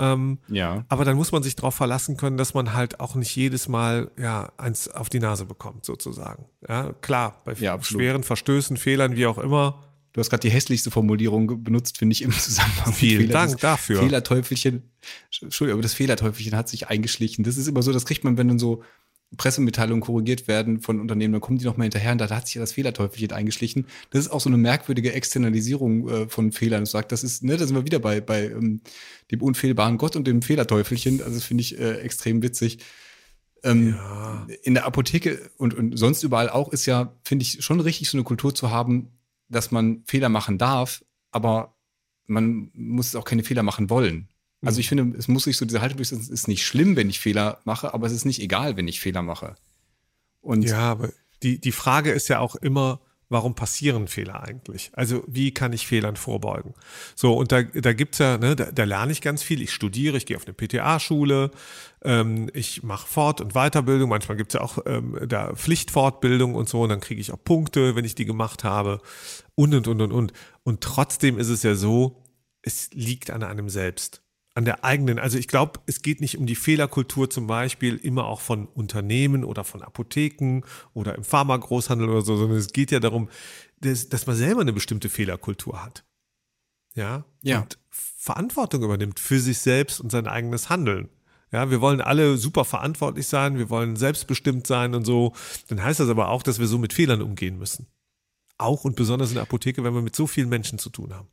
Ähm, 0.00 0.38
Ja. 0.48 0.84
aber 0.88 1.04
dann 1.04 1.16
muss 1.16 1.30
man 1.32 1.42
sich 1.42 1.56
darauf 1.56 1.74
verlassen 1.74 2.16
können, 2.16 2.36
dass 2.36 2.54
man 2.54 2.72
halt 2.74 3.00
auch 3.00 3.14
nicht 3.14 3.34
jedes 3.36 3.68
Mal 3.68 4.10
ja 4.18 4.50
eins 4.56 4.88
auf 4.88 5.08
die 5.08 5.20
Nase 5.20 5.44
bekommt, 5.44 5.84
sozusagen. 5.84 6.46
Ja, 6.68 6.92
klar, 7.00 7.40
bei 7.44 7.52
Ja, 7.54 7.80
schweren 7.82 8.22
Verstößen, 8.22 8.76
Fehlern, 8.76 9.16
wie 9.16 9.26
auch 9.26 9.38
immer. 9.38 9.82
Du 10.12 10.20
hast 10.20 10.30
gerade 10.30 10.40
die 10.40 10.50
hässlichste 10.50 10.90
Formulierung 10.90 11.62
benutzt, 11.62 11.98
finde 11.98 12.14
ich, 12.14 12.22
im 12.22 12.32
Zusammenhang. 12.32 12.92
Vielen 12.92 13.20
Fehler. 13.22 13.32
Dank 13.34 13.52
Das 13.52 13.60
dafür. 13.60 14.00
Fehlerteufelchen, 14.00 14.82
Entschuldigung, 15.40 15.76
aber 15.78 15.82
das 15.82 15.94
Fehlerteufelchen 15.94 16.56
hat 16.56 16.68
sich 16.68 16.88
eingeschlichen. 16.88 17.44
Das 17.44 17.56
ist 17.56 17.68
immer 17.68 17.82
so, 17.82 17.92
das 17.92 18.06
kriegt 18.06 18.24
man, 18.24 18.36
wenn 18.36 18.48
dann 18.48 18.58
so 18.58 18.82
Pressemitteilungen 19.36 20.00
korrigiert 20.00 20.48
werden 20.48 20.80
von 20.80 21.00
Unternehmen, 21.00 21.32
dann 21.32 21.40
kommen 21.40 21.58
die 21.58 21.64
nochmal 21.64 21.84
hinterher 21.84 22.12
und 22.12 22.18
da 22.18 22.28
hat 22.30 22.46
sich 22.46 22.56
ja 22.56 22.60
das 22.60 22.72
Fehlerteufelchen 22.72 23.32
eingeschlichen. 23.32 23.86
Das 24.10 24.20
ist 24.22 24.30
auch 24.30 24.40
so 24.40 24.48
eine 24.48 24.56
merkwürdige 24.56 25.12
Externalisierung 25.12 26.08
äh, 26.08 26.28
von 26.28 26.50
Fehlern. 26.50 26.82
Ich 26.82 26.90
sag, 26.90 27.08
das 27.08 27.22
ist, 27.22 27.44
ne, 27.44 27.56
da 27.56 27.66
sind 27.66 27.76
wir 27.76 27.84
wieder 27.84 28.00
bei, 28.00 28.20
bei 28.20 28.46
ähm, 28.46 28.80
dem 29.30 29.42
unfehlbaren 29.42 29.98
Gott 29.98 30.16
und 30.16 30.26
dem 30.26 30.42
Fehlerteufelchen. 30.42 31.22
Also 31.22 31.34
das 31.34 31.44
finde 31.44 31.62
ich 31.62 31.78
äh, 31.78 31.98
extrem 32.00 32.42
witzig. 32.42 32.78
Ähm, 33.62 33.96
In 34.62 34.74
der 34.74 34.86
Apotheke 34.86 35.50
und, 35.58 35.74
und 35.74 35.96
sonst 35.96 36.22
überall 36.22 36.48
auch 36.48 36.72
ist 36.72 36.86
ja, 36.86 37.14
finde 37.22 37.44
ich, 37.44 37.62
schon 37.64 37.78
richtig, 37.78 38.08
so 38.08 38.16
eine 38.16 38.24
Kultur 38.24 38.54
zu 38.54 38.70
haben, 38.70 39.10
dass 39.48 39.70
man 39.70 40.02
Fehler 40.06 40.28
machen 40.28 40.58
darf, 40.58 41.04
aber 41.30 41.76
man 42.26 42.70
muss 42.72 43.14
auch 43.14 43.24
keine 43.24 43.44
Fehler 43.44 43.62
machen 43.62 43.90
wollen. 43.90 44.29
Also 44.62 44.80
ich 44.80 44.88
finde, 44.88 45.16
es 45.16 45.28
muss 45.28 45.44
sich 45.44 45.56
so 45.56 45.64
diese 45.64 45.80
Haltung 45.80 45.96
durchsetzen, 45.96 46.22
es 46.22 46.28
ist 46.28 46.48
nicht 46.48 46.66
schlimm, 46.66 46.96
wenn 46.96 47.08
ich 47.08 47.20
Fehler 47.20 47.60
mache, 47.64 47.94
aber 47.94 48.06
es 48.06 48.12
ist 48.12 48.26
nicht 48.26 48.40
egal, 48.40 48.76
wenn 48.76 48.88
ich 48.88 49.00
Fehler 49.00 49.22
mache. 49.22 49.56
Und 50.40 50.62
Ja, 50.62 50.80
aber 50.80 51.10
die, 51.42 51.58
die 51.58 51.72
Frage 51.72 52.10
ist 52.10 52.28
ja 52.28 52.40
auch 52.40 52.56
immer, 52.56 53.00
warum 53.30 53.54
passieren 53.54 54.08
Fehler 54.08 54.42
eigentlich? 54.42 54.90
Also 54.92 55.22
wie 55.26 55.54
kann 55.54 55.72
ich 55.72 55.86
Fehlern 55.86 56.16
vorbeugen? 56.16 56.74
So, 57.14 57.32
und 57.34 57.52
da, 57.52 57.62
da 57.62 57.92
gibt's 57.92 58.18
ja, 58.18 58.36
ne, 58.36 58.56
da, 58.56 58.70
da 58.72 58.84
lerne 58.84 59.12
ich 59.12 59.22
ganz 59.22 59.42
viel. 59.42 59.62
Ich 59.62 59.72
studiere, 59.72 60.16
ich 60.16 60.26
gehe 60.26 60.36
auf 60.36 60.46
eine 60.46 60.52
PTA-Schule, 60.52 61.52
ähm, 62.02 62.50
ich 62.52 62.82
mache 62.82 63.06
Fort- 63.06 63.40
und 63.40 63.54
Weiterbildung. 63.54 64.10
Manchmal 64.10 64.36
gibt's 64.36 64.54
ja 64.54 64.60
auch 64.60 64.78
ähm, 64.84 65.18
da 65.26 65.54
Pflichtfortbildung 65.54 66.54
und 66.54 66.68
so, 66.68 66.82
und 66.82 66.90
dann 66.90 67.00
kriege 67.00 67.20
ich 67.20 67.32
auch 67.32 67.42
Punkte, 67.42 67.94
wenn 67.94 68.04
ich 68.04 68.16
die 68.16 68.26
gemacht 68.26 68.64
habe. 68.64 69.00
Und, 69.54 69.74
und, 69.74 69.86
und, 69.86 70.02
und, 70.02 70.12
und. 70.12 70.32
Und 70.64 70.80
trotzdem 70.82 71.38
ist 71.38 71.48
es 71.48 71.62
ja 71.62 71.74
so, 71.74 72.22
es 72.62 72.90
liegt 72.92 73.30
an 73.30 73.42
einem 73.42 73.70
selbst. 73.70 74.19
An 74.54 74.64
der 74.64 74.84
eigenen, 74.84 75.20
also 75.20 75.38
ich 75.38 75.46
glaube, 75.46 75.80
es 75.86 76.02
geht 76.02 76.20
nicht 76.20 76.36
um 76.36 76.44
die 76.44 76.56
Fehlerkultur 76.56 77.30
zum 77.30 77.46
Beispiel 77.46 77.96
immer 77.96 78.24
auch 78.26 78.40
von 78.40 78.66
Unternehmen 78.66 79.44
oder 79.44 79.62
von 79.62 79.80
Apotheken 79.80 80.62
oder 80.92 81.14
im 81.14 81.22
Pharmagroßhandel 81.22 82.08
oder 82.08 82.22
so, 82.22 82.36
sondern 82.36 82.58
es 82.58 82.72
geht 82.72 82.90
ja 82.90 82.98
darum, 82.98 83.28
dass, 83.80 84.08
dass 84.08 84.26
man 84.26 84.34
selber 84.34 84.62
eine 84.62 84.72
bestimmte 84.72 85.08
Fehlerkultur 85.08 85.82
hat. 85.84 86.04
Ja. 86.94 87.24
Ja. 87.42 87.60
Und 87.60 87.78
Verantwortung 87.90 88.82
übernimmt 88.82 89.20
für 89.20 89.38
sich 89.38 89.58
selbst 89.58 90.00
und 90.00 90.10
sein 90.10 90.26
eigenes 90.26 90.68
Handeln. 90.68 91.08
Ja, 91.52 91.70
wir 91.70 91.80
wollen 91.80 92.00
alle 92.00 92.36
super 92.36 92.64
verantwortlich 92.64 93.26
sein, 93.26 93.58
wir 93.58 93.70
wollen 93.70 93.96
selbstbestimmt 93.96 94.66
sein 94.66 94.94
und 94.94 95.04
so. 95.04 95.32
Dann 95.68 95.82
heißt 95.82 96.00
das 96.00 96.08
aber 96.08 96.28
auch, 96.28 96.42
dass 96.42 96.60
wir 96.60 96.66
so 96.66 96.78
mit 96.78 96.92
Fehlern 96.92 97.22
umgehen 97.22 97.58
müssen. 97.58 97.86
Auch 98.56 98.84
und 98.84 98.94
besonders 98.94 99.30
in 99.30 99.34
der 99.34 99.42
Apotheke, 99.42 99.82
wenn 99.82 99.94
wir 99.94 100.02
mit 100.02 100.14
so 100.14 100.26
vielen 100.26 100.48
Menschen 100.48 100.78
zu 100.78 100.90
tun 100.90 101.14
haben. 101.14 101.28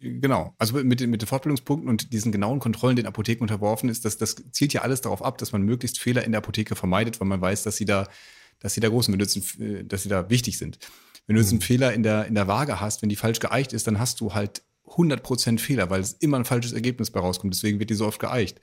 Genau, 0.00 0.54
also 0.58 0.82
mit, 0.84 1.00
den- 1.00 1.10
mit 1.10 1.22
den 1.22 1.26
Fortbildungspunkten 1.26 1.88
und 1.88 2.12
diesen 2.12 2.32
genauen 2.32 2.60
Kontrollen 2.60 2.96
den 2.96 3.06
Apotheken 3.06 3.42
unterworfen 3.42 3.88
ist, 3.88 4.04
das, 4.04 4.16
das 4.16 4.36
zielt 4.52 4.72
ja 4.72 4.82
alles 4.82 5.00
darauf 5.00 5.22
ab, 5.22 5.38
dass 5.38 5.52
man 5.52 5.62
möglichst 5.62 5.98
Fehler 5.98 6.24
in 6.24 6.32
der 6.32 6.38
Apotheke 6.38 6.76
vermeidet, 6.76 7.20
weil 7.20 7.28
man 7.28 7.40
weiß, 7.40 7.62
dass 7.64 7.76
sie 7.76 7.84
da, 7.84 8.08
dass 8.60 8.74
sie 8.74 8.80
da 8.80 8.88
groß 8.88 9.06
sind, 9.06 9.12
wenn 9.14 9.18
du 9.18 9.24
jetzt 9.24 9.58
einen, 9.60 9.76
äh, 9.76 9.84
dass 9.84 10.02
sie 10.02 10.08
da 10.08 10.30
wichtig 10.30 10.58
sind. 10.58 10.78
Wenn 11.26 11.36
du 11.36 11.42
jetzt 11.42 11.50
einen 11.52 11.60
Fehler 11.60 11.92
in 11.92 12.02
der, 12.02 12.26
in 12.26 12.34
der 12.34 12.46
Waage 12.48 12.80
hast, 12.80 13.02
wenn 13.02 13.08
die 13.08 13.16
falsch 13.16 13.40
geeicht 13.40 13.72
ist, 13.72 13.86
dann 13.86 13.98
hast 13.98 14.20
du 14.20 14.32
halt 14.34 14.62
100% 14.86 15.58
Fehler, 15.58 15.90
weil 15.90 16.00
es 16.00 16.12
immer 16.14 16.38
ein 16.38 16.46
falsches 16.46 16.72
Ergebnis 16.72 17.10
bei 17.10 17.20
rauskommt. 17.20 17.52
Deswegen 17.52 17.78
wird 17.78 17.90
die 17.90 17.94
so 17.94 18.06
oft 18.06 18.18
geeicht. 18.20 18.60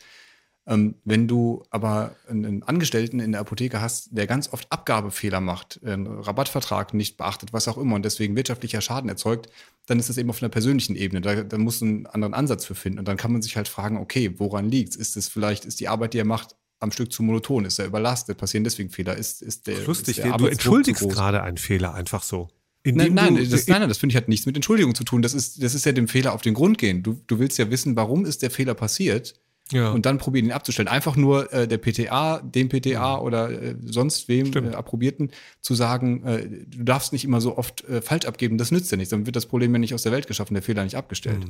Ähm, 0.67 0.95
wenn 1.03 1.27
du 1.27 1.63
aber 1.69 2.15
einen, 2.27 2.63
Angestellten 2.63 3.19
in 3.19 3.33
der 3.33 3.41
Apotheke 3.41 3.81
hast, 3.81 4.09
der 4.11 4.25
ganz 4.25 4.51
oft 4.51 4.71
Abgabefehler 4.71 5.39
macht, 5.39 5.79
einen 5.85 6.07
Rabattvertrag 6.07 6.93
nicht 6.95 7.17
beachtet, 7.17 7.53
was 7.53 7.67
auch 7.67 7.77
immer 7.77 7.95
und 7.95 8.03
deswegen 8.03 8.35
wirtschaftlicher 8.35 8.81
Schaden 8.81 9.07
erzeugt, 9.07 9.49
dann 9.85 9.99
ist 9.99 10.09
das 10.09 10.17
eben 10.17 10.29
auf 10.31 10.41
einer 10.41 10.49
persönlichen 10.49 10.95
Ebene. 10.95 11.21
Da, 11.21 11.43
da 11.43 11.57
muss 11.59 11.83
einen 11.83 12.07
anderen 12.07 12.33
Ansatz 12.33 12.65
für 12.65 12.73
finden. 12.73 12.97
Und 12.97 13.07
dann 13.07 13.17
kann 13.17 13.31
man 13.31 13.43
sich 13.43 13.57
halt 13.57 13.67
fragen, 13.67 13.97
okay, 13.97 14.33
woran 14.37 14.67
liegt's? 14.67 14.95
Ist 14.95 15.17
es 15.17 15.27
vielleicht, 15.27 15.65
ist 15.65 15.79
die 15.79 15.87
Arbeit, 15.87 16.15
die 16.15 16.19
er 16.19 16.25
macht, 16.25 16.55
am 16.79 16.91
Stück 16.91 17.13
zu 17.13 17.21
monoton? 17.21 17.65
Ist 17.65 17.77
er 17.77 17.85
überlastet? 17.85 18.39
Passieren 18.39 18.63
deswegen 18.63 18.89
Fehler? 18.89 19.15
Ist, 19.15 19.43
ist 19.43 19.67
der, 19.67 19.79
Lustig, 19.85 20.17
ist 20.17 20.25
der 20.25 20.35
du 20.37 20.47
entschuldigst 20.47 21.07
gerade 21.09 21.43
einen 21.43 21.57
Fehler 21.57 21.93
einfach 21.93 22.23
so. 22.23 22.47
Nein, 22.83 23.13
nein, 23.13 23.35
du, 23.35 23.47
das, 23.47 23.67
nein, 23.67 23.79
nein, 23.81 23.89
das 23.89 23.97
finde 23.97 24.13
ich 24.13 24.17
hat 24.17 24.29
nichts 24.29 24.45
mit 24.45 24.55
Entschuldigung 24.55 24.93
zu 24.93 25.03
tun. 25.03 25.21
Das 25.23 25.33
ist, 25.33 25.61
das 25.61 25.73
ist 25.73 25.85
ja 25.85 25.91
dem 25.91 26.07
Fehler 26.07 26.33
auf 26.33 26.41
den 26.41 26.53
Grund 26.53 26.77
gehen. 26.77 27.01
Du, 27.01 27.19
du 27.25 27.39
willst 27.39 27.57
ja 27.57 27.69
wissen, 27.71 27.95
warum 27.95 28.25
ist 28.25 28.43
der 28.43 28.51
Fehler 28.51 28.75
passiert 28.75 29.35
Ja. 29.71 29.89
und 29.91 30.05
dann 30.05 30.19
probieren 30.19 30.45
ihn 30.45 30.51
abzustellen. 30.51 30.87
Einfach 30.87 31.15
nur 31.15 31.51
äh, 31.51 31.67
der 31.67 31.79
PTA, 31.79 32.39
dem 32.39 32.69
PTA 32.69 33.17
oder 33.17 33.49
äh, 33.49 33.75
sonst 33.83 34.27
wem 34.27 34.53
äh, 34.53 34.75
Approbierten 34.75 35.31
zu 35.59 35.73
sagen, 35.73 36.23
äh, 36.23 36.47
du 36.47 36.83
darfst 36.83 37.13
nicht 37.13 37.25
immer 37.25 37.41
so 37.41 37.57
oft 37.57 37.83
äh, 37.85 38.01
falsch 38.01 38.27
abgeben, 38.27 38.59
das 38.59 38.69
nützt 38.69 38.91
ja 38.91 38.97
nichts. 38.97 39.09
Dann 39.09 39.25
wird 39.25 39.35
das 39.35 39.47
Problem 39.47 39.73
ja 39.73 39.79
nicht 39.79 39.95
aus 39.95 40.03
der 40.03 40.11
Welt 40.11 40.27
geschaffen, 40.27 40.53
der 40.53 40.61
Fehler 40.61 40.83
nicht 40.83 40.95
abgestellt. 40.95 41.45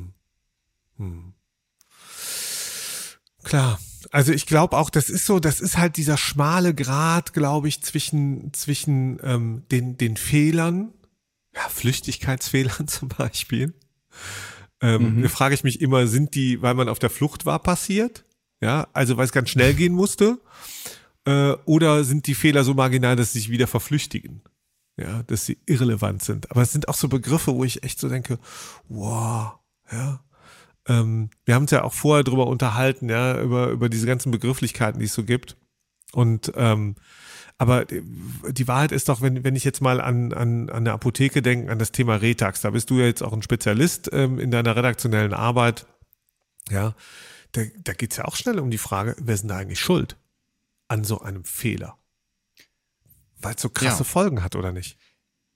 Klar. 3.42 3.78
Also 4.12 4.32
ich 4.32 4.46
glaube 4.46 4.76
auch, 4.76 4.88
das 4.88 5.10
ist 5.10 5.26
so, 5.26 5.38
das 5.38 5.60
ist 5.60 5.76
halt 5.76 5.96
dieser 5.96 6.16
schmale 6.16 6.74
Grat, 6.74 7.32
glaube 7.32 7.68
ich, 7.68 7.82
zwischen, 7.82 8.52
zwischen 8.54 9.18
ähm, 9.22 9.62
den, 9.70 9.98
den 9.98 10.16
Fehlern, 10.16 10.92
ja, 11.54 11.68
Flüchtigkeitsfehlern 11.68 12.88
zum 12.88 13.08
Beispiel. 13.08 13.74
Ähm, 14.80 15.22
Da 15.22 15.28
frage 15.28 15.54
ich 15.54 15.64
mich 15.64 15.80
immer, 15.80 16.06
sind 16.06 16.34
die, 16.34 16.60
weil 16.62 16.74
man 16.74 16.88
auf 16.88 16.98
der 16.98 17.10
Flucht 17.10 17.46
war, 17.46 17.58
passiert? 17.58 18.24
Ja, 18.60 18.88
also 18.92 19.16
weil 19.16 19.24
es 19.26 19.32
ganz 19.32 19.50
schnell 19.50 19.74
gehen 19.74 19.92
musste? 19.92 20.38
Äh, 21.24 21.52
oder 21.64 22.04
sind 22.04 22.26
die 22.26 22.34
Fehler 22.34 22.64
so 22.64 22.74
marginal, 22.74 23.16
dass 23.16 23.32
sie 23.32 23.40
sich 23.40 23.50
wieder 23.50 23.66
verflüchtigen? 23.66 24.42
Ja, 24.98 25.22
dass 25.24 25.44
sie 25.44 25.58
irrelevant 25.66 26.22
sind. 26.22 26.50
Aber 26.50 26.62
es 26.62 26.72
sind 26.72 26.88
auch 26.88 26.94
so 26.94 27.08
Begriffe, 27.08 27.54
wo 27.54 27.64
ich 27.64 27.82
echt 27.82 28.00
so 28.00 28.08
denke, 28.08 28.38
wow, 28.88 29.58
ja, 29.90 30.20
ähm, 30.88 31.30
wir 31.44 31.54
haben 31.54 31.64
uns 31.64 31.70
ja 31.70 31.82
auch 31.82 31.92
vorher 31.92 32.24
drüber 32.24 32.46
unterhalten, 32.46 33.08
ja, 33.08 33.40
über, 33.40 33.68
über 33.68 33.88
diese 33.88 34.06
ganzen 34.06 34.30
Begrifflichkeiten, 34.30 35.00
die 35.00 35.06
es 35.06 35.14
so 35.14 35.24
gibt. 35.24 35.56
Und 36.12 36.52
ähm, 36.56 36.94
aber 37.58 37.84
die- 37.84 38.02
die 38.52 38.68
Wahrheit 38.68 38.92
ist 38.92 39.08
doch, 39.08 39.20
wenn, 39.22 39.42
wenn 39.44 39.56
ich 39.56 39.64
jetzt 39.64 39.80
mal 39.80 40.00
an, 40.00 40.32
an, 40.32 40.68
an 40.68 40.70
eine 40.70 40.92
Apotheke 40.92 41.40
denke, 41.42 41.70
an 41.72 41.78
das 41.78 41.92
Thema 41.92 42.16
Retax, 42.16 42.60
da 42.60 42.70
bist 42.70 42.90
du 42.90 42.98
ja 42.98 43.06
jetzt 43.06 43.22
auch 43.22 43.32
ein 43.32 43.42
Spezialist 43.42 44.10
ähm, 44.12 44.38
in 44.38 44.50
deiner 44.50 44.76
redaktionellen 44.76 45.32
Arbeit, 45.34 45.86
ja, 46.68 46.94
da, 47.52 47.62
da 47.84 47.92
geht's 47.94 48.16
ja 48.16 48.24
auch 48.26 48.36
schnell 48.36 48.58
um 48.58 48.70
die 48.70 48.78
Frage, 48.78 49.16
wer 49.18 49.34
ist 49.34 49.40
denn 49.42 49.48
da 49.48 49.56
eigentlich 49.56 49.80
schuld 49.80 50.16
an 50.88 51.04
so 51.04 51.20
einem 51.20 51.44
Fehler? 51.44 51.96
Weil 53.38 53.54
es 53.54 53.62
so 53.62 53.68
krasse 53.70 53.98
Ja. 53.98 54.04
Folgen 54.04 54.42
hat, 54.42 54.56
oder 54.56 54.72
nicht? 54.72 54.98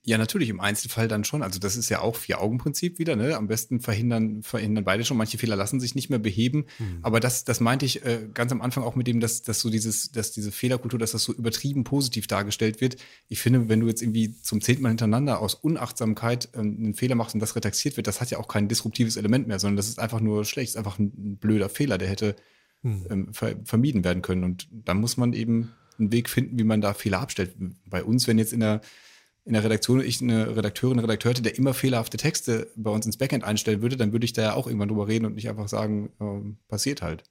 Ja, 0.02 0.16
natürlich, 0.16 0.48
im 0.48 0.60
Einzelfall 0.60 1.08
dann 1.08 1.24
schon. 1.24 1.42
Also 1.42 1.58
das 1.58 1.76
ist 1.76 1.90
ja 1.90 2.00
auch 2.00 2.16
Vier-Augen-Prinzip 2.16 2.98
wieder. 2.98 3.16
Ne? 3.16 3.36
Am 3.36 3.48
besten 3.48 3.80
verhindern, 3.80 4.42
verhindern 4.42 4.82
beide 4.82 5.04
schon. 5.04 5.18
Manche 5.18 5.36
Fehler 5.36 5.56
lassen 5.56 5.78
sich 5.78 5.94
nicht 5.94 6.08
mehr 6.08 6.18
beheben. 6.18 6.64
Mhm. 6.78 7.00
Aber 7.02 7.20
das, 7.20 7.44
das 7.44 7.60
meinte 7.60 7.84
ich 7.84 8.02
äh, 8.06 8.28
ganz 8.32 8.50
am 8.50 8.62
Anfang 8.62 8.82
auch 8.82 8.96
mit 8.96 9.06
dem, 9.06 9.20
dass, 9.20 9.42
dass 9.42 9.60
so 9.60 9.68
dieses, 9.68 10.10
dass 10.10 10.32
diese 10.32 10.52
Fehlerkultur, 10.52 10.98
dass 10.98 11.12
das 11.12 11.24
so 11.24 11.34
übertrieben 11.34 11.84
positiv 11.84 12.26
dargestellt 12.26 12.80
wird. 12.80 12.96
Ich 13.28 13.40
finde, 13.40 13.68
wenn 13.68 13.80
du 13.80 13.88
jetzt 13.88 14.00
irgendwie 14.00 14.40
zum 14.40 14.62
zehnten 14.62 14.82
Mal 14.82 14.88
hintereinander 14.88 15.38
aus 15.38 15.54
Unachtsamkeit 15.54 16.48
äh, 16.54 16.60
einen 16.60 16.94
Fehler 16.94 17.14
machst 17.14 17.34
und 17.34 17.40
das 17.40 17.54
retaxiert 17.54 17.98
wird, 17.98 18.06
das 18.06 18.22
hat 18.22 18.30
ja 18.30 18.38
auch 18.38 18.48
kein 18.48 18.68
disruptives 18.68 19.16
Element 19.16 19.48
mehr, 19.48 19.58
sondern 19.58 19.76
das 19.76 19.88
ist 19.88 19.98
einfach 19.98 20.20
nur 20.20 20.46
schlecht, 20.46 20.70
das 20.70 20.80
ist 20.80 20.86
einfach 20.86 20.98
ein 20.98 21.36
blöder 21.36 21.68
Fehler, 21.68 21.98
der 21.98 22.08
hätte 22.08 22.36
mhm. 22.82 23.06
ähm, 23.10 23.34
ver 23.34 23.56
vermieden 23.64 24.02
werden 24.02 24.22
können. 24.22 24.44
Und 24.44 24.66
da 24.70 24.94
muss 24.94 25.18
man 25.18 25.34
eben 25.34 25.72
einen 25.98 26.10
Weg 26.10 26.30
finden, 26.30 26.58
wie 26.58 26.64
man 26.64 26.80
da 26.80 26.94
Fehler 26.94 27.20
abstellt. 27.20 27.54
Bei 27.84 28.02
uns, 28.02 28.26
wenn 28.26 28.38
jetzt 28.38 28.54
in 28.54 28.60
der 28.60 28.80
in 29.44 29.54
der 29.54 29.64
Redaktion 29.64 30.00
ich 30.00 30.20
eine 30.20 30.56
Redakteurin, 30.56 30.98
Redakteur 30.98 31.30
hätte, 31.30 31.42
der 31.42 31.56
immer 31.56 31.74
fehlerhafte 31.74 32.16
Texte 32.16 32.68
bei 32.76 32.90
uns 32.90 33.06
ins 33.06 33.16
Backend 33.16 33.44
einstellen 33.44 33.82
würde, 33.82 33.96
dann 33.96 34.12
würde 34.12 34.24
ich 34.24 34.32
da 34.32 34.42
ja 34.42 34.54
auch 34.54 34.66
irgendwann 34.66 34.88
drüber 34.88 35.08
reden 35.08 35.26
und 35.26 35.34
nicht 35.34 35.48
einfach 35.48 35.68
sagen, 35.68 36.10
äh, 36.20 36.68
passiert 36.68 37.02
halt. 37.02 37.24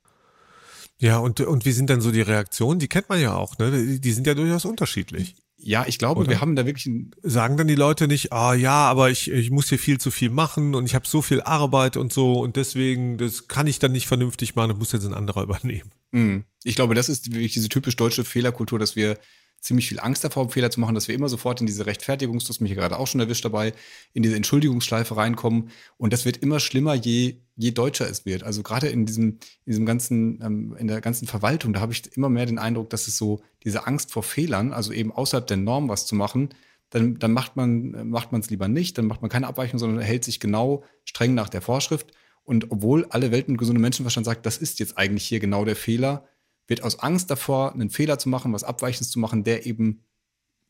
Ja, 0.97 1.17
und, 1.17 1.39
und 1.39 1.65
wie 1.65 1.71
sind 1.71 1.89
dann 1.89 2.01
so 2.01 2.11
die 2.11 2.21
Reaktionen? 2.21 2.79
Die 2.79 2.89
kennt 2.89 3.07
man 3.07 3.21
ja 3.21 3.33
auch, 3.33 3.57
ne? 3.57 3.99
Die, 3.99 4.11
sind 4.11 4.27
ja 4.27 4.33
durchaus 4.33 4.65
unterschiedlich. 4.65 5.35
Ja, 5.57 5.85
ich 5.87 5.97
glaube, 5.97 6.21
Oder? 6.21 6.29
wir 6.29 6.41
haben 6.41 6.55
da 6.55 6.65
wirklich 6.65 6.87
ein 6.87 7.11
Sagen 7.21 7.55
dann 7.57 7.67
die 7.67 7.75
Leute 7.75 8.07
nicht, 8.07 8.33
ah 8.33 8.53
ja, 8.53 8.89
aber 8.89 9.09
ich, 9.09 9.31
ich 9.31 9.49
muss 9.49 9.69
hier 9.69 9.79
viel 9.79 9.97
zu 9.97 10.11
viel 10.11 10.29
machen 10.29 10.75
und 10.75 10.85
ich 10.85 10.95
habe 10.95 11.07
so 11.07 11.21
viel 11.21 11.41
Arbeit 11.41 11.95
und 11.95 12.11
so 12.11 12.39
und 12.41 12.57
deswegen, 12.57 13.17
das 13.17 13.47
kann 13.47 13.67
ich 13.67 13.79
dann 13.79 13.93
nicht 13.93 14.07
vernünftig 14.07 14.55
machen, 14.55 14.69
das 14.69 14.77
muss 14.77 14.91
jetzt 14.91 15.05
ein 15.05 15.13
anderer 15.13 15.43
übernehmen. 15.43 15.91
Mhm. 16.11 16.43
Ich 16.63 16.75
glaube, 16.75 16.95
das 16.95 17.07
ist 17.07 17.31
wirklich 17.31 17.53
diese 17.53 17.69
typisch 17.69 17.95
deutsche 17.95 18.25
Fehlerkultur, 18.25 18.79
dass 18.79 18.95
wir 18.95 19.17
ziemlich 19.61 19.87
viel 19.87 19.99
Angst 19.99 20.23
davor, 20.23 20.49
Fehler 20.49 20.71
zu 20.71 20.79
machen, 20.79 20.95
dass 20.95 21.07
wir 21.07 21.15
immer 21.15 21.29
sofort 21.29 21.59
in 21.59 21.67
diese 21.67 21.85
Rechtfertigungs, 21.85 22.45
das 22.45 22.59
mich 22.59 22.73
gerade 22.73 22.97
auch 22.97 23.07
schon 23.07 23.19
erwischt 23.19 23.45
dabei, 23.45 23.73
in 24.13 24.23
diese 24.23 24.35
Entschuldigungsschleife 24.35 25.15
reinkommen. 25.17 25.69
Und 25.97 26.13
das 26.13 26.25
wird 26.25 26.37
immer 26.37 26.59
schlimmer, 26.59 26.93
je, 26.93 27.37
je 27.55 27.71
deutscher 27.71 28.09
es 28.09 28.25
wird. 28.25 28.43
Also 28.43 28.63
gerade 28.63 28.87
in 28.87 29.05
diesem, 29.05 29.39
in 29.65 29.71
diesem 29.71 29.85
ganzen, 29.85 30.41
ähm, 30.41 30.75
in 30.79 30.87
der 30.87 31.01
ganzen 31.01 31.27
Verwaltung, 31.27 31.73
da 31.73 31.81
habe 31.81 31.91
ich 31.91 32.15
immer 32.15 32.29
mehr 32.29 32.45
den 32.45 32.57
Eindruck, 32.57 32.89
dass 32.89 33.07
es 33.07 33.17
so 33.17 33.41
diese 33.63 33.85
Angst 33.85 34.11
vor 34.11 34.23
Fehlern, 34.23 34.71
also 34.73 34.93
eben 34.93 35.11
außerhalb 35.11 35.45
der 35.45 35.57
Norm 35.57 35.89
was 35.89 36.05
zu 36.05 36.15
machen, 36.15 36.49
dann, 36.89 37.19
dann 37.19 37.33
macht 37.33 37.55
man 37.55 38.09
macht 38.09 38.33
es 38.33 38.49
lieber 38.49 38.67
nicht, 38.67 38.97
dann 38.97 39.05
macht 39.05 39.21
man 39.21 39.29
keine 39.29 39.47
Abweichung, 39.47 39.77
sondern 39.77 40.03
hält 40.03 40.23
sich 40.23 40.39
genau 40.39 40.83
streng 41.05 41.33
nach 41.33 41.49
der 41.49 41.61
Vorschrift. 41.61 42.11
Und 42.43 42.71
obwohl 42.71 43.05
alle 43.09 43.31
Welt 43.31 43.47
mit 43.47 43.59
gesundem 43.59 43.81
Menschenverstand 43.81 44.25
sagt, 44.25 44.45
das 44.45 44.57
ist 44.57 44.79
jetzt 44.79 44.97
eigentlich 44.97 45.23
hier 45.25 45.39
genau 45.39 45.65
der 45.65 45.75
Fehler, 45.75 46.25
wird 46.69 46.83
aus 46.83 46.99
Angst 46.99 47.29
davor, 47.29 47.73
einen 47.73 47.89
Fehler 47.89 48.19
zu 48.19 48.29
machen, 48.29 48.53
was 48.53 48.63
Abweichendes 48.63 49.11
zu 49.11 49.19
machen, 49.19 49.43
der 49.43 49.65
eben 49.65 50.03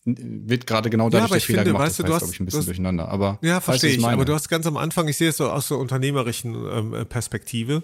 wird 0.06 0.66
gerade 0.66 0.90
genau 0.90 1.10
dadurch 1.10 1.30
ja, 1.30 1.36
der 1.36 1.42
Fehler 1.42 1.58
finde, 1.60 1.72
gemacht. 1.72 1.88
Weißt 1.88 2.00
du, 2.00 2.04
das 2.04 2.14
heißt, 2.14 2.22
hast, 2.24 2.34
ich, 2.34 2.40
ein 2.40 2.46
bisschen 2.46 2.60
hast, 2.60 2.68
durcheinander. 2.68 3.10
Aber 3.10 3.38
ja, 3.42 3.60
verstehe 3.60 3.92
ich. 3.92 4.06
Aber 4.06 4.26
du 4.26 4.34
hast 4.34 4.48
ganz 4.50 4.66
am 4.66 4.78
Anfang, 4.78 5.08
ich 5.08 5.18
sehe 5.18 5.30
es 5.30 5.38
so 5.38 5.50
aus 5.50 5.68
der 5.68 5.78
unternehmerischen 5.78 6.56
ähm, 6.56 7.06
Perspektive. 7.08 7.84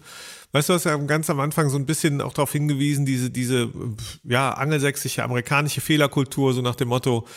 Weißt 0.54 0.69
du, 0.69 0.73
du 0.73 0.75
hast 0.75 0.86
ja 0.86 0.95
ganz 0.95 1.30
am 1.30 1.39
Anfang 1.39 1.69
so 1.69 1.78
ein 1.78 1.86
bisschen 1.86 2.21
auch 2.21 2.34
darauf 2.34 2.51
hingewiesen, 2.51 3.06
diese, 3.06 3.30
diese, 3.30 3.69
ja, 4.23 4.54
angelsächsische, 4.54 5.23
amerikanische 5.23 5.82
Fehlerkultur, 5.82 6.54
so 6.54 6.62
nach 6.62 6.75
dem 6.75 6.88
Motto, 6.88 7.28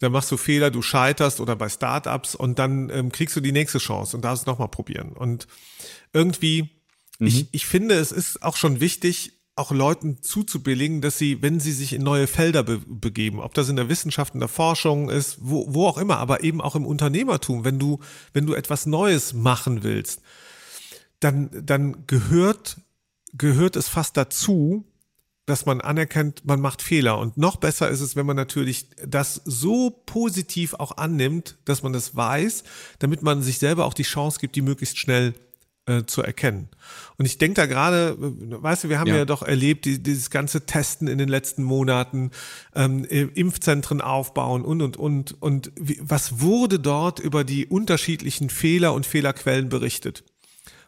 da 0.00 0.08
machst 0.08 0.32
du 0.32 0.36
Fehler, 0.38 0.70
du 0.70 0.80
scheiterst 0.80 1.40
oder 1.40 1.54
bei 1.54 1.68
Startups 1.68 2.34
und 2.34 2.58
dann 2.58 2.90
ähm, 2.90 3.12
kriegst 3.12 3.36
du 3.36 3.40
die 3.40 3.52
nächste 3.52 3.78
Chance 3.78 4.16
und 4.16 4.24
darfst 4.24 4.44
es 4.44 4.46
nochmal 4.46 4.68
probieren. 4.68 5.12
Und 5.12 5.46
irgendwie, 6.12 6.70
mhm. 7.18 7.26
ich, 7.26 7.46
ich 7.52 7.66
finde, 7.66 7.96
es 7.96 8.10
ist 8.10 8.42
auch 8.42 8.56
schon 8.56 8.80
wichtig, 8.80 9.32
auch 9.56 9.70
Leuten 9.70 10.20
zuzubilligen, 10.20 11.00
dass 11.00 11.16
sie, 11.16 11.40
wenn 11.40 11.60
sie 11.60 11.72
sich 11.72 11.92
in 11.92 12.02
neue 12.02 12.26
Felder 12.26 12.64
be 12.64 12.78
begeben, 12.86 13.40
ob 13.40 13.54
das 13.54 13.68
in 13.68 13.76
der 13.76 13.88
Wissenschaft, 13.88 14.34
in 14.34 14.40
der 14.40 14.48
Forschung 14.48 15.10
ist, 15.10 15.38
wo, 15.40 15.72
wo 15.72 15.86
auch 15.86 15.98
immer, 15.98 16.18
aber 16.18 16.42
eben 16.42 16.60
auch 16.60 16.74
im 16.74 16.86
Unternehmertum, 16.86 17.64
wenn 17.64 17.78
du, 17.78 18.00
wenn 18.32 18.46
du 18.46 18.54
etwas 18.54 18.86
Neues 18.86 19.32
machen 19.32 19.84
willst, 19.84 20.22
dann, 21.20 21.50
dann 21.64 22.06
gehört, 22.06 22.78
gehört 23.32 23.76
es 23.76 23.88
fast 23.88 24.16
dazu, 24.16 24.84
dass 25.46 25.66
man 25.66 25.80
anerkennt, 25.80 26.44
man 26.44 26.60
macht 26.60 26.82
Fehler. 26.82 27.18
Und 27.18 27.36
noch 27.36 27.56
besser 27.56 27.88
ist 27.90 28.00
es, 28.00 28.16
wenn 28.16 28.26
man 28.26 28.36
natürlich 28.36 28.88
das 29.06 29.42
so 29.44 29.90
positiv 30.06 30.74
auch 30.74 30.96
annimmt, 30.96 31.58
dass 31.64 31.82
man 31.82 31.92
das 31.92 32.16
weiß, 32.16 32.64
damit 32.98 33.22
man 33.22 33.42
sich 33.42 33.58
selber 33.58 33.84
auch 33.84 33.94
die 33.94 34.04
Chance 34.04 34.40
gibt, 34.40 34.56
die 34.56 34.62
möglichst 34.62 34.98
schnell 34.98 35.34
äh, 35.86 36.04
zu 36.04 36.22
erkennen. 36.22 36.68
Und 37.18 37.26
ich 37.26 37.38
denke 37.38 37.54
da 37.54 37.66
gerade, 37.66 38.16
weißt 38.18 38.84
du, 38.84 38.88
wir 38.88 38.98
haben 38.98 39.08
ja, 39.08 39.16
ja 39.16 39.24
doch 39.24 39.42
erlebt, 39.42 39.84
die, 39.84 40.02
dieses 40.02 40.30
ganze 40.30 40.66
Testen 40.66 41.08
in 41.08 41.18
den 41.18 41.28
letzten 41.28 41.62
Monaten, 41.62 42.30
ähm, 42.74 43.04
Impfzentren 43.04 44.00
aufbauen 44.00 44.64
und, 44.64 44.82
und, 44.82 44.96
und. 44.96 45.42
Und 45.42 45.72
wie, 45.76 45.98
was 46.02 46.40
wurde 46.40 46.78
dort 46.78 47.18
über 47.18 47.44
die 47.44 47.66
unterschiedlichen 47.66 48.50
Fehler 48.50 48.94
und 48.94 49.06
Fehlerquellen 49.06 49.68
berichtet? 49.68 50.24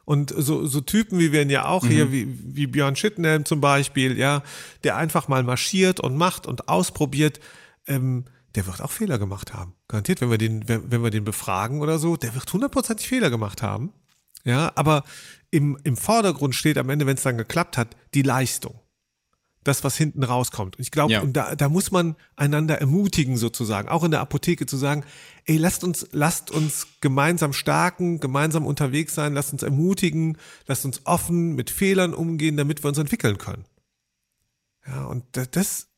Und 0.06 0.32
so, 0.37 0.66
so 0.66 0.80
Typen 0.80 1.18
wie 1.18 1.32
wir 1.32 1.42
ihn 1.42 1.50
ja 1.50 1.66
auch 1.66 1.82
mhm. 1.82 1.88
hier, 1.88 2.12
wie, 2.12 2.28
wie 2.28 2.66
Björn 2.66 2.96
Schittenhelm 2.96 3.44
zum 3.44 3.61
Beispiel, 3.61 4.16
ja, 4.16 4.42
der 4.85 4.96
einfach 4.96 5.28
mal 5.28 5.42
marschiert 5.42 6.00
und 6.00 6.16
macht 6.16 6.46
und 6.46 6.68
ausprobiert, 6.68 7.40
ähm, 7.88 8.24
der 8.54 8.66
wird 8.66 8.80
auch 8.80 8.92
Fehler 8.92 9.18
gemacht 9.18 9.52
haben. 9.52 9.74
Garantiert, 9.88 10.20
wenn 10.20 10.30
wir 10.30 10.38
den, 10.38 10.68
wenn, 10.68 10.90
wenn 10.90 11.02
wir 11.02 11.11
den 11.11 11.24
befragen 11.24 11.82
oder 11.82 11.98
so, 11.98 12.16
der 12.16 12.35
wird 12.35 12.50
hundertprozentig 12.52 13.09
Fehler 13.09 13.30
gemacht 13.30 13.62
haben. 13.62 13.92
Ja, 14.46 14.70
aber 14.76 15.02
im, 15.50 15.76
im 15.82 15.96
Vordergrund 15.96 16.54
steht 16.54 16.78
am 16.78 16.88
Ende, 16.88 17.04
wenn 17.04 17.16
es 17.16 17.24
dann 17.24 17.37
geklappt 17.37 17.76
hat, 17.76 17.96
die 18.14 18.22
Leistung. 18.22 18.80
Das, 19.64 19.82
was 19.82 19.96
hinten 19.96 20.22
rauskommt. 20.22 20.76
Und 20.76 20.82
ich 20.82 20.92
glaube, 20.92 21.12
ja. 21.12 21.24
da, 21.24 21.56
da 21.56 21.68
muss 21.68 21.90
man 21.90 22.14
einander 22.37 22.80
ermutigen, 22.80 23.37
sozusagen, 23.37 23.88
auch 23.88 24.04
in 24.04 24.12
der 24.12 24.20
Apotheke 24.20 24.64
zu 24.66 24.76
sagen, 24.76 25.04
ey, 25.44 25.56
lasst 25.56 25.82
uns, 25.82 26.06
lasst 26.12 26.52
uns 26.52 26.87
gemeinsam 27.00 27.52
starken, 27.52 28.20
gemeinsam 28.20 28.64
unterwegs 28.64 29.16
sein, 29.16 29.35
lasst 29.35 29.52
uns 29.52 29.64
ermutigen, 29.64 30.38
lasst 30.68 30.85
uns 30.85 31.04
offen 31.04 31.56
mit 31.56 31.70
Fehlern 31.70 32.14
umgehen, 32.14 32.56
damit 32.56 32.85
wir 32.85 32.88
uns 32.88 32.98
entwickeln 32.98 33.38
können. 33.38 33.64
Ja, 34.87 35.06
und 35.06 35.24
das, 35.32 35.88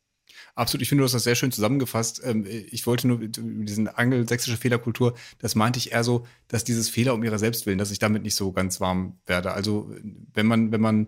Absolut, 0.59 0.81
ich 0.81 0.89
finde, 0.89 1.03
du 1.03 1.05
hast 1.05 1.13
das 1.13 1.23
sehr 1.23 1.35
schön 1.35 1.53
zusammengefasst. 1.53 2.21
Ähm, 2.25 2.45
ich 2.45 2.85
wollte 2.85 3.07
nur 3.07 3.19
diesen 3.19 3.87
angelsächsische 3.87 4.57
Fehlerkultur, 4.57 5.13
das 5.39 5.55
meinte 5.55 5.79
ich 5.79 5.93
eher 5.93 6.03
so, 6.03 6.25
dass 6.49 6.65
dieses 6.65 6.89
Fehler 6.89 7.13
um 7.13 7.23
ihrer 7.23 7.39
selbst 7.39 7.65
willen, 7.65 7.77
dass 7.77 7.91
ich 7.91 7.99
damit 7.99 8.23
nicht 8.23 8.35
so 8.35 8.51
ganz 8.51 8.81
warm 8.81 9.17
werde. 9.25 9.53
Also 9.53 9.89
wenn 10.33 10.47
man, 10.47 10.73
wenn 10.73 10.81
man 10.81 11.07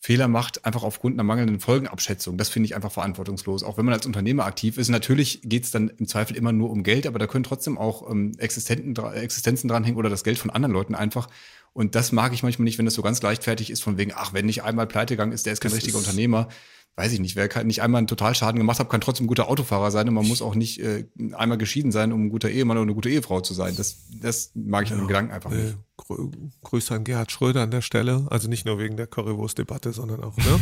Fehler 0.00 0.28
macht, 0.28 0.64
einfach 0.64 0.82
aufgrund 0.82 1.16
einer 1.16 1.24
mangelnden 1.24 1.60
Folgenabschätzung. 1.60 2.38
Das 2.38 2.48
finde 2.48 2.66
ich 2.66 2.74
einfach 2.74 2.92
verantwortungslos. 2.92 3.64
Auch 3.64 3.76
wenn 3.76 3.84
man 3.84 3.94
als 3.94 4.06
Unternehmer 4.06 4.44
aktiv 4.44 4.78
ist. 4.78 4.88
Natürlich 4.88 5.40
geht 5.42 5.64
es 5.64 5.70
dann 5.70 5.88
im 5.88 6.06
Zweifel 6.06 6.36
immer 6.36 6.52
nur 6.52 6.70
um 6.70 6.82
Geld, 6.82 7.06
aber 7.06 7.18
da 7.18 7.26
können 7.26 7.44
trotzdem 7.44 7.76
auch 7.76 8.10
ähm, 8.10 8.32
Existenten, 8.38 8.96
Existenzen 8.96 9.68
dranhängen 9.68 9.98
oder 9.98 10.10
das 10.10 10.24
Geld 10.24 10.38
von 10.38 10.50
anderen 10.50 10.72
Leuten 10.72 10.94
einfach. 10.94 11.28
Und 11.74 11.94
das 11.94 12.12
mag 12.12 12.32
ich 12.32 12.42
manchmal 12.42 12.64
nicht, 12.64 12.78
wenn 12.78 12.84
das 12.84 12.94
so 12.94 13.02
ganz 13.02 13.20
leichtfertig 13.20 13.70
ist, 13.70 13.82
von 13.82 13.98
wegen, 13.98 14.12
ach, 14.14 14.32
wenn 14.32 14.46
nicht 14.46 14.62
einmal 14.62 14.86
pleite 14.86 15.14
gegangen 15.14 15.32
ist, 15.32 15.44
der 15.44 15.52
ist 15.54 15.60
kein 15.60 15.70
das 15.70 15.78
richtiger 15.78 15.98
ist 15.98 16.06
Unternehmer 16.06 16.48
weiß 16.96 17.12
ich 17.12 17.20
nicht, 17.20 17.36
wer 17.36 17.64
nicht 17.64 17.82
einmal 17.82 17.98
einen 17.98 18.06
Totalschaden 18.06 18.58
gemacht 18.58 18.78
hat, 18.78 18.88
kann 18.88 19.00
trotzdem 19.00 19.24
ein 19.24 19.28
guter 19.28 19.48
Autofahrer 19.48 19.90
sein 19.90 20.08
und 20.08 20.14
man 20.14 20.26
muss 20.26 20.42
auch 20.42 20.54
nicht 20.54 20.80
äh, 20.80 21.06
einmal 21.32 21.58
geschieden 21.58 21.92
sein, 21.92 22.12
um 22.12 22.26
ein 22.26 22.28
guter 22.28 22.50
Ehemann 22.50 22.76
oder 22.76 22.84
eine 22.84 22.94
gute 22.94 23.10
Ehefrau 23.10 23.40
zu 23.40 23.54
sein. 23.54 23.74
Das, 23.76 23.96
das 24.20 24.52
mag 24.54 24.84
ich 24.84 24.90
ja, 24.90 24.96
an 24.96 25.02
dem 25.02 25.08
Gedanken 25.08 25.32
einfach 25.32 25.50
äh, 25.50 25.56
nicht. 25.56 25.76
Grüße 25.96 26.92
an 26.92 27.04
Gerhard 27.04 27.30
Schröder 27.30 27.62
an 27.62 27.70
der 27.70 27.80
Stelle. 27.80 28.26
Also 28.28 28.48
nicht 28.48 28.66
nur 28.66 28.78
wegen 28.78 28.96
der 28.96 29.06
Currywurst-Debatte, 29.06 29.92
sondern 29.92 30.24
auch, 30.24 30.36
ne? 30.36 30.60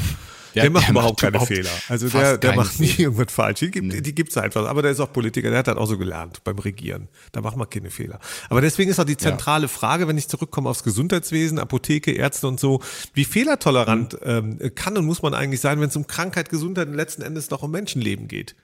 der, 0.54 0.64
der, 0.64 0.70
macht 0.70 0.84
der 0.84 0.90
überhaupt 0.90 1.20
keine 1.20 1.30
überhaupt 1.30 1.48
Fehler. 1.48 1.70
Also 1.88 2.08
der, 2.08 2.36
der 2.36 2.54
macht 2.54 2.78
nie 2.78 2.94
irgendwas 2.98 3.32
falsch. 3.32 3.60
Die 3.60 3.70
gibt, 3.70 3.86
nee. 3.86 4.00
die 4.02 4.14
gibt's 4.14 4.36
einfach. 4.36 4.66
Aber 4.66 4.82
der 4.82 4.90
ist 4.90 5.00
auch 5.00 5.12
Politiker, 5.12 5.48
der 5.48 5.60
hat 5.60 5.68
das 5.68 5.76
auch 5.76 5.86
so 5.86 5.96
gelernt 5.96 6.44
beim 6.44 6.58
Regieren. 6.58 7.08
Da 7.32 7.40
macht 7.40 7.56
man 7.56 7.68
keine 7.68 7.90
Fehler. 7.90 8.20
Aber 8.50 8.60
deswegen 8.60 8.90
ist 8.90 9.00
auch 9.00 9.04
die 9.04 9.16
zentrale 9.16 9.64
ja. 9.64 9.68
Frage, 9.68 10.06
wenn 10.06 10.18
ich 10.18 10.28
zurückkomme 10.28 10.68
aufs 10.68 10.84
Gesundheitswesen, 10.84 11.58
Apotheke, 11.58 12.12
Ärzte 12.12 12.46
und 12.46 12.60
so, 12.60 12.80
wie 13.14 13.24
fehlertolerant 13.24 14.12
mhm. 14.12 14.58
ähm, 14.60 14.74
kann 14.74 14.98
und 14.98 15.06
muss 15.06 15.22
man 15.22 15.32
eigentlich 15.32 15.60
sein, 15.60 15.80
wenn 15.80 15.88
es 15.88 15.96
um 15.96 16.06
Krankheit, 16.06 16.50
Gesundheit 16.50 16.88
und 16.88 16.94
letzten 16.94 17.22
Endes 17.22 17.48
noch 17.48 17.62
um 17.62 17.70
Menschenleben 17.70 18.28
geht? 18.28 18.54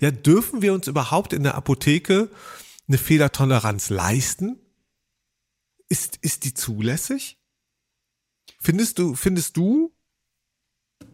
Ja, 0.00 0.10
dürfen 0.10 0.62
wir 0.62 0.74
uns 0.74 0.88
überhaupt 0.88 1.32
in 1.32 1.44
der 1.44 1.54
Apotheke 1.54 2.28
eine 2.88 2.98
Fehlertoleranz 2.98 3.90
leisten? 3.90 4.58
Ist, 5.88 6.18
ist 6.20 6.44
die 6.44 6.54
zulässig? 6.54 7.38
Findest 8.60 8.98
du, 8.98 9.14
findest 9.14 9.56
du, 9.56 9.92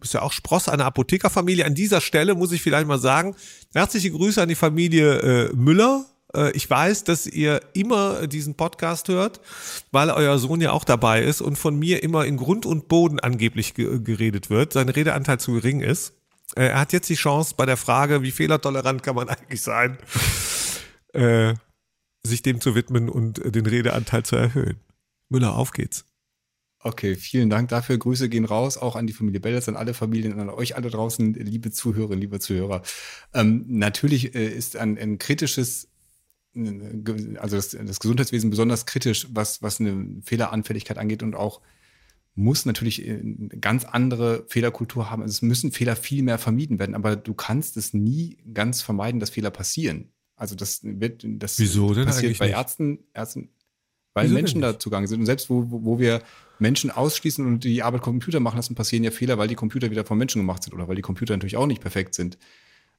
bist 0.00 0.14
ja 0.14 0.22
auch 0.22 0.32
Spross 0.32 0.68
einer 0.68 0.86
Apothekerfamilie. 0.86 1.64
An 1.64 1.74
dieser 1.74 2.00
Stelle 2.00 2.34
muss 2.34 2.52
ich 2.52 2.62
vielleicht 2.62 2.86
mal 2.86 2.98
sagen, 2.98 3.36
herzliche 3.74 4.10
Grüße 4.10 4.42
an 4.42 4.48
die 4.48 4.54
Familie 4.54 5.18
äh, 5.20 5.52
Müller. 5.54 6.06
Äh, 6.34 6.52
ich 6.52 6.68
weiß, 6.68 7.04
dass 7.04 7.26
ihr 7.26 7.60
immer 7.72 8.26
diesen 8.26 8.54
Podcast 8.54 9.08
hört, 9.08 9.40
weil 9.92 10.10
euer 10.10 10.38
Sohn 10.38 10.60
ja 10.60 10.72
auch 10.72 10.84
dabei 10.84 11.22
ist 11.22 11.40
und 11.40 11.56
von 11.56 11.78
mir 11.78 12.02
immer 12.02 12.24
in 12.26 12.36
Grund 12.36 12.66
und 12.66 12.88
Boden 12.88 13.20
angeblich 13.20 13.74
ge 13.74 14.00
geredet 14.00 14.50
wird. 14.50 14.72
Sein 14.72 14.88
Redeanteil 14.88 15.38
zu 15.38 15.52
gering 15.52 15.80
ist. 15.80 16.14
Äh, 16.56 16.66
er 16.66 16.80
hat 16.80 16.92
jetzt 16.92 17.08
die 17.08 17.14
Chance 17.14 17.54
bei 17.56 17.66
der 17.66 17.76
Frage, 17.76 18.22
wie 18.22 18.30
fehlertolerant 18.30 19.02
kann 19.02 19.16
man 19.16 19.28
eigentlich 19.30 19.62
sein, 19.62 19.98
äh, 21.12 21.54
sich 22.26 22.42
dem 22.42 22.60
zu 22.60 22.74
widmen 22.74 23.08
und 23.08 23.42
den 23.44 23.66
Redeanteil 23.66 24.24
zu 24.24 24.36
erhöhen. 24.36 24.78
Müller, 25.28 25.54
auf 25.54 25.72
geht's. 25.72 26.04
Okay, 26.80 27.14
vielen 27.16 27.48
Dank 27.48 27.70
dafür. 27.70 27.96
Grüße 27.96 28.28
gehen 28.28 28.44
raus, 28.44 28.76
auch 28.76 28.94
an 28.94 29.06
die 29.06 29.14
Familie 29.14 29.40
Belletz, 29.40 29.68
an 29.68 29.76
alle 29.76 29.94
Familien, 29.94 30.38
an 30.38 30.50
euch 30.50 30.76
alle 30.76 30.90
draußen, 30.90 31.32
liebe 31.32 31.70
Zuhörerinnen, 31.70 32.20
liebe 32.20 32.40
Zuhörer. 32.40 32.82
Ähm, 33.32 33.64
natürlich 33.68 34.34
äh, 34.34 34.46
ist 34.46 34.76
ein, 34.76 34.98
ein 34.98 35.18
kritisches 35.18 35.88
also 36.56 37.56
das, 37.56 37.70
das 37.70 38.00
Gesundheitswesen 38.00 38.50
besonders 38.50 38.86
kritisch, 38.86 39.26
was, 39.32 39.62
was 39.62 39.80
eine 39.80 40.20
Fehleranfälligkeit 40.22 40.98
angeht 40.98 41.22
und 41.22 41.34
auch 41.34 41.60
muss 42.36 42.66
natürlich 42.66 43.08
eine 43.08 43.48
ganz 43.60 43.84
andere 43.84 44.44
Fehlerkultur 44.48 45.10
haben. 45.10 45.22
Also 45.22 45.32
es 45.32 45.42
müssen 45.42 45.72
Fehler 45.72 45.96
viel 45.96 46.22
mehr 46.22 46.38
vermieden 46.38 46.78
werden, 46.78 46.94
aber 46.94 47.16
du 47.16 47.34
kannst 47.34 47.76
es 47.76 47.94
nie 47.94 48.38
ganz 48.52 48.82
vermeiden, 48.82 49.20
dass 49.20 49.30
Fehler 49.30 49.50
passieren. 49.50 50.12
Also 50.36 50.54
das 50.54 50.80
wird, 50.82 51.24
das 51.24 51.58
Wieso 51.58 51.94
denn 51.94 52.06
passiert 52.06 52.38
bei 52.38 52.50
Ärzten, 52.50 52.98
Ärzten, 53.12 53.50
weil 54.14 54.26
Wieso 54.26 54.34
Menschen 54.34 54.60
da 54.60 54.78
zugange 54.78 55.06
sind. 55.06 55.20
Und 55.20 55.26
selbst 55.26 55.50
wo, 55.50 55.66
wo 55.68 55.98
wir 55.98 56.22
Menschen 56.58 56.90
ausschließen 56.90 57.44
und 57.44 57.64
die 57.64 57.82
Arbeit 57.82 58.02
Computer 58.02 58.40
machen 58.40 58.56
lassen, 58.56 58.74
passieren 58.74 59.04
ja 59.04 59.10
Fehler, 59.10 59.38
weil 59.38 59.48
die 59.48 59.54
Computer 59.54 59.90
wieder 59.90 60.04
von 60.04 60.18
Menschen 60.18 60.40
gemacht 60.40 60.62
sind 60.62 60.72
oder 60.74 60.88
weil 60.88 60.96
die 60.96 61.02
Computer 61.02 61.34
natürlich 61.34 61.56
auch 61.56 61.66
nicht 61.66 61.80
perfekt 61.80 62.14
sind. 62.14 62.38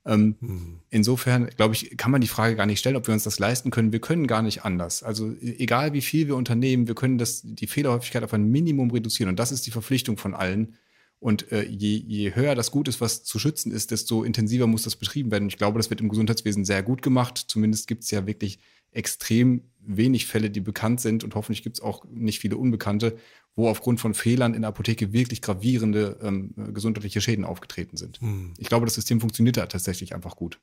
Ähm, 0.05 0.35
hm. 0.39 0.79
Insofern, 0.89 1.47
glaube 1.57 1.73
ich, 1.73 1.97
kann 1.97 2.11
man 2.11 2.21
die 2.21 2.27
Frage 2.27 2.55
gar 2.55 2.67
nicht 2.67 2.79
stellen, 2.79 2.95
ob 2.95 3.07
wir 3.07 3.13
uns 3.13 3.23
das 3.23 3.39
leisten 3.39 3.71
können. 3.71 3.91
Wir 3.91 4.01
können 4.01 4.27
gar 4.27 4.41
nicht 4.41 4.63
anders. 4.63 5.01
Also 5.01 5.31
e-, 5.31 5.55
egal 5.57 5.93
wie 5.93 6.01
viel 6.01 6.27
wir 6.27 6.35
unternehmen, 6.35 6.87
wir 6.87 6.95
können 6.95 7.17
das, 7.17 7.41
die 7.43 7.67
Fehlerhäufigkeit 7.67 8.23
auf 8.23 8.33
ein 8.33 8.49
Minimum 8.49 8.91
reduzieren. 8.91 9.29
Und 9.29 9.39
das 9.39 9.51
ist 9.51 9.65
die 9.65 9.71
Verpflichtung 9.71 10.17
von 10.17 10.35
allen. 10.35 10.75
Und 11.19 11.51
äh, 11.51 11.63
je, 11.63 11.95
je 11.95 12.35
höher 12.35 12.55
das 12.55 12.71
Gut 12.71 12.87
ist, 12.87 13.01
was 13.01 13.23
zu 13.23 13.39
schützen 13.39 13.71
ist, 13.71 13.91
desto 13.91 14.23
intensiver 14.23 14.67
muss 14.67 14.83
das 14.83 14.95
betrieben 14.95 15.31
werden. 15.31 15.45
Und 15.45 15.53
ich 15.53 15.57
glaube, 15.57 15.79
das 15.79 15.89
wird 15.89 16.01
im 16.01 16.09
Gesundheitswesen 16.09 16.65
sehr 16.65 16.83
gut 16.83 17.01
gemacht. 17.01 17.45
Zumindest 17.47 17.87
gibt 17.87 18.03
es 18.03 18.11
ja 18.11 18.27
wirklich 18.27 18.59
extrem 18.91 19.63
wenig 19.79 20.25
Fälle, 20.25 20.49
die 20.49 20.61
bekannt 20.61 21.01
sind. 21.01 21.23
Und 21.23 21.35
hoffentlich 21.35 21.63
gibt 21.63 21.77
es 21.77 21.83
auch 21.83 22.05
nicht 22.05 22.39
viele 22.39 22.57
Unbekannte, 22.57 23.17
wo 23.55 23.69
aufgrund 23.69 23.99
von 23.99 24.13
Fehlern 24.13 24.53
in 24.53 24.61
der 24.61 24.69
Apotheke 24.69 25.13
wirklich 25.13 25.41
gravierende 25.41 26.19
ähm, 26.21 26.53
gesundheitliche 26.73 27.21
Schäden 27.21 27.45
aufgetreten 27.45 27.97
sind. 27.97 28.19
Hm. 28.21 28.53
Ich 28.57 28.67
glaube, 28.67 28.85
das 28.85 28.95
System 28.95 29.19
funktioniert 29.19 29.57
da 29.57 29.65
tatsächlich 29.65 30.13
einfach 30.13 30.35
gut. 30.35 30.59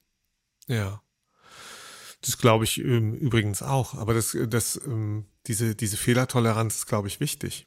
Ja. 0.68 1.02
Das 2.20 2.38
glaube 2.38 2.64
ich 2.64 2.78
ähm, 2.78 3.14
übrigens 3.14 3.62
auch. 3.62 3.94
Aber 3.94 4.14
das, 4.14 4.36
das, 4.48 4.80
ähm, 4.86 5.24
diese, 5.46 5.74
diese 5.74 5.96
Fehlertoleranz 5.96 6.76
ist, 6.76 6.86
glaube 6.86 7.08
ich, 7.08 7.20
wichtig. 7.20 7.66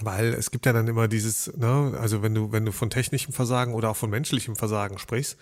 Weil 0.00 0.34
es 0.34 0.50
gibt 0.50 0.66
ja 0.66 0.72
dann 0.72 0.88
immer 0.88 1.06
dieses, 1.06 1.56
ne, 1.56 1.96
also 2.00 2.22
wenn 2.22 2.34
du, 2.34 2.50
wenn 2.50 2.64
du 2.64 2.72
von 2.72 2.90
technischem 2.90 3.32
Versagen 3.32 3.74
oder 3.74 3.90
auch 3.90 3.96
von 3.96 4.10
menschlichem 4.10 4.56
Versagen 4.56 4.98
sprichst, 4.98 5.36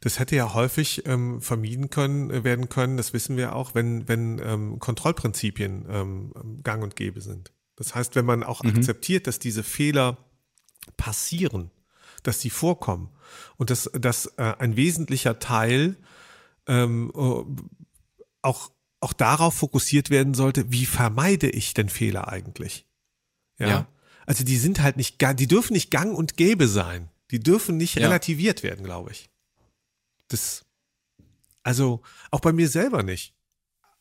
das 0.00 0.18
hätte 0.18 0.36
ja 0.36 0.54
häufig 0.54 1.06
ähm, 1.06 1.40
vermieden 1.40 1.90
können, 1.90 2.30
äh, 2.30 2.44
werden 2.44 2.68
können, 2.68 2.96
das 2.96 3.12
wissen 3.12 3.36
wir 3.36 3.54
auch, 3.54 3.74
wenn, 3.74 4.08
wenn 4.08 4.40
ähm, 4.42 4.78
Kontrollprinzipien 4.78 5.86
ähm, 5.90 6.60
gang 6.62 6.82
und 6.82 6.94
gäbe 6.94 7.20
sind. 7.20 7.52
Das 7.76 7.94
heißt, 7.94 8.14
wenn 8.14 8.24
man 8.24 8.42
auch 8.42 8.62
mhm. 8.62 8.76
akzeptiert, 8.76 9.26
dass 9.26 9.38
diese 9.38 9.62
Fehler 9.62 10.18
passieren, 10.96 11.70
dass 12.22 12.38
die 12.38 12.50
vorkommen 12.50 13.10
und 13.56 13.70
dass, 13.70 13.90
dass 13.92 14.26
äh, 14.36 14.54
ein 14.58 14.76
wesentlicher 14.76 15.38
Teil 15.38 15.96
ähm, 16.66 17.10
äh, 17.14 17.44
auch, 18.42 18.70
auch 19.00 19.12
darauf 19.12 19.54
fokussiert 19.54 20.10
werden 20.10 20.34
sollte, 20.34 20.70
wie 20.70 20.86
vermeide 20.86 21.50
ich 21.50 21.74
denn 21.74 21.88
Fehler 21.88 22.28
eigentlich? 22.28 22.86
Ja. 23.60 23.68
ja. 23.68 23.88
Also 24.26 24.44
die 24.44 24.56
sind 24.56 24.80
halt 24.80 24.96
nicht, 24.96 25.20
die 25.20 25.46
dürfen 25.46 25.72
nicht 25.72 25.90
gang 25.90 26.16
und 26.16 26.36
gäbe 26.36 26.66
sein. 26.66 27.08
Die 27.30 27.40
dürfen 27.40 27.76
nicht 27.76 27.94
ja. 27.94 28.02
relativiert 28.02 28.62
werden, 28.62 28.84
glaube 28.84 29.12
ich. 29.12 29.30
Das, 30.28 30.64
also 31.62 32.02
auch 32.32 32.40
bei 32.40 32.52
mir 32.52 32.68
selber 32.68 33.02
nicht. 33.02 33.34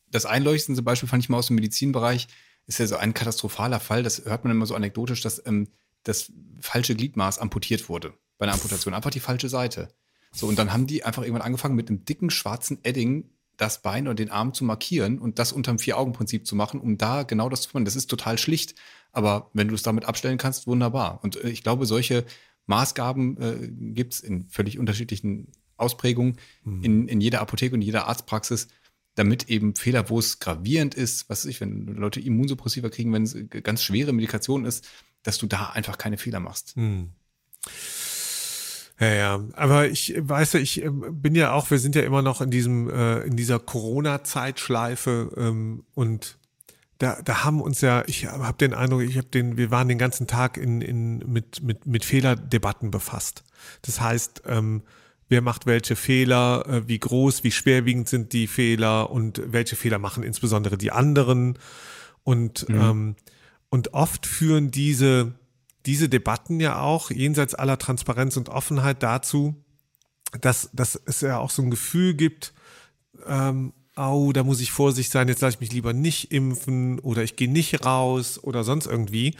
Das 0.10 0.26
einleuchtendste 0.26 0.82
Beispiel 0.82 1.08
fand 1.08 1.24
ich 1.24 1.30
mal 1.30 1.38
aus 1.38 1.48
dem 1.48 1.56
Medizinbereich 1.56 2.28
ist 2.69 2.78
ja 2.78 2.88
so 2.88 2.98
ein 2.98 3.15
katastrophaler 3.15 3.80
Fall, 3.80 4.04
das 4.04 4.26
hört 4.26 4.43
man 4.43 4.52
immer 4.52 4.67
so 4.67 4.76
anekdotisch, 4.76 5.22
dass 5.22 5.43
ähm, 5.45 5.67
das 6.04 6.32
falsche 6.62 6.95
Gliedmaß 6.95 7.39
amputiert 7.39 7.89
wurde 7.89 8.13
bei 8.38 8.45
einer 8.45 8.54
Amputation. 8.54 8.93
Einfach 8.93 9.10
die 9.10 9.19
falsche 9.19 9.50
Seite. 9.50 9.89
So, 10.32 10.48
und 10.48 10.60
dann 10.60 10.72
haben 10.72 10.86
die 10.86 11.04
einfach 11.04 11.24
irgendwann 11.24 11.41
angefangen, 11.41 11.76
mit 11.76 11.89
einem 11.89 12.06
dicken 12.06 12.30
schwarzen 12.30 12.78
Edding 12.84 13.28
das 13.60 13.82
Bein 13.82 14.08
und 14.08 14.19
den 14.19 14.32
Arm 14.32 14.54
zu 14.54 14.63
markieren 14.63 15.19
und 15.19 15.38
das 15.38 15.52
unterm 15.52 15.80
Vier-Augen-Prinzip 15.80 16.48
zu 16.48 16.56
machen, 16.56 16.80
um 16.80 16.98
da 16.98 17.24
genau 17.24 17.50
das 17.50 17.62
zu 17.63 17.69
machen. 17.74 17.84
Das 17.84 17.98
ist 17.98 18.08
total 18.08 18.38
schlicht, 18.38 18.74
aber 19.12 19.50
wenn 19.54 19.67
du 19.67 19.76
es 19.76 19.84
damit 19.84 20.06
abstellen 20.06 20.38
kannst, 20.38 20.65
wunderbar. 20.65 21.19
Und 21.24 21.36
äh, 21.43 21.50
ich 21.50 21.62
glaube, 21.62 21.86
solche 21.86 22.26
Maßgaben 22.67 23.38
äh, 23.41 23.67
gibt 23.93 24.13
es 24.13 24.22
in 24.22 24.48
völlig 24.48 24.80
unterschiedlichen 24.80 25.52
Ausprägungen 25.76 26.38
mhm. 26.63 26.84
in, 26.84 27.08
in 27.10 27.22
jeder 27.22 27.41
Apotheke 27.41 27.76
und 27.76 27.82
jeder 27.82 28.08
Arztpraxis 28.08 28.69
damit 29.15 29.50
eben 29.50 29.76
Fehler, 29.76 30.10
wo 30.10 30.19
es 30.19 30.39
gravierend 30.39 30.95
ist, 30.95 31.30
was 31.30 31.43
weiß 31.43 31.50
ich, 31.50 31.60
wenn 31.60 31.88
Leute 31.88 32.22
Immunsuppressiva 32.22 32.88
kriegen, 32.88 33.12
wenn 33.12 33.24
es 33.24 33.36
ganz 33.63 33.84
schwere 33.84 34.13
Medikation 34.13 34.63
ist, 34.63 34.88
dass 35.24 35.38
du 35.38 35.48
da 35.48 35.72
einfach 35.72 35.98
keine 35.98 36.17
Fehler 36.17 36.39
machst. 36.39 36.76
Hm. 36.78 37.10
Ja, 38.99 39.13
ja, 39.13 39.43
aber 39.53 39.88
ich 39.88 40.15
weiß 40.17 40.53
ja, 40.53 40.59
ich 40.59 40.83
ähm, 40.83 41.21
bin 41.21 41.35
ja 41.35 41.53
auch, 41.53 41.71
wir 41.71 41.79
sind 41.79 41.95
ja 41.95 42.01
immer 42.01 42.21
noch 42.21 42.41
in 42.41 42.51
diesem, 42.51 42.89
äh, 42.89 43.21
in 43.21 43.38
dieser 43.38 43.59
Corona-Zeitschleife 43.59 45.31
ähm, 45.38 45.83
und 45.93 46.38
da, 46.97 47.21
da 47.23 47.45
haben 47.45 47.62
uns 47.62 47.79
ja, 47.79 48.03
ich 48.07 48.25
habe 48.25 48.57
den 48.57 48.73
Eindruck, 48.73 49.03
ich 49.03 49.15
habe 49.15 49.27
den, 49.27 49.55
wir 49.55 49.71
waren 49.71 49.88
den 49.88 49.97
ganzen 49.97 50.27
Tag 50.27 50.57
in, 50.57 50.81
in 50.81 51.19
mit 51.19 51.63
mit 51.63 51.85
mit 51.85 52.03
Fehlerdebatten 52.03 52.91
befasst. 52.91 53.45
Das 53.83 54.01
heißt, 54.01 54.43
ähm, 54.47 54.83
wer 55.29 55.41
macht 55.41 55.65
welche 55.65 55.95
Fehler, 55.95 56.65
äh, 56.67 56.88
wie 56.88 56.99
groß, 56.99 57.43
wie 57.43 57.51
schwerwiegend 57.51 58.09
sind 58.09 58.33
die 58.33 58.47
Fehler 58.47 59.12
und 59.12 59.41
welche 59.45 59.75
Fehler 59.75 59.99
machen 59.99 60.23
insbesondere 60.23 60.77
die 60.77 60.91
anderen. 60.91 61.57
Und, 62.23 62.67
mhm. 62.67 62.75
ähm, 62.75 63.15
und 63.69 63.93
oft 63.93 64.25
führen 64.25 64.71
diese, 64.71 65.33
diese 65.89 66.08
Debatten 66.08 66.60
ja 66.60 66.80
auch 66.80 67.10
jenseits 67.10 67.56
aller 67.56 67.80
Transparenz 67.80 68.38
und 68.38 68.47
Offenheit 68.47 69.02
dazu, 69.02 69.56
dass, 70.39 70.69
dass 70.71 71.02
es 71.08 71.21
ja 71.21 71.39
auch 71.39 71.49
so 71.49 71.63
ein 71.63 71.71
Gefühl 71.71 72.13
gibt, 72.13 72.54
ähm, 73.25 73.73
oh, 73.97 74.32
da 74.32 74.43
muss 74.43 74.60
ich 74.60 74.71
vorsichtig 74.71 75.12
sein, 75.12 75.28
jetzt 75.30 75.41
lasse 75.41 75.56
ich 75.56 75.62
mich 75.62 75.71
lieber 75.71 75.93
nicht 75.93 76.32
impfen 76.32 76.99
oder 76.99 77.23
ich 77.23 77.38
gehe 77.38 77.49
nicht 77.49 77.84
raus 77.84 78.38
oder 78.43 78.63
sonst 78.63 78.86
irgendwie. 78.86 79.36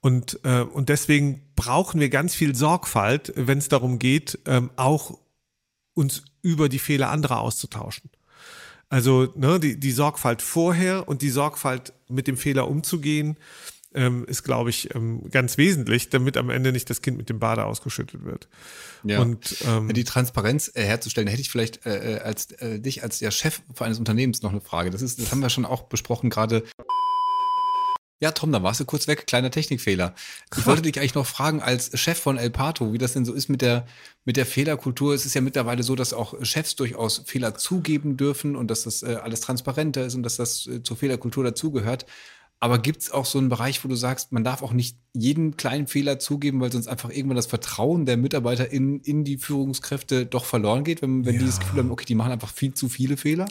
Und, 0.00 0.38
äh, 0.44 0.60
und 0.60 0.90
deswegen 0.90 1.42
brauchen 1.56 1.98
wir 1.98 2.08
ganz 2.08 2.36
viel 2.36 2.54
Sorgfalt, 2.54 3.32
wenn 3.34 3.58
es 3.58 3.68
darum 3.68 3.98
geht, 3.98 4.38
ähm, 4.46 4.70
auch 4.76 5.18
uns 5.94 6.22
über 6.40 6.68
die 6.68 6.78
Fehler 6.78 7.10
anderer 7.10 7.40
auszutauschen. 7.40 8.10
Also 8.88 9.32
ne, 9.34 9.58
die, 9.58 9.80
die 9.80 9.90
Sorgfalt 9.90 10.40
vorher 10.40 11.08
und 11.08 11.20
die 11.20 11.30
Sorgfalt 11.30 11.92
mit 12.08 12.28
dem 12.28 12.36
Fehler 12.36 12.68
umzugehen, 12.68 13.36
ähm, 13.94 14.24
ist, 14.26 14.44
glaube 14.44 14.70
ich, 14.70 14.94
ähm, 14.94 15.28
ganz 15.30 15.58
wesentlich, 15.58 16.10
damit 16.10 16.36
am 16.36 16.50
Ende 16.50 16.72
nicht 16.72 16.88
das 16.90 17.02
Kind 17.02 17.16
mit 17.16 17.28
dem 17.28 17.38
Bade 17.38 17.64
ausgeschüttet 17.64 18.24
wird. 18.24 18.48
Ja. 19.02 19.20
Und 19.20 19.56
ähm, 19.66 19.92
die 19.92 20.04
Transparenz 20.04 20.70
äh, 20.74 20.82
herzustellen, 20.82 21.28
hätte 21.28 21.40
ich 21.40 21.50
vielleicht 21.50 21.84
äh, 21.86 22.16
äh, 22.16 22.20
als 22.20 22.52
äh, 22.52 22.78
dich 22.78 23.02
als 23.02 23.18
der 23.18 23.30
Chef 23.30 23.62
eines 23.78 23.98
Unternehmens 23.98 24.42
noch 24.42 24.52
eine 24.52 24.60
Frage. 24.60 24.90
Das 24.90 25.02
ist, 25.02 25.20
das 25.20 25.32
haben 25.32 25.40
wir 25.40 25.50
schon 25.50 25.64
auch 25.64 25.84
besprochen 25.84 26.30
gerade. 26.30 26.64
Ja, 28.22 28.32
Tom, 28.32 28.52
da 28.52 28.62
warst 28.62 28.78
du 28.78 28.84
kurz 28.84 29.08
weg. 29.08 29.26
Kleiner 29.26 29.50
Technikfehler. 29.50 30.14
Ich 30.58 30.66
wollte 30.66 30.82
dich 30.82 30.98
eigentlich 30.98 31.14
noch 31.14 31.26
fragen, 31.26 31.62
als 31.62 31.98
Chef 31.98 32.18
von 32.18 32.36
El 32.36 32.50
Pato, 32.50 32.92
wie 32.92 32.98
das 32.98 33.14
denn 33.14 33.24
so 33.24 33.32
ist 33.32 33.48
mit 33.48 33.62
der, 33.62 33.86
mit 34.26 34.36
der 34.36 34.44
Fehlerkultur. 34.44 35.14
Es 35.14 35.24
ist 35.24 35.32
ja 35.32 35.40
mittlerweile 35.40 35.82
so, 35.82 35.96
dass 35.96 36.12
auch 36.12 36.34
Chefs 36.44 36.76
durchaus 36.76 37.22
Fehler 37.24 37.54
zugeben 37.54 38.18
dürfen 38.18 38.56
und 38.56 38.70
dass 38.70 38.82
das 38.82 39.02
äh, 39.02 39.16
alles 39.22 39.40
transparenter 39.40 40.04
ist 40.04 40.16
und 40.16 40.22
dass 40.22 40.36
das 40.36 40.66
äh, 40.66 40.82
zur 40.82 40.98
Fehlerkultur 40.98 41.44
dazugehört. 41.44 42.04
Aber 42.62 42.78
gibt 42.78 43.00
es 43.00 43.10
auch 43.10 43.24
so 43.24 43.38
einen 43.38 43.48
Bereich, 43.48 43.82
wo 43.82 43.88
du 43.88 43.94
sagst, 43.94 44.32
man 44.32 44.44
darf 44.44 44.62
auch 44.62 44.72
nicht 44.72 44.98
jeden 45.14 45.56
kleinen 45.56 45.86
Fehler 45.86 46.18
zugeben, 46.18 46.60
weil 46.60 46.70
sonst 46.70 46.88
einfach 46.88 47.08
irgendwann 47.08 47.36
das 47.36 47.46
Vertrauen 47.46 48.04
der 48.04 48.18
Mitarbeiter 48.18 48.70
in, 48.70 49.00
in 49.00 49.24
die 49.24 49.38
Führungskräfte 49.38 50.26
doch 50.26 50.44
verloren 50.44 50.84
geht, 50.84 51.00
wenn, 51.00 51.24
wenn 51.24 51.34
ja. 51.34 51.40
die 51.40 51.46
das 51.46 51.58
Gefühl 51.58 51.78
haben, 51.78 51.90
okay, 51.90 52.04
die 52.04 52.14
machen 52.14 52.32
einfach 52.32 52.52
viel 52.52 52.74
zu 52.74 52.90
viele 52.90 53.16
Fehler? 53.16 53.48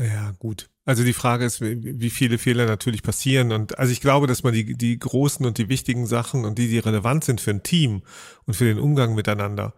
Ja, 0.00 0.32
gut. 0.38 0.70
Also 0.86 1.04
die 1.04 1.12
Frage 1.12 1.44
ist, 1.44 1.60
wie 1.60 2.08
viele 2.08 2.38
Fehler 2.38 2.64
natürlich 2.64 3.02
passieren. 3.02 3.52
Und 3.52 3.78
also 3.78 3.92
ich 3.92 4.00
glaube, 4.00 4.26
dass 4.26 4.42
man 4.42 4.54
die, 4.54 4.74
die 4.74 4.98
großen 4.98 5.44
und 5.44 5.58
die 5.58 5.68
wichtigen 5.68 6.06
Sachen 6.06 6.46
und 6.46 6.56
die, 6.56 6.68
die 6.68 6.78
relevant 6.78 7.24
sind 7.24 7.42
für 7.42 7.50
ein 7.50 7.62
Team 7.62 8.02
und 8.46 8.54
für 8.54 8.64
den 8.64 8.78
Umgang 8.78 9.14
miteinander, 9.14 9.74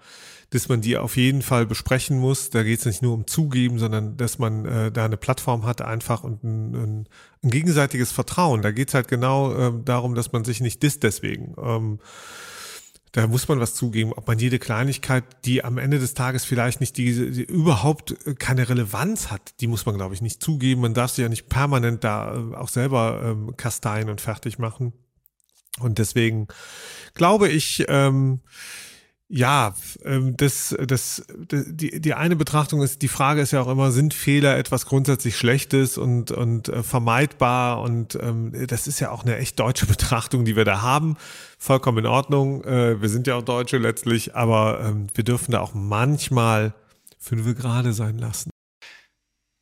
dass 0.51 0.69
man 0.69 0.81
die 0.81 0.97
auf 0.97 1.17
jeden 1.17 1.43
Fall 1.43 1.65
besprechen 1.65 2.19
muss. 2.19 2.51
Da 2.51 2.63
geht 2.63 2.81
es 2.81 2.87
nicht 2.87 3.03
nur 3.03 3.15
um 3.15 3.27
Zugeben, 3.27 3.79
sondern 3.79 4.17
dass 4.17 4.39
man 4.39 4.65
äh, 4.65 4.93
da 4.93 5.05
eine 5.05 5.17
Plattform 5.17 5.65
hat 5.65 5.81
einfach 5.81 6.25
und 6.25 6.43
ein, 6.43 6.75
ein, 6.75 7.09
ein 7.43 7.51
gegenseitiges 7.51 8.13
Vertrauen. 8.13 8.61
Da 8.63 8.73
geht 8.73 8.89
es 8.89 8.95
halt 8.95 9.09
genau 9.09 9.53
äh, 9.53 9.73
darum, 9.85 10.15
dass 10.15 10.33
man 10.33 10.45
sich 10.45 10.61
nicht 10.61 10.83
disst 10.83 11.05
deswegen. 11.05 11.55
Ähm, 11.63 12.01
da 13.13 13.27
muss 13.27 13.49
man 13.49 13.59
was 13.59 13.75
zugeben, 13.75 14.13
ob 14.13 14.29
man 14.29 14.39
jede 14.39 14.61
Kleinigkeit, 14.61 15.25
die 15.45 15.65
am 15.65 15.79
Ende 15.79 15.99
des 15.99 16.15
Tages 16.15 16.45
vielleicht 16.45 16.81
nicht 16.81 16.97
diese, 16.97 17.31
die 17.31 17.43
überhaupt 17.43 18.15
keine 18.39 18.69
Relevanz 18.69 19.33
hat, 19.33 19.61
die 19.61 19.67
muss 19.67 19.85
man, 19.85 19.97
glaube 19.97 20.15
ich, 20.15 20.23
nicht 20.23 20.43
zugeben. 20.43 20.81
Man 20.83 20.95
darf 20.95 21.11
sie 21.11 21.23
ja 21.23 21.29
nicht 21.29 21.49
permanent 21.49 22.05
da 22.05 22.35
äh, 22.35 22.57
auch 22.57 22.69
selber 22.69 23.23
ähm, 23.25 23.57
kasteien 23.57 24.11
und 24.11 24.21
fertig 24.21 24.59
machen. 24.59 24.93
Und 25.79 25.99
deswegen 25.99 26.49
glaube 27.15 27.49
ich, 27.49 27.85
ähm, 27.89 28.41
ja, 29.33 29.77
ähm, 30.05 30.37
das, 30.37 30.77
das, 30.87 31.25
die, 31.53 32.01
die 32.01 32.15
eine 32.15 32.35
Betrachtung 32.35 32.83
ist, 32.83 33.01
die 33.01 33.09
Frage 33.09 33.41
ist 33.41 33.53
ja 33.53 33.63
auch 33.63 33.69
immer, 33.69 33.93
sind 33.93 34.13
Fehler 34.13 34.59
etwas 34.59 34.87
grundsätzlich 34.87 35.37
Schlechtes 35.37 35.99
und, 35.99 36.33
und 36.33 36.69
äh, 36.69 36.83
vermeidbar? 36.83 37.81
Und 37.81 38.17
ähm, 38.21 38.53
das 38.67 38.89
ist 38.89 38.99
ja 38.99 39.13
auch 39.13 39.23
eine 39.23 39.37
echt 39.37 39.61
deutsche 39.61 39.87
Betrachtung, 39.87 40.45
die 40.45 40.57
wir 40.57 40.65
da 40.65 40.83
haben. 40.83 41.17
Vollkommen 41.59 41.99
in 41.99 42.07
Ordnung. 42.07 42.65
Äh, 42.65 43.01
wir 43.01 43.09
sind 43.09 43.29
ja 43.29 43.37
auch 43.37 43.43
Deutsche 43.43 43.79
letztlich, 43.79 44.35
aber 44.35 44.81
ähm, 44.85 45.07
wir 45.15 45.23
dürfen 45.23 45.53
da 45.53 45.61
auch 45.61 45.75
manchmal 45.75 46.75
fünf 47.21 47.57
gerade 47.57 47.93
sein 47.93 48.19
lassen. 48.19 48.51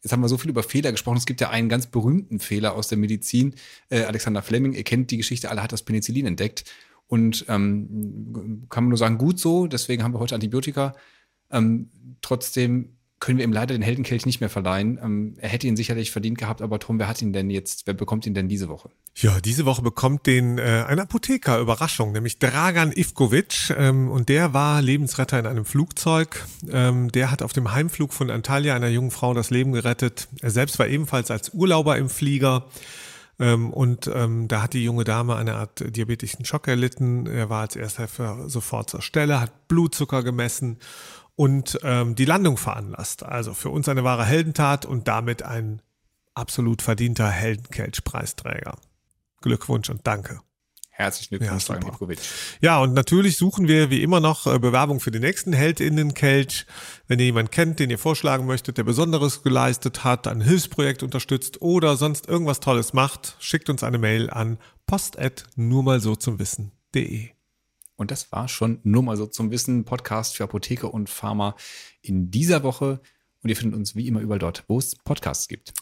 Jetzt 0.02 0.12
haben 0.12 0.22
wir 0.22 0.28
so 0.28 0.38
viel 0.38 0.50
über 0.50 0.62
Fehler 0.62 0.92
gesprochen. 0.92 1.18
Es 1.18 1.26
gibt 1.26 1.42
ja 1.42 1.50
einen 1.50 1.68
ganz 1.68 1.88
berühmten 1.88 2.40
Fehler 2.40 2.72
aus 2.72 2.88
der 2.88 2.96
Medizin. 2.96 3.54
Äh, 3.90 4.04
Alexander 4.04 4.40
Fleming, 4.40 4.72
ihr 4.72 4.84
kennt 4.84 5.10
die 5.10 5.18
Geschichte, 5.18 5.50
alle 5.50 5.62
hat 5.62 5.72
das 5.72 5.82
Penicillin 5.82 6.24
entdeckt. 6.24 6.64
Und 7.08 7.46
ähm, 7.48 8.66
kann 8.68 8.84
man 8.84 8.90
nur 8.90 8.98
sagen, 8.98 9.18
gut 9.18 9.40
so, 9.40 9.66
deswegen 9.66 10.02
haben 10.02 10.12
wir 10.12 10.20
heute 10.20 10.34
Antibiotika. 10.34 10.94
Ähm, 11.50 11.88
trotzdem 12.20 12.98
können 13.20 13.38
wir 13.38 13.44
ihm 13.44 13.52
leider 13.52 13.74
den 13.74 13.82
Heldenkelch 13.82 14.26
nicht 14.26 14.40
mehr 14.40 14.48
verleihen. 14.48 14.98
Ähm, 15.02 15.34
er 15.38 15.48
hätte 15.48 15.66
ihn 15.66 15.76
sicherlich 15.76 16.10
verdient 16.12 16.38
gehabt, 16.38 16.62
aber 16.62 16.78
Tom, 16.78 16.98
wer 16.98 17.08
hat 17.08 17.20
ihn 17.20 17.32
denn 17.32 17.50
jetzt, 17.50 17.86
wer 17.86 17.94
bekommt 17.94 18.26
ihn 18.26 18.34
denn 18.34 18.48
diese 18.48 18.68
Woche? 18.68 18.90
Ja, 19.16 19.40
diese 19.40 19.64
Woche 19.64 19.82
bekommt 19.82 20.26
den 20.26 20.58
äh, 20.58 20.84
ein 20.86 21.00
Apotheker 21.00 21.58
Überraschung, 21.58 22.12
nämlich 22.12 22.38
Dragan 22.38 22.92
Ivkovic. 22.92 23.74
Ähm, 23.76 24.08
und 24.08 24.28
der 24.28 24.52
war 24.52 24.80
Lebensretter 24.82 25.38
in 25.38 25.46
einem 25.46 25.64
Flugzeug. 25.64 26.46
Ähm, 26.70 27.10
der 27.10 27.30
hat 27.32 27.42
auf 27.42 27.52
dem 27.52 27.72
Heimflug 27.72 28.12
von 28.12 28.30
Antalya 28.30 28.76
einer 28.76 28.88
jungen 28.88 29.10
Frau 29.10 29.34
das 29.34 29.50
Leben 29.50 29.72
gerettet. 29.72 30.28
Er 30.40 30.50
selbst 30.50 30.78
war 30.78 30.86
ebenfalls 30.86 31.30
als 31.30 31.52
Urlauber 31.52 31.98
im 31.98 32.08
Flieger. 32.08 32.66
Ähm, 33.38 33.72
und 33.72 34.10
ähm, 34.12 34.48
da 34.48 34.62
hat 34.62 34.72
die 34.72 34.84
junge 34.84 35.04
Dame 35.04 35.36
eine 35.36 35.54
Art 35.54 35.84
diabetischen 35.96 36.44
Schock 36.44 36.68
erlitten. 36.68 37.26
Er 37.26 37.50
war 37.50 37.62
als 37.62 37.76
erster 37.76 38.48
sofort 38.48 38.90
zur 38.90 39.02
Stelle, 39.02 39.40
hat 39.40 39.68
Blutzucker 39.68 40.22
gemessen 40.22 40.78
und 41.36 41.78
ähm, 41.82 42.14
die 42.14 42.24
Landung 42.24 42.56
veranlasst. 42.56 43.22
Also 43.22 43.54
für 43.54 43.70
uns 43.70 43.88
eine 43.88 44.04
wahre 44.04 44.24
Heldentat 44.24 44.86
und 44.86 45.06
damit 45.06 45.42
ein 45.44 45.82
absolut 46.34 46.82
verdienter 46.82 47.28
Heldenkelch-Preisträger. 47.28 48.76
Glückwunsch 49.40 49.88
und 49.88 50.06
danke. 50.06 50.40
Herzlichen 51.00 51.38
Glückwunsch, 51.38 51.68
ja, 51.68 51.76
Ivkovic. 51.76 52.18
Ja, 52.60 52.80
und 52.80 52.92
natürlich 52.92 53.36
suchen 53.36 53.68
wir 53.68 53.88
wie 53.88 54.02
immer 54.02 54.18
noch 54.18 54.48
äh, 54.48 54.58
Bewerbung 54.58 54.98
für 54.98 55.12
den 55.12 55.22
nächsten 55.22 55.52
Heldinnenkelch. 55.52 56.66
Wenn 57.06 57.20
ihr 57.20 57.26
jemanden 57.26 57.52
kennt, 57.52 57.78
den 57.78 57.88
ihr 57.88 57.98
vorschlagen 57.98 58.46
möchtet, 58.46 58.78
der 58.78 58.82
Besonderes 58.82 59.44
geleistet 59.44 60.02
hat, 60.02 60.26
ein 60.26 60.40
Hilfsprojekt 60.40 61.04
unterstützt 61.04 61.62
oder 61.62 61.94
sonst 61.96 62.28
irgendwas 62.28 62.58
Tolles 62.58 62.94
macht, 62.94 63.36
schickt 63.38 63.70
uns 63.70 63.84
eine 63.84 63.98
Mail 63.98 64.28
an 64.28 64.58
post 64.86 65.16
nur 65.54 65.84
mal 65.84 66.00
so 66.00 66.16
zum 66.16 66.40
Wissen.de. 66.40 67.28
Und 67.94 68.10
das 68.10 68.32
war 68.32 68.48
schon 68.48 68.80
nur 68.82 69.04
mal 69.04 69.16
so 69.16 69.26
zum 69.26 69.52
Wissen 69.52 69.84
Podcast 69.84 70.36
für 70.36 70.42
Apotheke 70.42 70.88
und 70.88 71.08
Pharma 71.08 71.54
in 72.02 72.32
dieser 72.32 72.64
Woche. 72.64 73.00
Und 73.44 73.50
ihr 73.50 73.56
findet 73.56 73.78
uns 73.78 73.94
wie 73.94 74.08
immer 74.08 74.18
überall 74.18 74.40
dort, 74.40 74.64
wo 74.66 74.80
es 74.80 74.96
Podcasts 74.96 75.46
gibt. 75.46 75.74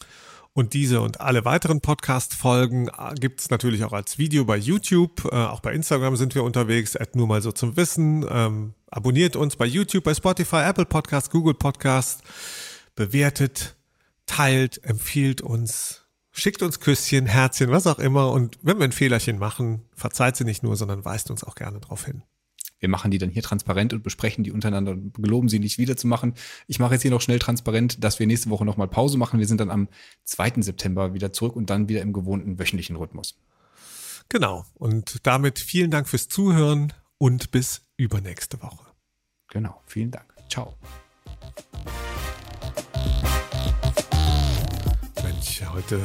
Und 0.57 0.73
diese 0.73 1.01
und 1.01 1.21
alle 1.21 1.45
weiteren 1.45 1.81
Podcast-Folgen 1.81 2.87
äh, 2.87 3.13
gibt 3.13 3.41
es 3.41 3.51
natürlich 3.51 3.83
auch 3.83 3.93
als 3.93 4.17
Video 4.17 4.43
bei 4.43 4.57
YouTube. 4.57 5.25
Äh, 5.25 5.35
auch 5.35 5.59
bei 5.59 5.71
Instagram 5.71 6.15
sind 6.15 6.33
wir 6.33 6.43
unterwegs, 6.43 6.95
at 6.95 7.15
nur 7.15 7.27
mal 7.27 7.43
so 7.43 7.51
zum 7.51 7.77
Wissen. 7.77 8.25
Ähm, 8.27 8.73
abonniert 8.89 9.35
uns 9.35 9.55
bei 9.55 9.67
YouTube, 9.67 10.03
bei 10.03 10.15
Spotify, 10.15 10.63
Apple 10.67 10.87
Podcast, 10.87 11.29
Google 11.29 11.53
Podcast. 11.53 12.23
Bewertet, 12.95 13.75
teilt, 14.25 14.83
empfiehlt 14.83 15.41
uns 15.41 16.07
schickt 16.31 16.63
uns 16.63 16.79
Küsschen, 16.79 17.27
Herzchen, 17.27 17.69
was 17.69 17.85
auch 17.85 17.99
immer. 17.99 18.31
Und 18.31 18.57
wenn 18.63 18.79
wir 18.79 18.85
ein 18.85 18.91
Fehlerchen 18.91 19.37
machen, 19.37 19.85
verzeiht 19.93 20.37
sie 20.37 20.43
nicht 20.43 20.63
nur, 20.63 20.75
sondern 20.75 21.05
weist 21.05 21.29
uns 21.29 21.43
auch 21.43 21.53
gerne 21.53 21.79
darauf 21.81 22.03
hin. 22.05 22.23
Wir 22.79 22.89
machen 22.89 23.11
die 23.11 23.17
dann 23.17 23.29
hier 23.29 23.41
transparent 23.41 23.93
und 23.93 24.03
besprechen 24.03 24.43
die 24.43 24.51
untereinander 24.51 24.91
und 24.91 25.13
geloben 25.15 25.49
sie 25.49 25.59
nicht 25.59 25.77
wiederzumachen. 25.77 26.33
Ich 26.67 26.79
mache 26.79 26.93
jetzt 26.93 27.01
hier 27.01 27.11
noch 27.11 27.21
schnell 27.21 27.39
transparent, 27.39 28.03
dass 28.03 28.19
wir 28.19 28.27
nächste 28.27 28.49
Woche 28.49 28.65
nochmal 28.65 28.87
Pause 28.87 29.17
machen. 29.17 29.39
Wir 29.39 29.47
sind 29.47 29.59
dann 29.59 29.71
am 29.71 29.87
2. 30.23 30.61
September 30.61 31.13
wieder 31.13 31.33
zurück 31.33 31.55
und 31.55 31.69
dann 31.69 31.89
wieder 31.89 32.01
im 32.01 32.13
gewohnten 32.13 32.59
wöchentlichen 32.59 32.95
Rhythmus. 32.95 33.39
Genau. 34.29 34.65
Und 34.75 35.25
damit 35.25 35.59
vielen 35.59 35.91
Dank 35.91 36.07
fürs 36.07 36.27
Zuhören 36.27 36.93
und 37.17 37.51
bis 37.51 37.81
übernächste 37.97 38.61
Woche. 38.61 38.85
Genau. 39.49 39.81
Vielen 39.85 40.11
Dank. 40.11 40.33
Ciao. 40.49 40.75
Mensch, 45.23 45.61
heute 45.73 46.01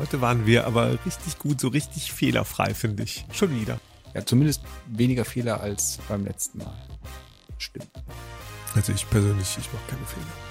Heute 0.00 0.22
waren 0.22 0.46
wir 0.46 0.66
aber 0.66 1.04
richtig 1.04 1.38
gut, 1.38 1.60
so 1.60 1.68
richtig 1.68 2.10
fehlerfrei, 2.10 2.72
finde 2.72 3.02
ich. 3.02 3.26
Schon 3.32 3.54
wieder. 3.60 3.78
Ja, 4.14 4.24
zumindest 4.24 4.62
weniger 4.86 5.24
Fehler 5.24 5.60
als 5.60 5.98
beim 6.08 6.24
letzten 6.24 6.58
Mal. 6.58 6.74
Stimmt. 7.58 7.90
Also 8.74 8.92
ich 8.92 9.08
persönlich, 9.08 9.56
ich 9.58 9.72
mache 9.72 9.86
keine 9.88 10.06
Fehler. 10.06 10.49